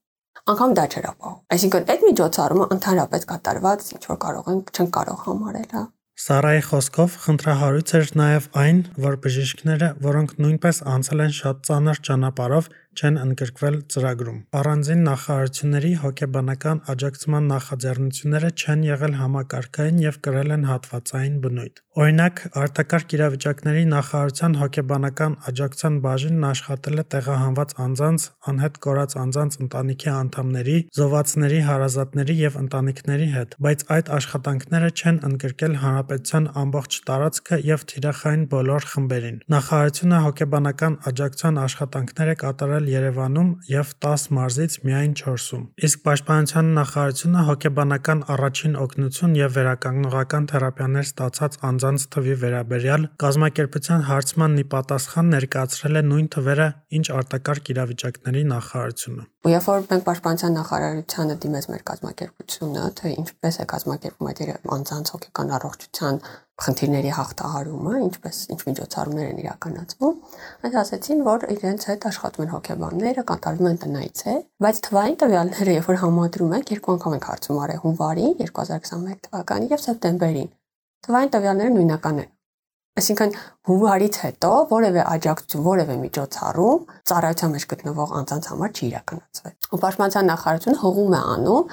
անգամ 0.52 0.72
դա 0.76 0.84
չէր 0.92 1.06
ապահով։ 1.12 1.36
Այսինքն 1.54 1.90
այդ 1.92 2.04
միջոցառումը 2.08 2.66
ընդհանրապես 2.76 3.26
կատարված 3.32 3.88
ինչ 3.96 4.04
որ 4.10 4.18
կարող 4.24 4.48
են 4.52 4.62
չեն 4.72 4.88
կարող 4.96 5.20
համարել, 5.26 5.68
հա։ 5.72 5.84
Սարայի 6.22 6.62
խոսքով 6.68 7.14
խնդրահարույց 7.22 7.92
էր 7.98 8.10
նաև 8.20 8.48
այն, 8.62 8.80
որ 9.04 9.14
բժիշկները, 9.24 9.88
որոնք 10.06 10.34
նույնպես 10.44 10.80
անցել 10.92 11.22
են 11.24 11.32
շատ 11.38 11.62
ծանր 11.68 12.00
ճանապարհով, 12.08 12.68
չեն 12.92 13.16
ընդգրկվել 13.22 13.78
ծրագրում։ 13.94 14.38
Առանձին 14.60 15.02
նախարարությունների 15.08 15.92
հոգեբանական 16.02 16.82
աջակցման 16.92 17.48
նախաձեռնությունները 17.54 18.50
չեն 18.60 18.84
եղել 18.92 19.16
համակարգային 19.22 20.02
եւ 20.04 20.20
կրել 20.28 20.54
են 20.58 20.68
հատվածային 20.68 21.40
բնույթ։ 21.46 21.82
Օրինակ, 21.92 22.38
արտակարգ 22.56 23.10
իրավիճակների 23.12 23.80
նախարարության 23.90 24.54
հոգեբանական 24.56 25.32
աջակցության 25.50 25.96
բաժինն 26.04 26.44
աշխատել 26.48 27.02
է 27.02 27.04
տեղահանված 27.12 27.74
անձանց, 27.84 28.24
անհետ 28.52 28.78
կորած 28.86 29.16
անձանց 29.22 29.58
ընտանիքի 29.64 30.08
անդամների, 30.12 30.76
զոհվածների 30.96 31.58
հարազատների 31.68 32.36
եւ 32.38 32.56
ընտանիքների 32.62 33.26
հետ, 33.34 33.56
բայց 33.66 33.84
այդ 33.96 34.08
աշխատանքները 34.16 34.88
չեն 35.02 35.18
ընդգրկել 35.28 35.76
հանրապետության 35.82 36.48
ամբողջ 36.62 36.96
տարածքը 37.12 37.60
եւ 37.68 37.84
թիրախային 37.92 38.46
բոլոր 38.56 38.88
խմբերին։ 38.92 39.36
Նախարարությունը 39.52 40.22
հոգեբանական 40.24 40.98
աջակցության 41.12 41.60
աշխատանքներ 41.66 42.32
է 42.32 42.36
կատարել 42.40 42.90
Երևանում 42.92 43.52
եւ 43.68 43.92
10 44.08 44.26
մարզից 44.40 44.78
միայն 44.88 45.12
4-ում։ 45.20 45.68
Իսկ 45.92 46.02
Պաշտպանության 46.08 46.72
նախարարությունը 46.80 47.46
հոգեբանական 47.52 48.26
առաջին 48.32 48.80
օգնություն 48.86 49.38
եւ 49.42 49.54
վերականգնողական 49.60 50.50
թերապիաներ 50.56 51.08
ստացած 51.12 51.60
անձանց 51.82 52.02
թվի 52.14 52.34
վերաբերյալ 52.42 53.04
կազմակերպության 53.22 54.02
հարցման 54.06 54.52
ի 54.62 54.64
պատասխան 54.74 55.32
ներկայացրել 55.34 55.98
է 55.98 56.02
նույն 56.10 56.28
թվերը, 56.34 56.66
ինչ 56.98 57.06
արտակարգ 57.18 57.70
իրավիճակների 57.74 58.42
նախարարությունը։ 58.52 59.24
Ու 59.42 59.52
երբ 59.52 59.66
որ 59.66 59.82
մենք 59.90 60.06
Պաշտպանության 60.06 60.56
նախարարությանը 60.58 61.36
դիմեց 61.42 61.66
մեր 61.72 61.82
կազմակերպությունը, 61.90 62.84
թե 63.02 63.12
ինչպես 63.22 63.58
է 63.58 63.66
կազմակերպում 63.72 64.30
այդ 64.30 64.42
անձանց 64.78 65.12
հոգեկան 65.16 65.52
առողջության 65.58 66.22
խնդիրների 66.62 67.10
հաղթահարումը, 67.16 67.94
ինչպես 68.06 68.38
ինչ 68.54 68.60
միջոցառումներ 68.68 69.30
են 69.32 69.40
իրականացվում, 69.42 70.16
այդ 70.68 70.76
ասացին, 70.82 71.22
որ 71.26 71.46
իրենց 71.56 71.86
հետ 71.90 72.06
աշխատում 72.12 72.44
են 72.44 72.52
հոգեբանները, 72.52 73.26
կատարվում 73.32 73.70
են 73.72 73.80
տնայցեր, 73.82 74.40
բայց 74.62 74.82
թվային 74.86 75.20
տվյալները, 75.24 75.76
երբ 75.80 75.90
որ 75.90 76.00
համադրում 76.06 76.56
ենք, 76.60 76.74
երկու 76.76 76.96
անգամ 76.96 77.16
ենք 77.18 77.30
հարցում 77.32 77.62
արել 77.66 77.82
հունվարին 77.82 78.34
2021 78.46 79.24
թվականին 79.26 79.72
եւ 79.72 79.86
սեպտեմբերին։ 79.88 80.52
Թվային 81.02 81.32
տվյալները 81.34 81.74
նույնական 81.76 82.22
են։ 82.22 82.30
Այսինքն 83.02 83.30
հունվարից 83.68 84.16
հետո 84.22 84.50
որևէ 84.72 85.04
աջակցություն, 85.12 85.62
որևէ 85.66 85.94
միջոցառում 86.02 86.82
ծառայության 87.10 87.54
մեջ 87.56 87.68
գտնվող 87.72 88.16
անձանց 88.22 88.48
համար 88.52 88.72
չի 88.76 88.84
իրականացվել։ 88.92 89.54
Ու 89.72 89.80
Պաշտպանության 89.82 90.28
նախարարությունը 90.32 90.82
հողում 90.82 91.14
է 91.16 91.22
անում 91.36 91.70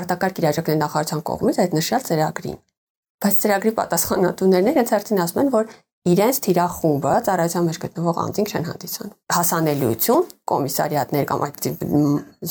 արտակարգ 0.00 0.42
իրավիճակների 0.42 0.80
նախարարության 0.84 1.22
կողմից 1.30 1.60
այդ 1.64 1.78
նշյալ 1.80 2.04
ծրագրին 2.10 2.58
բայց 3.20 3.38
ծրագրի 3.40 3.70
պատասխանատուներն 3.76 4.68
իրենց 4.70 4.90
հերթին 4.94 5.18
ասում 5.24 5.40
են, 5.40 5.48
որ 5.52 5.72
իրենց 6.10 6.38
թիրախումբը 6.46 7.16
ծառայության 7.26 7.66
մեջ 7.68 7.80
գտնվող 7.84 8.20
անձինք 8.24 8.52
չեն 8.54 8.68
հանդիսանում։ 8.70 9.16
Հասանելիություն, 9.36 10.30
կոմիսարիատներ 10.52 11.26
կամ 11.32 11.44
այդ 11.48 11.68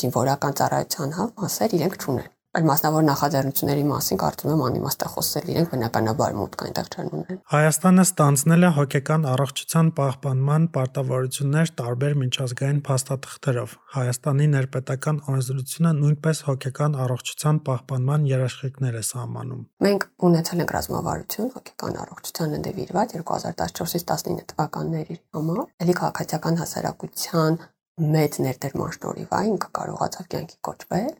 զինվորական 0.01 0.59
ծառայության 0.59 1.15
հա 1.17 1.25
մասեր 1.41 1.75
իրենք 1.79 1.97
չունեն 2.03 2.29
այլ 2.57 2.63
մասնավոր 2.65 3.03
նախաձեռնությունների 3.05 3.81
մասին 3.85 4.19
կարծում 4.21 4.51
եմ 4.55 4.61
անիմաստ 4.65 5.03
է 5.05 5.09
խոսել 5.13 5.49
իրենք 5.53 5.67
բնականաբար 5.73 6.31
մուտք 6.39 6.63
այնտեղ 6.65 6.87
չեն 6.89 7.11
ունեն։ 7.17 7.37
Հայաստանը 7.53 8.05
ստանձնել 8.09 8.65
է 8.65 8.71
հոգեկան 8.77 9.27
առողջության 9.33 9.91
պահպանման 9.99 10.65
պարտավորություններ 10.77 11.71
տարբեր 11.81 12.17
միջազգային 12.23 12.79
փաստաթղթերով։ 12.89 13.75
Հայաստանի 13.99 14.47
ներպետական 14.55 15.21
օրենսդրությունը 15.29 15.93
նույնպես 15.99 16.43
հոգեկան 16.49 16.97
առողջության 17.05 17.61
պահպանման 17.69 18.27
երաշխիքներ 18.33 18.97
է 18.97 19.05
սահմանում։ 19.13 19.63
Մենք 19.85 20.09
ունեցել 20.29 20.65
ենք 20.65 20.75
ռազմավարություն 20.79 21.53
հոգեկան 21.53 22.03
առողջությանը 22.09 22.61
նվիրված 22.65 23.17
2014-ից 23.21 24.09
19 24.09 24.49
թվականների 24.49 25.21
համար։ 25.37 25.63
Էլի 25.85 25.99
քաղաքացիական 26.01 26.61
հասարակության 26.65 27.63
մեծ 27.99 28.43
ներդրման 28.49 28.93
շնորհիվ 28.95 29.33
այն 29.39 29.57
կարողացավ 29.69 30.29
կյանքի 30.33 30.57
կոչվել 30.65 31.17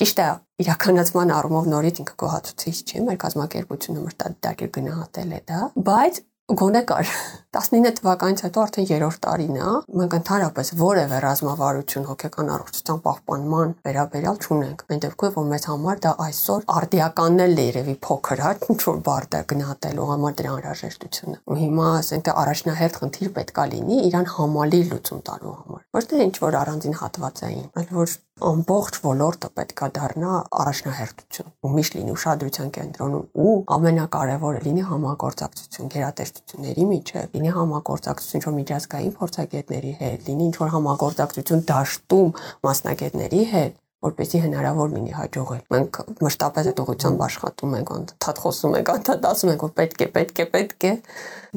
Ճիշտ 0.00 0.20
է, 0.24 0.28
իրականացման 0.64 1.32
առումով 1.40 1.70
նորից 1.74 2.02
ինքը 2.04 2.14
գոհացուցիչ 2.22 2.76
չի, 2.86 3.04
մեր 3.08 3.20
կազմակերպությունը 3.24 4.04
մրտադակեր 4.06 4.70
գնահատել 4.76 5.32
է 5.36 5.40
դա, 5.50 5.60
բայց 5.90 6.20
գոնե 6.58 6.80
կար 6.88 7.10
19 7.56 7.92
թվականից 7.98 8.40
հետո 8.44 8.62
արդեն 8.62 8.86
երրորդ 8.90 9.18
տարին 9.24 9.56
է, 9.58 9.70
մենք 10.00 10.14
ընդհանրապես 10.18 10.70
որևէ 10.80 11.18
ռազմավարություն 11.24 12.06
հոգեկան 12.10 12.50
առողջության 12.54 13.00
պահպանման 13.06 13.74
վերաբերյալ 13.86 14.38
չունենք։ 14.46 14.84
Այն 14.90 15.02
դեպքում 15.04 15.34
որ 15.36 15.48
մեզ 15.50 15.66
համար 15.70 16.00
դա 16.06 16.12
այսօր 16.26 16.66
արդիականն 16.80 17.44
էլ 17.46 17.60
երևի 17.60 17.96
փոքր, 18.06 18.42
հա, 18.46 18.52
ինչ 18.70 18.80
որ 18.86 19.00
բարդ 19.10 19.36
է 19.40 19.42
գնահատելու 19.50 20.08
համար 20.10 20.36
դրա 20.40 20.54
անհրաժեշտությունը։ 20.54 21.36
Ու 21.50 21.60
հիմա 21.60 21.88
ասենք 22.00 22.32
առաջնահերթ 22.40 23.00
խնդիր 23.02 23.32
պետքա 23.40 23.66
լինի 23.74 24.00
իրան 24.10 24.30
համալիր 24.38 24.90
լուծում 24.94 25.22
տալու 25.30 25.54
համար։ 25.60 25.82
Ոչ 25.98 26.04
թե 26.10 26.24
ինչ 26.30 26.36
որ 26.46 26.58
առանձին 26.60 26.98
հատվածային, 27.00 27.66
այլ 27.80 27.90
որ 27.98 28.14
ամբողջ 28.48 28.96
ոլորտը 29.04 29.48
պետքա 29.58 29.86
դառնա 29.96 30.32
առաջնահերթություն 30.60 31.50
ու 31.66 31.70
միշտ 31.76 31.96
լինի 31.98 32.14
ուշադրության 32.14 32.72
կենտրոնում 32.76 33.26
ու 33.44 33.54
ամենակարևորը 33.76 34.62
լինի 34.66 34.84
համագործակցություն 34.90 35.92
գերատեսչությունների 35.94 36.86
միջև, 36.90 37.36
լինի 37.36 37.52
համագործակցություն 37.56 38.40
ինչ-որ 38.40 38.56
միջազգային 38.60 39.14
փորձագետների 39.20 39.92
հետ, 40.00 40.26
լինի 40.30 40.46
ինչ-որ 40.50 40.72
համագործակցություն 40.76 41.64
դաշտում 41.70 42.34
մասնագետների 42.66 43.42
հետ, 43.54 43.79
որպեսզի 44.06 44.38
հնարավոր 44.44 44.92
լինի 44.94 45.12
հաջողել։ 45.16 45.62
Մենք 45.74 45.98
մշտապես 46.24 46.68
այդ 46.70 46.78
ուղղությամբ 46.84 47.24
աշխատում 47.26 47.74
ենք, 47.80 47.90
անդադ 47.96 48.40
խոսում 48.44 48.76
ենք, 48.80 48.92
անդադ 48.94 49.26
ասում 49.30 49.50
ենք, 49.52 49.64
որ 49.66 49.72
պետք 49.80 50.04
է, 50.04 50.08
պետք 50.14 50.40
է, 50.40 50.46
պետք 50.54 50.86
է։ 50.90 50.92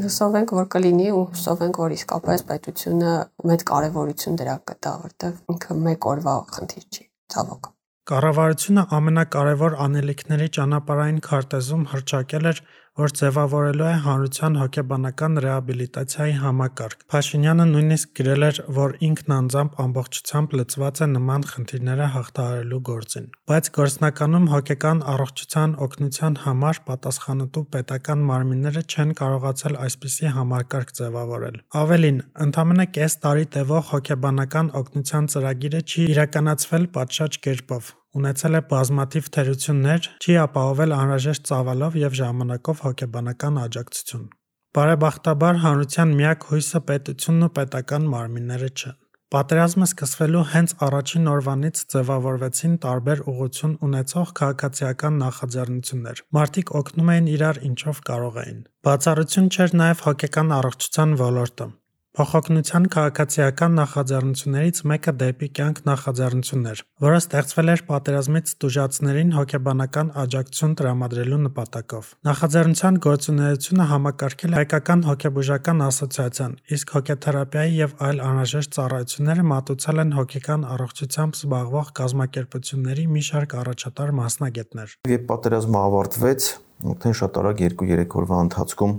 Հուսով 0.03 0.35
ենք, 0.41 0.55
որ 0.59 0.67
կլինի 0.75 1.07
ու 1.13 1.23
հուսով 1.31 1.63
ենք, 1.67 1.79
որ 1.83 1.95
իսկապես 1.99 2.43
պետությունը 2.51 3.13
մեծ 3.53 3.65
կարևորություն 3.71 4.41
դրա 4.43 4.57
կտա, 4.73 4.93
որտեղ 5.07 5.39
ինքը 5.55 5.79
մեկ 5.87 6.09
օրվա 6.13 6.35
խնդիր 6.57 6.85
չի, 6.91 7.07
ցավոք։ 7.31 7.71
Կառավարությունը 8.03 8.81
ամենակարևոր 8.97 9.75
անելիքների 9.79 10.47
ճանապարհային 10.57 11.19
քարտեզում 11.23 11.83
հրճակել 11.93 12.49
էր 12.51 12.57
որ 12.99 13.13
ձևավորելու 13.17 13.85
է 13.89 13.93
հանրության 14.05 14.57
հոգեբանական 14.61 15.37
ռեաբիլիտացիայի 15.43 16.33
համակարգ։ 16.43 16.99
Փաշինյանը 17.13 17.65
նույնիսկ 17.69 18.11
գրել 18.19 18.45
էր, 18.47 18.59
որ 18.77 18.91
ինքն 19.07 19.33
անձամբ 19.37 19.79
ամբողջությամբ 19.83 20.53
լծված 20.59 21.01
է 21.01 21.07
նման 21.13 21.47
խնդիրները 21.53 22.09
հաղթահարելու 22.17 22.81
գործին։ 22.89 23.25
Բայց 23.49 23.71
գործնականում 23.79 24.45
հոգեկան 24.53 25.01
առողջության 25.13 25.73
օգնության 25.87 26.37
համար 26.43 26.81
պատասխանատու 26.91 27.65
պետական 27.73 28.23
մարմինները 28.29 28.85
չեն 28.93 29.17
կարողացել 29.23 29.79
այսպիսի 29.87 30.35
համակարգ 30.37 30.95
ձևավորել։ 31.01 31.59
Ավելին, 31.81 32.21
ընդամենը 32.45 32.87
կես 32.99 33.19
տարի 33.25 33.49
տևող 33.57 33.83
հոգեբանական 33.89 34.71
օգնության 34.83 35.33
ծրագիրը 35.33 35.83
չի 35.89 36.07
իրականացվել 36.13 36.89
պատշաճ 36.93 37.41
կերպով 37.47 37.93
ունեցել 38.19 38.57
է 38.59 38.61
բազմաթիվ 38.73 39.29
թերություններ, 39.35 40.09
չի 40.23 40.39
ապահովել 40.43 40.95
անհրաժեշտ 40.97 41.47
ծավալով 41.49 41.99
եւ 42.03 42.17
ժամանակով 42.23 42.83
հոգեբանական 42.87 43.61
աջակցություն։ 43.63 44.25
Բարեբախտաբար 44.73 45.63
հանրության 45.63 46.13
միակ 46.19 46.45
հույսը 46.49 46.83
պետությունն 46.89 47.47
ու 47.47 47.53
պետական 47.57 48.05
մարմինները 48.13 48.69
չեն։ 48.73 48.99
Պատերազմը 49.33 49.85
սկսվելու 49.89 50.41
հենց 50.53 50.73
առաջին 50.85 51.29
օրվանից 51.31 51.79
ձևավորվեցին 51.93 52.73
տարբեր 52.83 53.21
ուղղություն 53.31 53.71
ունեցող 53.87 54.33
քաղաքացիական 54.39 55.15
նախաձեռնություններ։ 55.23 56.21
Մարդիկ 56.37 56.73
օգնում 56.79 57.09
էին 57.13 57.29
իրար 57.33 57.61
ինչով 57.69 58.01
կարող 58.09 58.37
էին։ 58.43 58.59
Բացառություն 58.89 59.49
չէր 59.57 59.73
նաև 59.81 60.03
հոգեկան 60.05 60.53
առողջության 60.59 61.17
ոլորտը։ 61.23 61.67
Փոխօգնության 62.13 62.83
քաղաքացիական 62.93 63.71
նախաձեռնություններից 63.79 64.79
մեկը 64.89 65.11
դեպի 65.17 65.47
կյանք 65.57 65.79
նախաձեռնությունն 65.87 66.67
էր, 66.69 66.81
որը 67.01 67.21
ստեղծվել 67.23 67.71
էր 67.73 67.81
պատերազմից 67.87 68.51
տուժածներին 68.63 69.31
հոգեբանական 69.33 70.11
աջակցություն 70.23 70.75
տրամադրելու 70.77 71.39
նպատակով։ 71.45 72.11
Նախաձեռնության 72.29 72.99
գործունեությունը 73.05 73.87
համակարգել 73.93 74.53
հայկական 74.59 75.01
հոգեբուժական 75.09 75.81
ասոցիացիան, 75.89 76.53
իսկ 76.77 76.93
հոգեթերապիայի 76.93 77.73
եւ 77.81 77.95
այլ 78.05 78.21
անհրաժեշտ 78.29 78.77
ծառայությունները 78.77 79.47
մատուցել 79.53 80.03
են 80.03 80.13
հոգեկան 80.21 80.67
առողջությամբ 80.77 81.39
զբաղվող 81.41 81.89
կազմակերպությունների 81.97 83.07
մի 83.17 83.25
շարք 83.33 83.57
առաջատար 83.63 84.13
մասնագետներ։ 84.21 84.95
Երբ 85.17 85.25
պատերազմը 85.33 85.81
ավարտվեց, 85.89 86.51
արդեն 86.93 87.17
շատ 87.23 87.41
արագ 87.41 87.65
2-3 87.73 88.15
օրվա 88.21 88.39
ընթացքում 88.43 88.93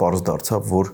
պարզ 0.00 0.24
դարձավ, 0.30 0.72
որ 0.72 0.92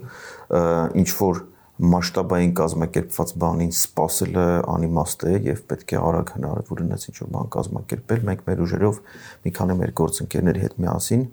ինչ 1.01 1.09
որ 1.21 1.45
մասշտաբային 1.81 2.51
կազմակերպված 2.59 3.31
բանին 3.41 3.71
սпасելը 3.73 4.47
անիմաստ 4.69 5.23
է 5.31 5.33
եւ 5.47 5.61
պետք 5.71 5.95
է 5.95 6.01
արագ 6.01 6.33
հնարավոր 6.37 6.83
ունես 6.85 7.07
ինչ 7.09 7.15
որ 7.21 7.31
բան 7.37 7.49
կազմակերպել։ 7.57 8.27
Մենք 8.29 8.43
մեր 8.49 8.61
ուժերով 8.67 8.99
մի 9.47 9.53
քանի 9.57 9.77
մեր 9.81 9.95
գործընկերների 10.01 10.65
հետ 10.67 10.75
միասին 10.85 11.25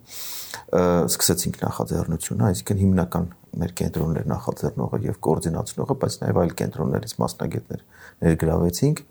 սկսեցինք 0.67 1.59
նախաձեռնությունը, 1.63 2.47
այսինքն 2.47 2.81
հիմնական 2.83 3.27
մեր 3.57 3.73
կենտրոններ 3.79 4.25
նախաձեռնողը 4.31 4.99
եւ 5.07 5.19
կոորդինացնողը, 5.27 5.95
բայց 6.03 6.17
նաեւ 6.23 6.39
այլ 6.43 6.53
կենտրոններից 6.61 7.15
մասնագետներ 7.23 7.83
ներգրավեցինք 8.27 9.01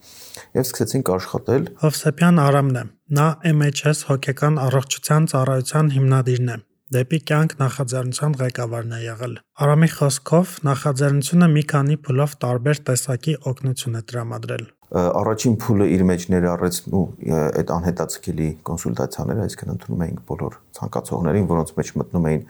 եւ 0.57 0.67
սկսեցինք 0.67 1.13
աշխատել։ 1.17 1.69
Հովսեփյան 1.83 2.41
Արամն 2.47 2.81
է։ 2.81 2.85
Նա 3.17 3.27
MHS 3.57 4.07
հոգեկան 4.13 4.61
առողջության 4.67 5.31
ծառայության 5.33 5.93
հիմնադիրն 5.97 6.53
է 6.57 6.59
դեպի 6.95 7.19
կյանք 7.27 7.55
նախաձեռնության 7.59 8.35
ղեկավարն 8.41 8.93
է 8.95 8.99
եղել։ 9.03 9.33
Արամի 9.65 9.89
խոսքով 9.97 10.53
նախաձեռնությունը 10.69 11.49
մի 11.57 11.63
քանի 11.73 11.97
փուլով 12.07 12.35
տարբեր 12.47 12.81
տեսակի 12.87 13.35
օգնություն 13.51 13.99
է 13.99 14.03
տրամադրել։ 14.13 14.65
Առաջին 15.03 15.57
փուլը 15.67 15.87
իր 15.97 16.05
մեջ 16.07 16.27
ներառեց 16.31 16.77
ու 16.95 17.03
այդ 17.43 17.73
անհետացկելի 17.77 18.49
կոնսուլտացիաները, 18.71 19.47
այսինքն 19.47 19.73
ընդունում 19.75 20.05
էինք 20.07 20.21
բոլոր 20.31 20.59
ցանկացողներին, 20.79 21.49
որոնց 21.51 21.73
մեջ 21.81 21.91
մտնում 22.01 22.29
էին 22.31 22.45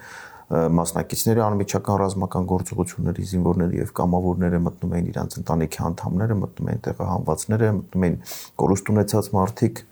մասնակիցները 0.46 1.42
անմիջական 1.42 1.96
ռազմական 2.04 2.44
գործողությունների 2.52 3.24
զինվորները 3.32 3.80
եւ 3.80 3.88
կամավորները 3.98 4.60
մտնում 4.66 4.92
էին 5.00 5.08
իրանց 5.10 5.38
ընտանիքի 5.40 5.80
անդամները, 5.88 6.36
մտնում 6.44 6.68
էին 6.70 6.84
տեղահանվածները, 6.86 7.70
մտնում 7.80 8.06
էին 8.06 8.18
կորուստ 8.62 8.92
ունեցած 8.94 9.30
մարդիկ, 9.36 9.82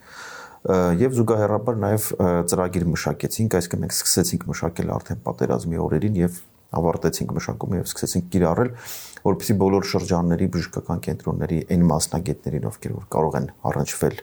եւ 0.65 1.17
զուգահեռաբար 1.19 1.81
նաեւ 1.85 2.09
ծրագիր 2.51 2.85
մշակեցինք, 2.95 3.57
այսինքն 3.59 3.83
մենք 3.85 3.95
սկսեցինք 3.95 4.47
մշակել 4.49 4.93
արդեն 4.95 5.25
պատերազմի 5.29 5.81
օրերին 5.85 6.21
եւ 6.25 6.39
ավարտեցինք 6.75 7.35
մշակումը 7.39 7.81
եւ 7.81 7.89
սկսեցինք 7.91 8.31
կիրառել, 8.35 8.71
որովհետեւ 9.29 9.59
բոլոր 9.65 9.89
շրջանների 9.93 10.49
բժշկական 10.55 11.03
կենտրոնների 11.05 11.59
այն 11.75 11.89
մասնագետներին, 11.93 12.69
ովքեր 12.73 12.95
որ 12.95 13.09
կարող 13.15 13.37
են 13.41 13.51
առնչվել 13.71 14.17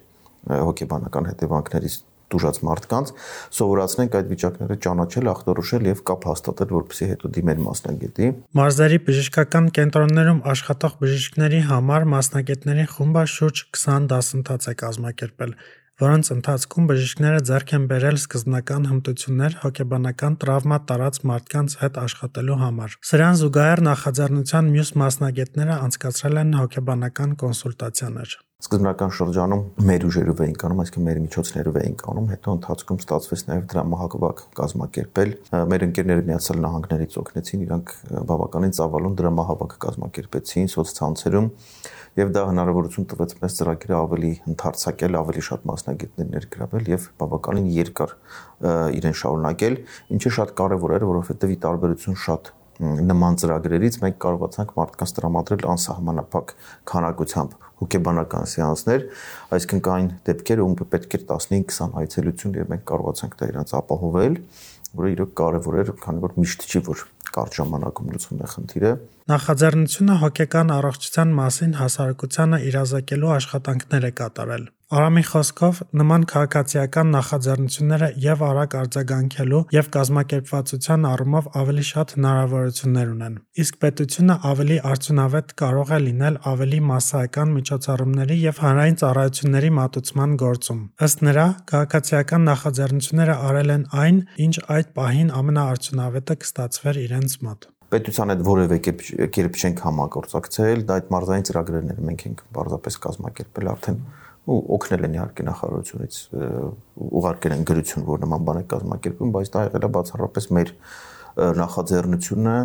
հոգեբանական 0.51 1.29
հետևանքներից 1.31 1.99
դժուժած 2.31 2.57
մարդկանց 2.63 3.09
սովորացնենք 3.57 4.13
այդ 4.17 4.29
վիճակները 4.31 4.77
ճանաչել, 4.85 5.29
ախտորոշել 5.31 5.89
եւ 5.89 6.01
կապ 6.07 6.27
հաստատել, 6.31 6.69
որպեսզի 6.77 7.07
հետո 7.11 7.31
դիմեն 7.35 7.61
մասնագետի։ 7.65 8.29
Մարզերի 8.61 8.99
բժշկական 9.09 9.67
կենտրոններում 9.75 10.39
աշխատող 10.51 10.95
բժիշկների 11.01 11.61
համար 11.71 12.07
մասնագետների 12.15 12.87
խումբը 12.95 13.25
շուրջ 13.35 13.63
20 13.81 14.07
դասընթաց 14.15 14.69
է 14.71 14.75
կազմակերպել, 14.81 15.55
որոնց 16.01 16.29
ընթացքում 16.33 16.87
բժիշկները 16.91 17.41
ձեռք 17.51 17.73
են 17.77 17.87
բերել 17.91 18.19
սկզբնական 18.21 18.87
հմտություններ 18.91 19.57
հոգեբանական 19.61 20.37
տրավմա 20.41 20.79
տարած 20.91 21.19
մարդկանց 21.31 21.79
հետ 21.81 21.99
աշխատելու 22.05 22.59
համար։ 22.65 22.99
Սրան 23.11 23.41
զուգահեռ 23.45 23.85
նախաձեռնության 23.91 24.71
մյուս 24.75 24.93
մասնագետները 25.05 25.81
անցկացրել 25.87 26.41
են 26.45 26.55
հոգեբանական 26.61 27.35
կոնսուլտացիաներ 27.45 28.39
սկզբնական 28.61 29.11
շրջանում 29.17 29.61
մեր 29.87 30.03
ուժերով 30.05 30.41
էին 30.45 30.57
կանում, 30.61 30.81
այսինքն 30.83 31.05
մեր 31.07 31.19
միջոցներով 31.21 31.77
էին 31.81 31.95
կանում, 32.01 32.27
հետո 32.31 32.53
ընթացքում 32.57 32.99
ստացվեց 33.01 33.43
նաև 33.47 33.63
դրամահավաք 33.71 34.43
կազմակերպել։ 34.59 35.33
Մեր 35.71 35.85
ընկերները 35.87 36.25
Միացյալ 36.29 36.61
Նահանգներից 36.65 37.17
օգնեցին, 37.21 37.63
իրանք 37.65 37.95
բավականին 38.29 38.75
ծավալուն 38.77 39.17
դրամահավաք 39.21 39.73
կազմակերպեցին 39.87 40.71
սոցցանցերում 40.77 41.49
եւ 42.19 42.31
դա 42.35 42.41
հնարավորություն 42.49 43.05
տվեց 43.11 43.35
մեզ 43.41 43.57
ծրագիրը 43.59 43.95
ավելի 43.97 44.31
ընդարձակել, 44.51 45.17
ավելի 45.21 45.43
շատ 45.47 45.67
մասնագետներ 45.71 46.31
ներգրավել 46.31 46.89
եւ 46.91 47.05
բավականին 47.21 47.69
երկար 47.77 48.15
իրեն 48.99 49.15
շարունակել, 49.21 49.77
ինչը 50.17 50.33
շատ 50.37 50.55
կարեւոր 50.59 50.95
էր, 50.97 51.05
որովհետեւ 51.11 51.53
ի 51.55 51.59
տարբերություն 51.67 52.19
շատ 52.25 52.51
նման 52.81 53.35
ծրագրերից 53.37 53.97
մենք 54.01 54.15
կարողացանք 54.23 54.71
մարդկանց 54.77 55.11
տրամադրել 55.17 55.65
անսահմանափակ 55.69 56.53
քանակությամբ 56.91 57.51
հոգեբանական 57.81 58.49
սեանսներ, 58.51 59.05
այսինքն 59.53 59.83
կային 59.85 60.09
դեպքեր, 60.29 60.63
ում 60.65 60.75
պետք 60.81 61.15
էր 61.17 61.25
15-20 61.29 61.99
այցելություն 62.01 62.57
եւ 62.57 62.71
մենք 62.73 62.85
կարողացանք 62.91 63.37
դա 63.37 63.49
իրանց 63.51 63.73
ապահովել, 63.81 64.37
որը 64.97 65.11
իրոք 65.15 65.33
կարեւոր 65.41 65.77
էր, 65.81 65.91
քանի 66.01 66.23
որ 66.25 66.37
միշտ 66.41 66.65
չի 66.67 66.81
որ 66.89 67.03
կարճ 67.31 67.57
ժամանակում 67.61 68.11
լուծվում 68.11 68.41
է 68.41 68.49
խնդիրը։ 68.51 68.91
Նախաձեռնությունը 69.29 70.15
հոգեկան 70.25 70.75
առողջության 70.81 71.33
մասին 71.37 71.73
հասարակությանը 71.77 72.61
իրազեկելու 72.71 73.33
աշխատանքներ 73.37 74.07
է 74.09 74.11
կատարել։ 74.21 74.69
Արամի 74.91 75.21
խոսքով 75.23 75.77
նման 75.99 76.23
քաղաքացիական 76.31 77.13
նախաձեռնությունները 77.15 78.09
եւ 78.23 78.41
արագ 78.47 78.73
արձագանքելու 78.79 79.61
եւ 79.75 79.87
կազմակերպվածության 79.95 81.07
առումով 81.11 81.47
ավելի 81.61 81.85
շատ 81.91 82.13
հնարավորություններ 82.17 83.13
ունեն։ 83.13 83.39
Իսկ 83.63 83.79
պետությունը 83.85 84.37
ավելի 84.51 84.81
արդյունավետ 84.91 85.55
կարող 85.63 85.95
է 85.95 85.99
լինել 86.09 86.41
ավելի 86.51 86.83
massայական 86.91 87.57
միջոցառումների 87.61 88.39
եւ 88.51 88.63
հանրային 88.67 89.01
ծառայությունների 89.05 89.73
մատուցման 89.79 90.37
գործում։ 90.43 90.85
Ըստ 91.07 91.27
նրա, 91.31 91.45
քաղաքացիական 91.71 92.49
նախաձեռնությունները 92.51 93.35
արել 93.51 93.77
են 93.79 93.85
այն, 94.05 94.25
ինչ 94.51 94.55
այդ 94.75 94.95
պահին 94.99 95.35
ամենաարդյունավետը 95.39 96.43
կստացվեր 96.43 97.05
իրենց 97.07 97.43
մոտ 97.47 97.71
պետության 97.91 98.31
հետ 98.31 98.41
որևէ 98.47 98.77
կերպ 99.35 99.57
չենք 99.61 99.81
համագործակցել, 99.85 100.83
դա 100.87 100.97
այդ 101.01 101.09
մարզային 101.11 101.47
ծրագրերն 101.49 101.91
են 101.91 102.03
մենք 102.07 102.25
ենք 102.29 102.43
պարզապես 102.55 102.97
կազմակերպել 103.05 103.71
արդեն 103.71 103.99
ու 104.51 104.59
օգնել 104.75 105.05
են 105.07 105.15
իհարկե 105.17 105.45
նախարարությունից 105.47 106.15
ուղարկել 107.21 107.55
են 107.55 107.65
գրություն, 107.71 108.05
որ 108.07 108.23
նման 108.25 108.45
բան 108.47 108.61
է 108.61 108.63
կազմակերպում, 108.71 109.33
բայց 109.35 109.51
դա 109.53 109.65
եղել 109.67 109.85
է 109.85 109.89
բացառապես 109.97 110.47
մեր 110.57 110.71
նախաձեռնությունը 111.61 112.55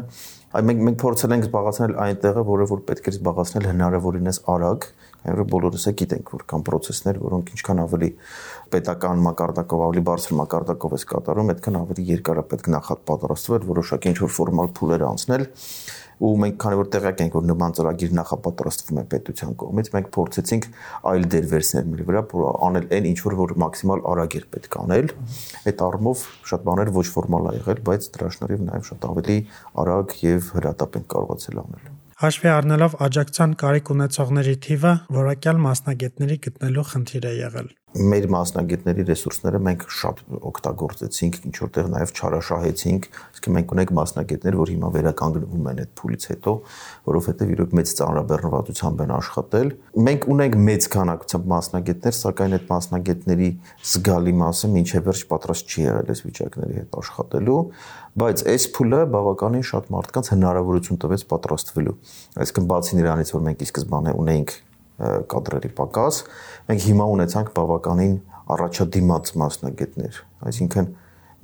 այ 0.57 0.63
մենք 0.67 0.81
մենք 0.87 0.99
փորձել 1.03 1.35
ենք 1.37 1.47
զբաղացնել 1.47 1.93
այն 2.07 2.19
տեղը, 2.23 2.43
որը 2.49 2.67
որ 2.71 2.81
պետք 2.89 3.11
է 3.11 3.13
զբաղացնել 3.17 3.67
հնարավորինս 3.71 4.39
արագ, 4.57 4.87
այո 5.33 5.47
բոլորս 5.53 5.87
է 5.91 5.93
գիտենք, 6.01 6.33
որ 6.37 6.47
կան 6.53 6.65
process-ներ, 6.67 7.21
որոնք 7.27 7.53
ինչքան 7.57 7.83
ավելի 7.87 8.11
պետական 8.77 9.23
մակարդակով, 9.27 9.85
ավելի 9.87 10.03
բարձր 10.07 10.37
մակարդակով 10.41 10.97
է 10.97 11.01
կատարում, 11.13 11.53
այդքան 11.57 11.79
ավելի 11.83 12.07
երկար 12.17 12.41
է 12.43 12.45
պետք 12.51 12.73
նախապատրաստվել, 12.77 13.69
որոշակի 13.71 14.13
ինչ-որ 14.13 14.35
ֆորմալ 14.37 14.75
փուլեր 14.77 15.07
անցնել 15.07 15.47
ու 16.17 16.31
մենք 16.41 16.55
քանի 16.63 16.77
որ 16.81 16.87
տեղյակ 16.95 17.19
ենք 17.25 17.35
որ 17.37 17.43
նման 17.51 17.75
ծրագիր 17.77 18.13
նախապատրաստվում 18.17 19.01
է 19.01 19.05
պետության 19.13 19.57
կողմից 19.61 19.91
մենք 19.97 20.09
փորձեցինք 20.17 20.69
այլ 21.11 21.27
դերվերսներ 21.35 21.91
մեր 21.93 22.03
վրա 22.09 22.23
անել 22.69 22.89
այն 22.97 23.09
ինչ 23.11 23.19
որ 23.27 23.37
որ 23.43 23.53
մաքսիմալ 23.65 24.05
արագ 24.15 24.39
էր 24.41 24.49
պետք 24.57 24.79
անել 24.81 25.13
այդ 25.73 25.85
առումով 25.89 26.25
շատ 26.53 26.67
բաներ 26.71 26.95
ոչ 26.97 27.07
ֆորմալ 27.19 27.51
ա 27.53 27.55
եղել 27.59 27.85
բայց 27.91 28.09
դրա 28.17 28.33
շնորհիվ 28.39 28.65
նաև 28.71 28.89
շատ 28.93 29.07
ավելի 29.13 29.39
արագ 29.85 30.19
եւ 30.25 30.51
հրատապ 30.57 31.01
ենք 31.03 31.13
կարողացել 31.17 31.63
անել 31.67 31.96
Հաշվի 32.17 32.49
առնելով 32.49 32.95
աջակցության 33.05 33.55
կարիք 33.61 33.91
ունեցողների 33.93 34.55
թիվը, 34.67 34.93
որակյալ 35.17 35.59
մասնագետների 35.67 36.39
գտնելու 36.47 36.85
խնդիր 36.93 37.27
է 37.29 37.33
եղել 37.43 37.69
մեր 37.97 38.27
մասնագետների 38.33 39.05
ռեսուրսները 39.09 39.59
մենք 39.67 39.85
շատ 39.97 40.19
օգտագործեցինք, 40.51 41.37
ինչ 41.49 41.55
որտեղ 41.63 41.89
նաև 41.93 42.13
չարաշահեցինք, 42.17 43.07
իսկ 43.37 43.49
մենք 43.57 43.73
ունենք 43.77 43.93
մասնագետներ, 43.97 44.57
որ 44.61 44.73
հիմա 44.75 44.91
վերականգնվում 44.97 45.69
են 45.71 45.81
այդ 45.85 45.93
փուլից 46.01 46.27
հետո, 46.33 46.55
որովհետև 47.07 47.53
իրոք 47.57 47.75
մեծ 47.79 47.93
ծանրաբեռնվածությամբ 48.01 49.03
են 49.07 49.15
աշխատել։ 49.17 49.73
Մենք 50.07 50.29
ունենք 50.37 50.59
մեծ 50.67 50.89
քանակությամբ 50.97 51.49
մասնագետներ, 51.57 52.17
սակայն 52.21 52.57
այդ 52.57 52.69
մասնագետների 52.77 53.51
զգալի 53.97 54.37
մասը 54.45 54.73
մինչև 54.77 55.07
վերջ 55.07 55.25
պատրաստ 55.33 55.73
չի 55.77 55.87
եղել 55.87 56.13
այս 56.17 56.23
վիճակների 56.27 56.79
հետ 56.83 57.01
աշխատելու, 57.01 57.61
բայց 58.17 58.47
այս 58.57 58.71
փուլը 58.77 59.03
բավականին 59.17 59.67
շատ 59.73 59.91
մարդկանց 59.97 60.33
հնարավորություն 60.37 61.03
տվեց 61.07 61.27
պատրաստվելու։ 61.33 61.99
Այսինքն 62.45 62.71
բացի 62.73 63.01
նրանից, 63.01 63.35
որ 63.37 63.45
մենք 63.47 63.63
ի 63.67 63.71
սկզբանե 63.71 64.17
ունեինք 64.17 64.57
կադրերի 64.97 65.71
պակաս, 65.77 66.21
մենք 66.71 66.85
հիմա 66.87 67.07
ունեցանք 67.17 67.53
բավականին 67.57 68.17
առաջադիմաց 68.57 69.33
մասնագետներ, 69.43 70.21
այսինքն 70.49 70.91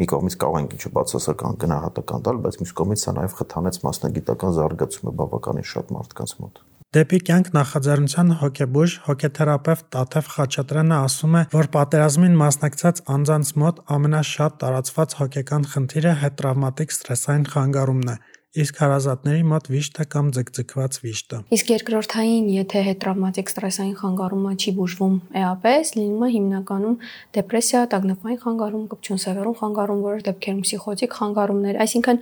մի 0.01 0.09
կողմից 0.13 0.37
կարող 0.43 0.61
ենք 0.63 0.77
ինչ-որ 0.77 0.93
բացասական 0.97 1.57
գնահատական 1.63 2.27
տալ, 2.27 2.43
բայց 2.43 2.61
մյուս 2.63 2.75
կողմից 2.81 3.03
սա 3.03 3.17
նաև 3.19 3.35
խթանեց 3.39 3.81
մասնագիտական 3.87 4.55
զարգացումը 4.57 5.13
բավականին 5.21 5.69
շատ 5.73 5.93
մարդկանց 5.99 6.37
մոտ։ 6.43 6.63
Դեպի 6.93 7.19
կյանք 7.25 7.47
նախաձեռնության 7.57 8.33
հոգեբույժ 8.43 8.95
հոգեթերապևտ 9.07 9.87
Տաթև 9.95 10.27
Խաչատրյանը 10.33 10.97
ասում 11.07 11.37
է, 11.41 11.43
որ 11.55 11.69
պատերազմին 11.77 12.35
մասնակցած 12.43 13.01
անձանց 13.15 13.53
մոտ 13.63 13.81
ամենաշատ 13.97 14.59
տարածված 14.61 15.17
հոգեկան 15.23 15.65
խնդիրը 15.73 16.13
հետտրավմատիկ 16.21 16.93
սթրեսային 16.93 17.47
խանգարումն 17.53 18.13
է, 18.13 18.17
իսկ 18.53 18.81
հարազատների 18.83 19.45
մոտ 19.49 19.69
վիշտը 19.73 20.05
կամ 20.13 20.27
ձգձգված 20.37 20.97
վիշտը։ 21.01 21.39
Իսկ 21.57 21.71
երկրորդային, 21.73 22.49
եթե 22.53 22.83
հետտրավմատիկ 22.85 23.53
ստրեսային 23.53 23.95
խանգարումը 23.97 24.53
չի 24.61 24.75
բուժվում 24.77 25.15
էապես, 25.41 25.93
լինում 25.97 26.27
է 26.27 26.29
հիմնականում 26.37 26.97
դեպրեսիա, 27.39 27.85
տագնապային 27.97 28.41
խանգարում, 28.45 28.85
կպչուն 28.93 29.23
սևեռուն 29.25 29.57
խանգարում, 29.63 30.03
որոշ 30.05 30.27
դեպքերում 30.29 30.63
պսիխոտիկ 30.69 31.17
խանգարումներ, 31.17 31.81
այսինքն 31.87 32.21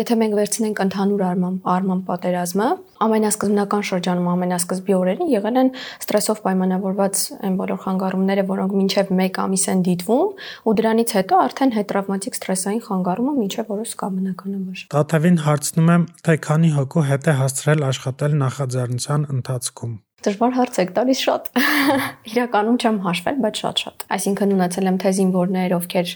եթե 0.00 0.18
մենք 0.24 0.38
վերցնենք 0.40 0.80
ընդհանուր 0.88 1.24
առմամբ 1.28 1.68
արման 1.76 2.00
պատերազմը, 2.08 2.70
ամենասկզբնական 3.00 3.84
շրջանում 3.88 4.26
ամենասկզբի 4.28 4.94
օրերին 4.96 5.30
եղել 5.32 5.58
են 5.60 5.70
ստրեսով 6.04 6.40
պայմանավորված 6.44 7.22
այն 7.48 7.54
բոլոր 7.60 7.78
խանգարումները, 7.84 8.44
որոնք 8.50 8.74
մինչև 8.76 9.12
1 9.16 9.40
ամիս 9.40 9.64
են 9.72 9.84
դիտվում, 9.88 10.34
ու 10.68 10.74
դրանից 10.80 11.14
հետո 11.16 11.40
արդեն 11.40 11.72
հետտրավմատիկ 11.80 12.36
ստրեսային 12.36 12.82
խանգարումը 12.84 13.32
մինչև 13.40 13.70
որոշ 13.72 13.94
կա 14.00 14.10
բնականաբար։ 14.20 14.84
Տաթևին 14.92 15.40
հարցնում 15.50 15.90
եմ, 15.96 16.04
թե 16.26 16.36
քանի 16.46 16.70
հոգու 16.76 17.02
հետ 17.10 17.30
է 17.30 17.34
հասցրել 17.40 17.88
աշխատել 17.90 18.38
նախաձեռնության 18.44 19.26
ընթացքում։ 19.34 19.96
Դժվար 20.20 20.50
հարց 20.52 20.78
եք 20.82 20.90
տալիս 20.96 21.20
շատ։ 21.24 21.46
Իրականում 22.30 22.74
չեմ 22.76 22.96
հաշվել, 23.06 23.36
բայց 23.40 23.60
շատ-շատ։ 23.60 24.02
Այսինքն 24.16 24.50
ունեցել 24.52 24.90
եմ 24.90 24.98
թե 25.00 25.12
զինվորներ, 25.16 25.74
ովքեր 25.76 26.12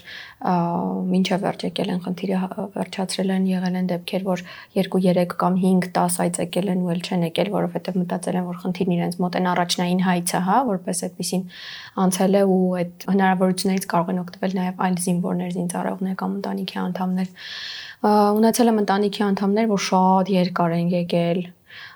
մինչև 1.09 1.41
վերջ 1.45 1.65
եկել 1.65 1.89
են 1.95 2.03
խնդիրը 2.05 2.41
վերջացրել 2.75 3.33
են, 3.35 3.47
եղել 3.49 3.79
են 3.81 3.89
դեպքեր, 3.89 4.25
որ 4.29 4.43
2-3 4.77 5.33
կամ 5.41 5.57
5-10 5.65 6.19
այց 6.25 6.39
եկել 6.45 6.69
են 6.75 6.85
ու 6.85 6.93
էլ 6.93 7.01
չեն 7.01 7.25
եկել, 7.25 7.49
որովհետև 7.55 7.99
մտածել 8.05 8.37
են, 8.37 8.45
որ 8.45 8.61
խնդիրն 8.61 8.95
իրենց 8.95 9.17
մոտ 9.25 9.39
են 9.41 9.49
առաջնային 9.55 10.05
հայցը, 10.05 10.43
հա, 10.45 10.59
որպես 10.69 11.03
այդպեսին 11.09 11.43
անցել 12.05 12.35
է 12.35 12.45
ու 12.45 12.61
այդ 12.85 13.09
հնարավորություններից 13.09 13.89
կարող 13.95 14.13
են 14.13 14.21
օգտվել 14.25 14.55
նաև 14.61 14.85
այլ 14.85 15.01
զինվորներ, 15.05 15.51
զինծառայողներ 15.55 16.15
կամ 16.21 16.39
ընտանիքի 16.45 16.81
անդամներ 16.85 17.29
ունեցել 18.05 18.69
եմ 18.69 18.79
ընտանիքի 18.85 19.21
անդամներ, 19.25 19.69
որ 19.71 19.81
շատ 19.85 20.29
երկար 20.35 20.73
են 20.75 20.89
եկել, 20.93 21.39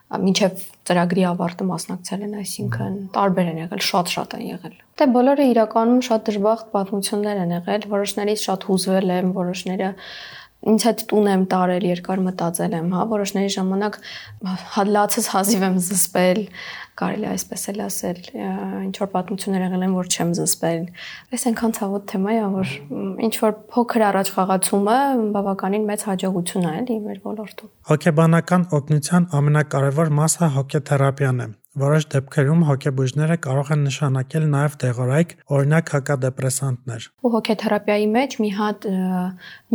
մինչև 0.09 0.61
ծրագրի 0.89 1.23
ավարտը 1.29 1.65
մասնակցել 1.69 2.21
են, 2.25 2.31
այսինքն 2.41 2.93
տարբեր 3.13 3.49
են 3.51 3.59
եղել, 3.61 3.81
շատ-շատ 3.89 4.31
են 4.39 4.45
եղել։ 4.49 4.77
Դե 4.99 5.07
բոլորը 5.15 5.45
իրականում 5.53 6.01
շատ 6.07 6.23
դժբախտ 6.29 6.71
պատմություններ 6.73 7.41
են 7.43 7.53
եղել, 7.59 7.85
որոշներից 7.93 8.45
շատ 8.49 8.65
հուզվել 8.69 9.13
եմ, 9.19 9.29
որոշները 9.37 9.89
ինձ 10.59 10.85
հետ 10.89 11.01
տուն 11.07 11.27
եմ 11.31 11.43
տարել, 11.53 11.85
երկար 11.87 12.21
մտածել 12.25 12.73
եմ, 12.79 12.87
հա, 12.91 13.03
որոշների 13.13 13.51
ժամանակ 13.55 13.97
հալացս 14.75 15.29
հազիվ 15.31 15.61
եմ 15.69 15.77
զսպել, 15.85 16.41
կարելի 16.99 17.27
այսպես 17.29 17.63
էլ 17.71 17.79
ասել, 17.85 18.19
ինչ 18.89 18.95
որ 18.99 19.09
պատմություններ 19.13 19.63
եղել 19.65 19.85
են, 19.87 19.93
որ 19.95 20.09
չեմ 20.11 20.33
զսպել։ 20.39 20.83
Այս 21.31 21.45
այնքան 21.49 21.75
ցավոտ 21.79 22.07
թեմա 22.11 22.33
է, 22.35 22.41
որ 22.57 22.73
ինչ 23.29 23.33
որ 23.39 23.55
փոքր 23.71 24.05
առաջ 24.09 24.31
խաղացումը 24.35 24.97
բավականին 25.39 25.87
մեծ 25.89 26.05
հաջողություն 26.09 26.67
է 26.67 26.73
էլի 26.81 26.99
մեր 27.07 27.21
ոլորտում։ 27.29 27.71
Հոգեբանական 27.93 28.67
օգնության 28.79 29.29
ամենակարևոր 29.39 30.13
մասը 30.19 30.51
հոգեթերապիան 30.59 31.39
է։ 31.39 31.49
Որոշ 31.79 32.05
դեպքերում 32.11 32.63
հոգեբույժները 32.67 33.35
կարող 33.45 33.69
են 33.75 33.83
նշանակել 33.87 34.47
նաև 34.53 34.73
դեղորայք, 34.83 35.35
օրինակ 35.55 35.91
հակադեպրեսանտներ։ 35.95 37.05
Ու 37.23 37.31
հոգեթերապիայի 37.35 38.07
մեջ 38.15 38.35
մի 38.43 38.49
հատ 38.59 38.87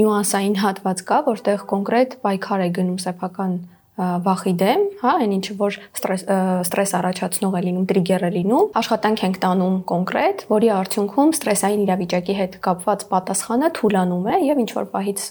նյուանսային 0.00 0.58
հատված 0.64 1.04
կա, 1.08 1.20
որտեղ 1.30 1.64
կոնկրետ 1.72 2.18
պայքար 2.26 2.64
է 2.64 2.68
գնում 2.80 3.00
սեփական 3.04 3.56
վախի 3.94 4.52
դեմ, 4.58 4.80
հա, 5.00 5.10
այն 5.22 5.32
ինչը 5.36 5.54
որ 5.58 5.76
ստրես 5.94 6.22
ստրես 6.66 6.92
առաջացնող 6.98 7.52
է 7.54 7.60
լինում, 7.62 7.84
տրիգեր 7.92 8.24
է 8.26 8.30
լինում, 8.34 8.72
աշխատանք 8.80 9.20
ենք 9.28 9.36
տանում 9.44 9.76
կոնկրետ, 9.90 10.42
որի 10.50 10.70
արդյունքում 10.74 11.30
ստրեսային 11.38 11.84
իրավիճակի 11.84 12.36
հետ 12.40 12.56
կապված 12.66 13.04
պատասխանը 13.14 13.70
թուլանում 13.78 14.26
է 14.34 14.40
եւ 14.50 14.62
ինչ 14.64 14.70
որ 14.82 14.88
պահից 14.98 15.22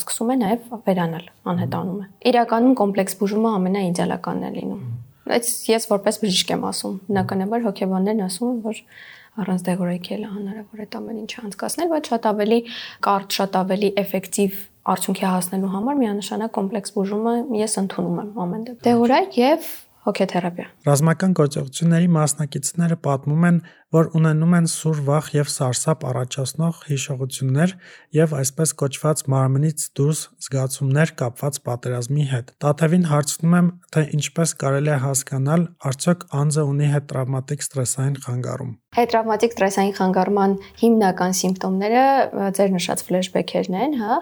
սկսում 0.00 0.32
է 0.32 0.38
նաեւ 0.46 0.70
վերանալ, 0.88 1.28
անհետանում 1.52 2.00
է։ 2.00 2.08
Իրականում 2.32 2.78
կոմպլեքս 2.80 3.20
բուժումը 3.20 3.52
ամենաիդեալականն 3.60 4.48
է 4.48 4.54
լինում։ 4.56 5.05
Բայց 5.26 5.52
ես 5.70 5.88
որպես 5.90 6.18
բժիշկ 6.22 6.52
եմ 6.56 6.66
ասում, 6.70 6.96
բնականաբար 7.10 7.64
հոգեբաններն 7.66 8.24
ասում 8.26 8.50
են, 8.52 8.60
որ 8.66 8.82
առանց 9.36 9.64
դեղորայքի 9.66 10.14
էլ 10.16 10.24
հնարավոր 10.32 10.82
է 10.82 10.86
ամեն 10.96 11.18
ինչ 11.22 11.32
անցկացնել, 11.46 11.88
բայց 11.92 12.10
շատ 12.12 12.28
ավելի 12.30 12.60
կարճ, 13.06 13.36
շատ 13.36 13.58
ավելի 13.60 13.90
էֆեկտիվ 14.06 14.60
արդյունքի 14.96 15.26
հասնելու 15.26 15.72
համար 15.76 15.98
միանշանակ 16.00 16.54
կոմպլեքս 16.56 16.94
բուժումը 16.96 17.34
ես 17.60 17.76
ընդունում 17.82 18.20
եմ 18.22 18.40
ամեն 18.46 18.64
դեպքում։ 18.66 18.86
Դեղորայք 18.86 19.38
եւ 19.42 19.68
հոգեթերապիա։ 20.06 20.66
Ռազմական 20.86 21.32
գործողությունների 21.40 22.08
մասնակիցները 22.16 22.96
պատմում 23.06 23.46
են, 23.48 23.56
որ 23.94 24.08
ունենում 24.18 24.54
են 24.58 24.64
սուր 24.70 25.00
վախ 25.06 25.26
եւ 25.36 25.50
սարսափ 25.52 26.04
առաջացնող 26.10 26.78
հիշողություններ 26.88 27.74
եւ 28.16 28.32
այսպես 28.40 28.72
կոչված 28.82 29.22
մարմնից 29.30 29.84
դուրս 29.98 30.22
զգացումներ 30.46 31.12
կապված 31.20 31.60
պատերազմի 31.68 32.26
հետ։ 32.32 32.50
Տաթևին 32.66 33.06
հարցնում 33.12 33.56
եմ, 33.60 33.70
թե 33.94 34.04
ինչպես 34.18 34.54
կարելի 34.62 34.90
է 34.90 34.98
հասկանալ, 35.06 35.66
արդյոք 35.90 36.26
անձը 36.42 36.66
ունի 36.66 36.90
հետտրավմատիկ 36.96 37.66
ստրեսային 37.66 38.18
խանգարում։ 38.26 38.72
Հետտրավմատիկ 38.96 39.56
ստրեսային 39.56 39.96
խանգարման 39.96 40.52
հիմնական 40.82 41.36
սիմպտոմները 41.36 42.04
ձեր 42.56 42.70
նշած 42.76 43.02
ֆլեշբեքերն 43.06 43.76
են, 43.86 43.98
հա, 44.02 44.20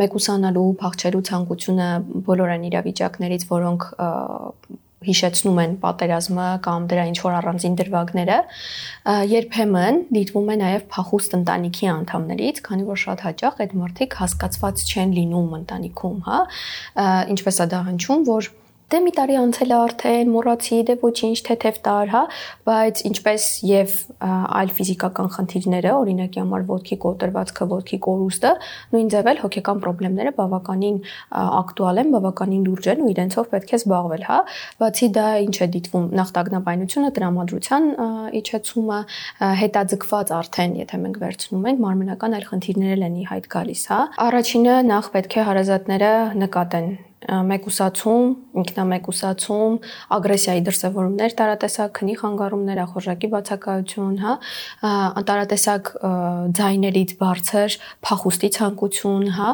մեկուսանալու, 0.00 0.70
փախչելու 0.82 1.22
ցանկությունը 1.30 1.90
բոլոր 2.26 2.56
այն 2.56 2.66
իրավիճակներից, 2.72 3.46
որոնք 3.52 3.88
հիշեցնում 5.04 5.58
են 5.60 5.72
պատերազմը 5.82 6.46
կամ 6.64 6.86
դրա 6.90 7.04
ինչ 7.10 7.18
որ 7.20 7.34
առանձին 7.40 7.74
դրվագները 7.80 8.38
երբեմն 9.32 9.98
դիտվում 10.16 10.48
է 10.48 10.56
նաև 10.62 10.86
փախուստ 10.96 11.36
ընտանիքի 11.40 11.90
անդամներից, 11.92 12.62
քանի 12.66 12.86
որ 12.88 13.02
շատ 13.04 13.24
հաճախ 13.26 13.60
այդ 13.66 13.74
մարդիկ 13.82 14.16
հասկացված 14.22 14.84
չեն 14.86 15.16
լինում 15.20 15.56
ընտանիքում, 15.60 16.16
հա, 16.26 16.38
ինչպես 17.36 17.60
է 17.60 17.68
դա 17.76 17.82
հնչում, 17.90 18.24
որ 18.30 18.50
դե 18.86 18.98
մի 19.02 19.12
տարի 19.16 19.36
անցել 19.40 19.72
է 19.72 19.76
արդեն, 19.76 20.28
մոռացի, 20.30 20.76
դե 20.86 20.94
ոչինչ, 21.00 21.36
թեթև 21.46 21.78
տար, 21.86 22.10
հա, 22.12 22.20
բայց 22.68 23.00
ինչպես 23.08 23.46
եւ 23.66 23.94
այլ 24.26 24.70
ֆիզիկական 24.76 25.30
խնդիրները, 25.36 25.94
օրինակի 25.96 26.40
համար 26.42 26.66
ոտքի 26.68 26.98
կոտրվածքը, 27.02 27.66
ոտքի 27.72 27.98
կորուստը, 28.06 28.52
նույն 28.94 29.10
ձև 29.16 29.30
էլ 29.32 29.40
հոգեկան 29.42 29.82
խնդիրները 29.86 30.32
բավականին 30.36 31.00
ակտուալ 31.56 32.00
են, 32.02 32.14
բավականին 32.14 32.62
լուրջ 32.66 32.88
են 32.94 33.02
ու 33.02 33.10
իրենցով 33.16 33.50
պետք 33.56 33.74
է 33.74 33.80
զբաղվել, 33.80 34.22
հա։ 34.30 34.38
Բացի 34.86 35.10
դա 35.16 35.26
ինչ 35.46 35.56
է 35.56 35.68
դիտվում 35.74 36.06
նախտագնաբայնությունը, 36.20 37.10
տրամադրության 37.18 37.90
իջեցումը, 38.42 39.00
հետաձգված 39.66 40.32
արդեն, 40.38 40.78
եթե 40.86 41.02
մենք 41.06 41.20
վերցնում 41.26 41.68
ենք, 41.72 41.82
մարմնական 41.86 42.38
այլ 42.38 42.48
խնդիրներ 42.54 43.04
են 43.10 43.18
ի 43.18 43.28
հայտ 43.34 43.50
գալիս, 43.56 43.82
հա։ 43.90 44.00
Առաջինը 44.30 44.78
նախ 44.94 45.12
պետք 45.16 45.36
է 45.36 45.50
հարազատները 45.50 46.14
նկատեն 46.46 47.05
մեկուսացում, 47.24 48.32
ինքնամեկուսացում, 48.60 49.76
ագրեսիայի 50.16 50.62
դրսևորումներ, 50.66 51.32
տարատեսակ 51.40 51.92
քնի 51.96 52.14
խանգարումներ, 52.20 52.80
ախորժակի 52.84 53.30
բացակայություն, 53.32 54.18
հա, 54.20 54.34
տարատեսակ 55.30 55.90
ձայներից 56.60 57.14
բարձր 57.20 57.76
փախուստի 58.06 58.50
ցանկություն, 58.56 59.24
հա, 59.36 59.48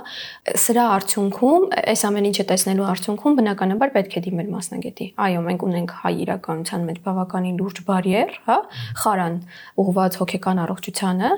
սրա 0.63 0.87
արդյունքում, 0.97 1.67
այս 1.93 2.05
ամեն 2.11 2.29
ինչը 2.33 2.47
տեսնելու 2.51 2.89
արդյունքում 2.93 3.39
բնականաբար 3.39 3.95
պետք 3.95 4.19
է 4.19 4.25
դիմել 4.27 4.51
մասնագետի։ 4.53 5.07
Այո, 5.23 5.41
մենք 5.47 5.67
ունենք 5.71 5.95
հայ 6.03 6.15
իրականության 6.27 6.87
մեջ 6.91 7.01
բավականին 7.07 7.57
լուրջ 7.63 7.83
բարիեր, 7.89 8.37
հա, 8.51 8.59
խարան 9.03 9.39
ուղված 9.83 10.19
հոգեկան 10.23 10.63
առողջությանը, 10.67 11.33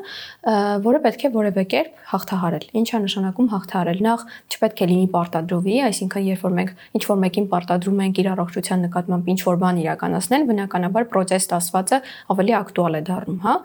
որը 0.88 1.04
պետք 1.04 1.24
է 1.24 1.32
որևէ 1.34 1.64
կերպ 1.74 2.02
հաղթահարել։ 2.14 2.66
Ինչա 2.80 3.00
նշանակում 3.04 3.48
հաղթահարել։ 3.54 4.02
Նախ 4.04 4.24
չպետք 4.54 4.82
է 4.84 4.88
լինի 4.94 5.08
պարտադրովի, 5.14 5.76
այսինքն 5.84 6.13
երբ 6.24 6.44
որ 6.44 6.54
մենք 6.58 6.72
ինչ 6.98 7.02
որ 7.10 7.20
մեկին 7.24 7.48
պարտադրում 7.52 8.02
ենք 8.04 8.20
իր 8.22 8.28
առողջության 8.34 8.84
նկատմամբ 8.86 9.30
ինչ 9.34 9.40
որ 9.48 9.60
բան 9.64 9.80
իրականացնել, 9.84 10.48
բնականաբար 10.50 11.08
process 11.14 11.48
ստացվածը 11.48 12.00
ավելի 12.34 12.56
ակտուալ 12.64 12.98
է 12.98 13.02
դառնում, 13.10 13.40
հա 13.44 13.56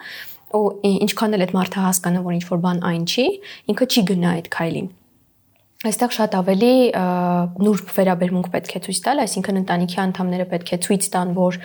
ու 0.60 0.70
ինչքան 0.90 1.36
էլ 1.38 1.46
այդ 1.46 1.52
մարդը 1.60 1.84
հասկանա, 1.86 2.24
որ 2.26 2.40
ինչ 2.40 2.46
որ 2.50 2.64
բան 2.64 2.80
այն 2.90 3.04
չի, 3.06 3.28
ինքը 3.70 3.86
չի 3.94 4.02
գնա 4.10 4.32
այդ 4.40 4.50
քայլին 4.56 4.90
այստեղ 5.80 6.12
շատ 6.12 6.34
ավելի 6.36 6.72
նուրբ 7.64 7.92
վերաբերմունք 7.96 8.48
պետք 8.52 8.74
է 8.76 8.80
ցույց 8.84 8.98
տալ, 9.06 9.22
այսինքն 9.24 9.60
ընտանիքի 9.62 10.00
անդամները 10.04 10.48
պետք 10.52 10.74
է 10.76 10.80
ցույց 10.84 11.08
տան, 11.14 11.32
որ 11.38 11.60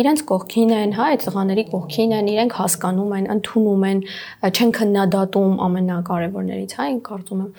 իրենց 0.00 0.22
կողքին 0.30 0.72
են, 0.78 0.94
հա, 0.96 1.08
այդ 1.12 1.26
տղաների 1.26 1.64
կողքին 1.74 2.14
են, 2.16 2.30
իրենք 2.32 2.56
հասկանում 2.62 3.12
են, 3.18 3.28
ընդունում 3.36 3.84
են, 3.90 4.00
չեն 4.48 4.72
քննադատում 4.78 5.60
ամենակարևորներից, 5.68 6.74
հա, 6.80 6.88
ինք 6.96 7.04
կարծում 7.12 7.44
եմ, 7.44 7.52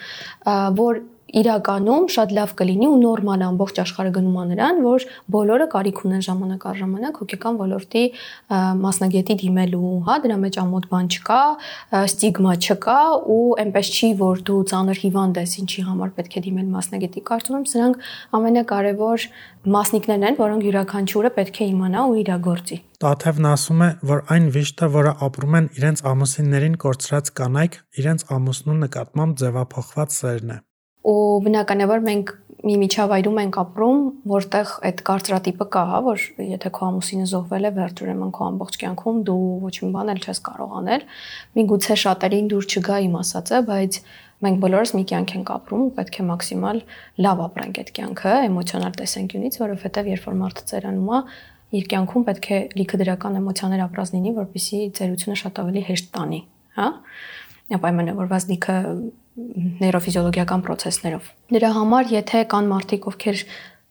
որ 0.82 1.02
իրականում 1.30 2.06
շատ 2.14 2.32
լավ 2.38 2.54
կլինի 2.60 2.88
ու 2.90 2.98
նորմալ 3.04 3.44
ամբողջ 3.50 3.80
աշխարհը 3.84 4.12
գնում 4.18 4.38
է 4.40 4.46
նրան, 4.50 4.80
որ 4.86 5.06
բոլորը 5.36 5.68
կարիք 5.74 6.02
ունեն 6.10 6.24
ժամանակ 6.28 6.66
առ 6.70 6.80
ժամանակ 6.80 7.20
հոգեկան 7.22 7.60
ոլորտի 7.60 8.04
մասնագետի 8.84 9.36
դիմելու, 9.44 9.94
հա, 10.10 10.16
դրա 10.26 10.38
մեջ 10.44 10.60
ամոթ 10.64 10.88
բան 10.90 11.10
չկա, 11.14 11.42
ստիգմա 12.00 12.54
չկա 12.60 13.00
ու 13.36 13.40
այնպես 13.66 13.92
չի, 13.94 14.10
որ 14.20 14.44
դու 14.50 14.60
ծանր 14.74 15.02
հիվանդ 15.06 15.40
ես, 15.44 15.56
ինչի 15.64 15.86
համար 15.90 16.14
պետք 16.20 16.38
է 16.40 16.44
դիմել 16.50 16.70
մասնագետի։ 16.80 17.24
Կարծում 17.30 17.60
եմ 17.60 17.66
սրանք 17.70 18.08
ամենակարևոր 18.40 19.28
մասնիկներն 19.70 20.26
են, 20.30 20.40
որոնք 20.40 20.68
յուրաքանչյուրը 20.70 21.32
պետք 21.36 21.60
է 21.60 21.68
իմանա 21.70 22.06
ու 22.10 22.16
իրագործի։ 22.24 22.78
Տաթևն 23.00 23.50
ասում 23.50 23.84
է, 23.84 23.90
որ 24.12 24.24
այն 24.36 24.48
վիշտը, 24.56 24.90
որը 24.96 25.14
ապրում 25.28 25.60
են 25.60 25.70
իրենց 25.80 26.06
ամուսիններին 26.14 26.80
կորցրած 26.84 27.32
կանայք, 27.40 27.78
իրենց 28.04 28.26
ամուսնու 28.40 28.80
նկատմամբ 28.88 29.40
ձևափոխված 29.44 30.20
սերն 30.20 30.56
է 30.56 30.60
ու 31.08 31.18
բնականաբար 31.46 32.06
մենք 32.10 32.36
մի 32.60 32.74
միջավայրում 32.76 33.38
ենք 33.40 33.58
ապրում, 33.62 34.00
որտեղ 34.28 34.72
այդ 34.90 35.02
կարծրատիպը 35.08 35.68
կա, 35.72 35.84
հա, 35.90 36.00
որ 36.10 36.24
եթե 36.44 36.72
քո 36.76 36.88
ամուսինը 36.90 37.28
զոհվել 37.32 37.68
է, 37.70 37.72
վերջ 37.78 38.02
ուրեմն 38.04 38.34
քո 38.36 38.48
ամբողջ 38.50 38.78
կյանքում 38.82 39.22
դու 39.30 39.44
ոչ 39.64 39.76
մի 39.80 39.92
բան 39.96 40.12
էլ 40.14 40.20
չես 40.20 40.42
կարող 40.50 40.74
անել։ 40.80 41.06
Միգուցե 41.60 41.98
շատերին 42.04 42.50
դուր 42.52 42.68
չգա 42.68 42.98
իմ 43.06 43.16
ասածը, 43.20 43.62
բայց 43.70 44.00
մենք 44.44 44.60
բոլորս 44.60 44.94
մի 44.96 45.04
կյանք 45.12 45.32
ենք 45.40 45.54
ապրում 45.56 45.86
ու 45.86 45.94
պետք 46.00 46.20
է 46.20 46.26
մաքսիմալ 46.30 46.78
լավ 47.24 47.42
ապրենք 47.48 47.80
այդ 47.80 47.90
կյանքը 48.00 48.36
էմոցիոնալ 48.50 48.94
տեսանկյունից, 49.00 49.58
որովհետև 49.64 50.12
երբ 50.16 50.28
որ 50.30 50.38
մարդը 50.40 50.68
ծերանում 50.70 51.10
է, 51.16 51.20
իր 51.80 51.90
կյանքում 51.90 52.24
պետք 52.30 52.48
է 52.50 52.60
լիքը 52.80 53.00
դրական 53.04 53.40
էմոցիաներ 53.40 53.84
ապրած 53.88 54.14
լինի, 54.16 54.32
որպեսզի 54.40 54.80
ծերությունը 55.00 55.36
շատ 55.44 55.60
ավելի 55.64 55.84
հեշտ 55.90 56.08
տանի, 56.16 56.40
հա։ 56.80 56.88
Պայմանավորված 57.70 58.46
լիքը 58.50 58.78
նեյրոֆիզիոլոգիական 59.80 60.64
process-ներով։ 60.68 61.30
Դրա 61.56 61.70
համար, 61.80 62.12
եթե 62.16 62.42
կան 62.54 62.70
մարդիկ, 62.74 63.08
ովքեր 63.12 63.44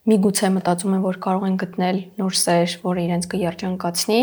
միգուցե 0.08 0.50
մտածում 0.56 0.94
են, 0.96 1.02
որ 1.04 1.18
կարող 1.24 1.46
են 1.48 1.56
գտնել 1.62 1.98
նոր 2.22 2.36
սեր, 2.42 2.76
որը 2.84 3.04
իրենց 3.08 3.28
կերջանկացնի, 3.34 4.20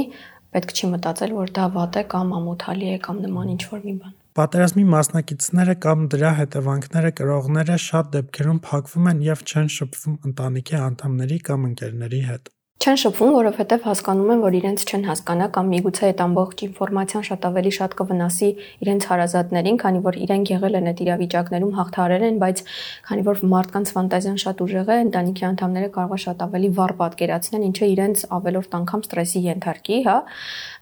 պետք 0.55 0.75
չի 0.75 0.91
մտածել, 0.95 1.35
որ 1.35 1.51
դա 1.55 1.65
վատ 1.75 1.99
է 1.99 2.03
կամ 2.15 2.35
ամոթալի 2.39 2.91
է 2.95 2.99
կամ 3.05 3.17
նման 3.25 3.51
ինչ-որ 3.55 3.81
մի 3.85 3.95
բան։ 4.01 4.13
Պատերազմի 4.35 4.83
մասնակիցները 4.91 5.75
կամ 5.85 6.07
դրա 6.11 6.31
հետևանքները 6.39 7.11
կրողները 7.19 7.77
շատ 7.85 8.09
դեպքերում 8.15 8.59
փակվում 8.65 9.07
են 9.11 9.21
եւ 9.29 9.45
չեն 9.45 9.69
շփվում 9.75 10.17
ընտանիքի 10.31 10.81
անդամների 10.89 11.39
կամ 11.49 11.69
ընկերների 11.69 12.21
հետ 12.31 12.54
չեն 12.85 12.99
շփվում, 13.01 13.31
որովհետև 13.33 13.85
հասկանում 13.87 14.27
են, 14.29 14.41
որ 14.43 14.55
իրենց 14.59 14.81
չեն 14.85 15.03
հասկանա 15.07 15.45
կամ 15.55 15.69
միգուցե 15.73 16.03
այդ 16.05 16.19
ամբողջ 16.21 16.59
ինֆորմացիան 16.65 17.23
շատ 17.25 17.45
ավելի 17.49 17.71
շատ 17.77 17.93
կվնասի 17.97 18.49
իրենց 18.85 19.07
հարազատներին, 19.09 19.79
քանի 19.81 20.01
որ 20.05 20.17
իրենք 20.25 20.51
եղել 20.53 20.77
են 20.77 20.89
այդ 20.91 21.01
իրավիճակներում, 21.05 21.71
հաղթարել 21.79 22.25
են, 22.29 22.37
բայց 22.43 22.61
քանի 23.09 23.23
որ 23.25 23.41
մարդկանց 23.55 23.93
ֆանտազիան 23.95 24.37
շատ 24.45 24.61
ուժեղ 24.65 24.85
է, 24.85 24.97
ընտանիքի 25.05 25.45
անդամները 25.49 25.89
կարող 25.95 26.13
է 26.13 26.21
շատ 26.25 26.45
ավելի 26.45 26.69
վառ 26.77 26.93
պատկերացնեն, 27.01 27.65
ինչը 27.65 27.89
իրենց 27.95 28.17
ավելորդ 28.35 28.77
անգամ 28.85 29.01
ստրեսի 29.05 29.41
ենթարկի, 29.49 29.97
հա։ 30.05 30.17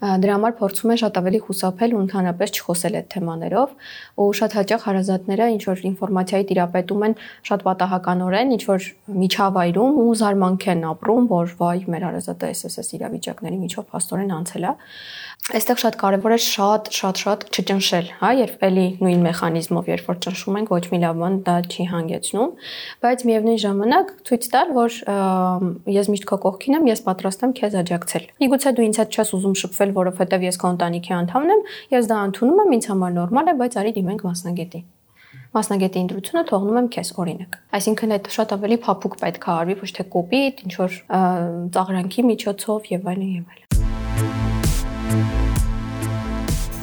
Դրա 0.04 0.34
համար 0.34 0.54
փորձում 0.60 0.92
են 0.94 1.00
շատ 1.04 1.22
ավելի 1.24 1.40
խուսափել 1.48 1.94
ու 1.94 2.04
ընդհանրապես 2.04 2.50
չխոսել 2.60 2.98
այդ 3.00 3.08
թեմաներով, 3.14 3.70
ու 4.20 4.30
շատ 4.44 4.58
հաճախ 4.60 4.88
հարազատները 4.92 5.48
ինչ 5.54 5.64
որ 5.72 5.84
ինֆորմացիայի 5.94 6.46
տիրապետում 6.52 7.08
են 7.08 7.16
շատ 7.48 7.64
պատահականորեն, 7.64 8.54
ինչ 8.58 8.64
որ 8.74 8.88
միջավայրում 9.24 10.02
ու 10.04 10.12
զարմանք 10.24 10.68
են 10.74 10.84
ապրում, 10.94 11.30
որ 11.34 11.56
վայ 11.64 11.83
մեր 11.92 12.04
հարազատը 12.08 12.50
SSS 12.54 12.94
իրավիճակների 12.98 13.58
միջով 13.64 13.86
փաստորեն 13.94 14.34
անցել 14.38 14.64
է։ 14.64 14.74
Այստեղ 15.44 15.80
շատ 15.84 15.98
կարևոր 16.00 16.34
է 16.34 16.38
շատ 16.44 16.90
շատ 16.96 17.22
շատ 17.24 17.42
չճնշել, 17.52 18.08
հա, 18.22 18.30
երբ 18.40 18.64
էլի 18.64 18.86
նույն 19.04 19.26
մեխանիզմով 19.28 19.90
երբ 19.92 20.08
որ 20.08 20.20
ճնշում 20.24 20.60
ենք, 20.62 20.72
ոչ 20.72 20.84
մի 20.94 21.00
լավ 21.04 21.20
բան 21.20 21.36
դա 21.44 21.56
չի 21.68 21.88
հանգեցնում, 21.92 22.54
բայց 23.04 23.26
միևնույն 23.28 23.60
ժամանակ 23.64 24.16
ցույց 24.30 24.48
տալ, 24.56 24.74
որ 24.80 24.98
ես 26.00 26.12
միշտ 26.14 26.28
քո 26.32 26.40
կողքին 26.48 26.80
եմ, 26.80 26.90
ես 26.94 27.04
պատրաստ 27.12 27.44
եմ 27.44 27.56
քեզ 27.60 27.78
աջակցել։ 27.84 28.28
Միգուցե 28.40 28.76
դու 28.80 28.88
ինձ 28.88 29.04
հետ 29.04 29.20
չես 29.20 29.36
ուզում 29.36 29.60
շփվել, 29.64 29.96
որովհետև 30.00 30.48
ես 30.48 30.64
քո 30.64 30.74
ընտանիքի 30.78 31.16
անդամն 31.20 31.56
եմ, 31.58 31.64
ես 32.00 32.12
դա 32.14 32.26
ընդունում 32.32 32.64
եմ, 32.64 32.76
ինձ 32.80 32.92
համար 32.94 33.16
նորմալ 33.20 33.52
է, 33.52 33.58
բայց 33.64 33.80
արի 33.84 33.98
դիմենք 34.00 34.30
մասնագետի 34.32 34.86
մասնագետի 35.54 36.00
ընտրությունը 36.04 36.42
թողնում 36.50 36.78
եմ 36.80 36.88
քեզ 36.96 37.10
օրինակ։ 37.22 37.58
Այսինքն 37.78 38.14
այդ 38.16 38.30
շատ 38.34 38.54
ավելի 38.56 38.78
փափուկ 38.86 39.18
պետք 39.22 39.44
է 39.44 39.52
արվի, 39.54 39.76
ոչ 39.84 39.90
թե 39.98 40.06
կոպիտ, 40.16 40.64
ինչ 40.66 40.74
որ 40.82 40.96
ծաղրանքի 41.78 42.26
միջոցով 42.30 42.90
եւ 42.94 43.10
այլն 43.14 43.32
եւ 43.38 43.46
այլն։ 43.54 43.68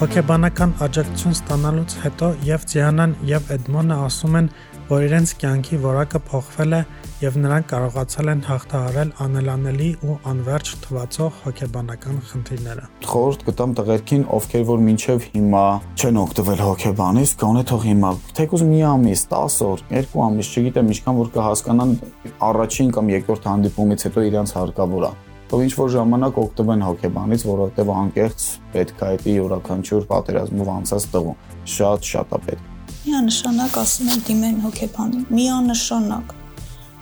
Հոգեբանական 0.01 0.71
աջակցություն 0.87 1.35
ստանալուց 1.37 1.97
հետո 2.05 2.29
եւ 2.47 2.62
Ձիանան 2.71 3.11
եւ 3.29 3.51
Էդմոնը 3.59 3.97
ասում 4.07 4.39
են, 4.39 4.47
որ 4.87 5.03
իրենց 5.11 5.35
կյանքի 5.43 5.81
որակը 5.91 6.21
փոխվել 6.31 6.73
է 6.79 6.81
եւ 7.21 7.35
նրանք 7.37 7.66
կարողացել 7.68 8.29
են 8.33 8.39
հաղթահարել 8.47 9.11
անելանելի 9.21 9.89
ու 10.09 10.14
անverջ 10.31 10.71
թվացող 10.87 11.35
հոգեբանական 11.45 12.21
խնդիրները։ 12.31 12.85
Խորհուրդ 13.11 13.45
կտամ 13.49 13.75
տղերքին, 13.81 14.25
ովքեր 14.37 14.64
որ 14.71 14.81
մինչև 14.87 15.27
հիմա 15.35 15.64
չեն 16.01 16.21
օգտվել 16.23 16.62
հոգեբանից, 16.64 17.35
գոնե 17.45 17.64
թող 17.71 17.85
հիմա 17.91 18.12
թեկուզ 18.41 18.64
մի 18.71 18.81
ամիս, 18.95 19.25
10 19.35 19.59
օր, 19.68 19.85
2 19.93 20.25
ամիս, 20.31 20.53
չգիտեմ, 20.57 20.91
ինչքան 20.97 21.21
որ 21.21 21.31
կհասկանան 21.37 21.95
առաջին 22.49 22.95
կամ 22.97 23.12
երկրորդ 23.21 23.51
հանդիպումից 23.51 24.07
հետո 24.09 24.27
իրանց 24.31 24.57
հարկավոր 24.61 25.09
է 25.11 25.12
թող 25.51 25.62
ինչ 25.66 25.73
որ 25.77 25.89
ժամանակ 25.91 26.37
օգտվեն 26.41 26.83
հոգեբանից, 26.87 27.45
որովհետև 27.51 27.89
անկեղծ 28.01 28.45
պետք 28.71 29.01
է 29.01 29.09
այդ 29.11 29.25
յուրաքանչյուր 29.35 30.05
պատերազմով 30.14 30.71
անցած 30.79 31.07
տղուն։ 31.11 31.41
Շատ 31.75 32.11
շատ 32.14 32.37
է 32.39 32.45
պետք 32.47 32.68
միանշանակ 33.01 33.77
ասում 33.81 34.09
են 34.12 34.23
դիմեն 34.29 34.59
հոգեբանի, 34.64 35.21
միանշանակ 35.35 36.35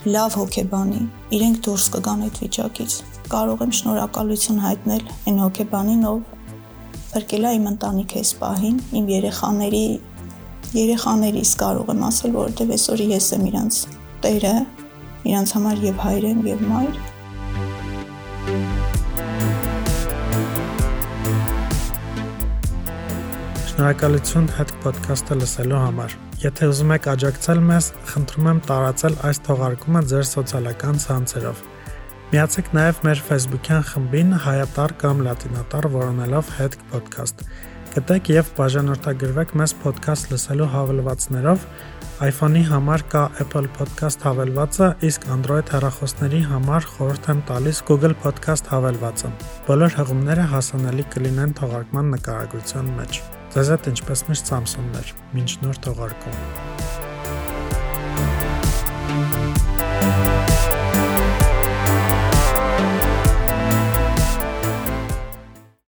լավ 0.09 0.37
հոգեբանի, 0.39 1.01
իրենք 1.39 1.59
դուրս 1.67 1.87
կգան 1.95 2.25
այդ 2.29 2.39
վիճակից։ 2.43 2.93
Կարող 3.29 3.65
եմ 3.65 3.73
շնորհակալություն 3.79 4.61
հայտնել 4.65 5.03
այն 5.29 5.41
հոգեբանին, 5.45 6.05
ով 6.09 6.21
փրկել 7.13 7.49
է 7.49 7.53
իմ 7.59 7.67
ընտանիքը 7.73 8.23
այս 8.23 8.33
պահին, 8.43 8.81
իմ 8.99 9.11
երեխաների 9.15 9.85
երեխաներիս 10.69 11.53
կարող 11.63 11.93
եմ 11.95 12.03
ասել, 12.09 12.33
որովհետև 12.39 12.73
այսօր 12.77 13.03
ես 13.09 13.29
եմ 13.39 13.45
իրանց 13.49 13.79
տերը, 14.25 14.57
իրանց 15.29 15.55
համար 15.57 15.87
եւ 15.89 16.03
հայր 16.05 16.27
եմ 16.29 16.43
եւ 16.49 16.65
մայր։ 16.69 16.99
Շնորհակալություն 23.79 24.47
հետ 24.57 24.71
ոդքասթը 24.83 25.35
լսելու 25.39 25.77
համար։ 25.79 26.15
եթե 26.43 26.69
ուզում 26.73 26.93
եք 26.97 27.05
աջակցել 27.13 27.61
մեզ, 27.69 27.91
խնդրում 28.09 28.49
եմ 28.51 28.63
տարածել 28.67 29.19
այս 29.29 29.39
թողարկումը 29.47 30.03
ձեր 30.13 30.27
սոցիալական 30.31 30.99
ցանցերով։ 31.05 31.61
Միացեք 32.33 32.73
նաև 32.75 32.99
մեր 33.07 33.23
Facebook-յան 33.29 33.87
խմբին 33.93 34.35
հայատար 34.49 34.97
կամ 35.05 35.23
լատինատար 35.29 35.89
որոնելով 35.95 36.53
Head 36.59 36.75
Podcast։ 36.91 37.47
Գտեք 37.95 38.33
եւ 38.35 38.53
բաժանորդագրվեք 38.59 39.55
մեզ 39.63 39.77
podcast 39.87 40.35
լսելու 40.35 40.71
հավելվածներով 40.75 41.71
iPhone-ի 42.27 42.67
համար 42.75 43.09
կա 43.15 43.25
Apple 43.47 43.71
Podcast 43.79 44.27
հավելվածը, 44.27 44.93
իսկ 45.07 45.31
Android 45.39 45.71
հեռախոսների 45.71 46.45
համար 46.51 46.93
խորհուրդ 46.99 47.33
եմ 47.37 47.47
տալիս 47.55 47.87
Google 47.95 48.19
Podcast 48.27 48.75
հավելվածը։ 48.75 49.35
Բոլոր 49.71 49.99
հղումները 50.03 50.53
հասանելի 50.59 51.11
կլինեն 51.15 51.59
թողարկման 51.63 52.17
նկարագրության 52.19 52.97
մեջ։ 52.99 53.25
Հետ 53.59 53.89
ինչպես 53.91 54.21
միշտ 54.29 54.53
Samsung-ներ։ 54.53 55.11
Մինչ 55.35 55.51
նոր 55.65 55.83
թողարկում։ 55.89 57.08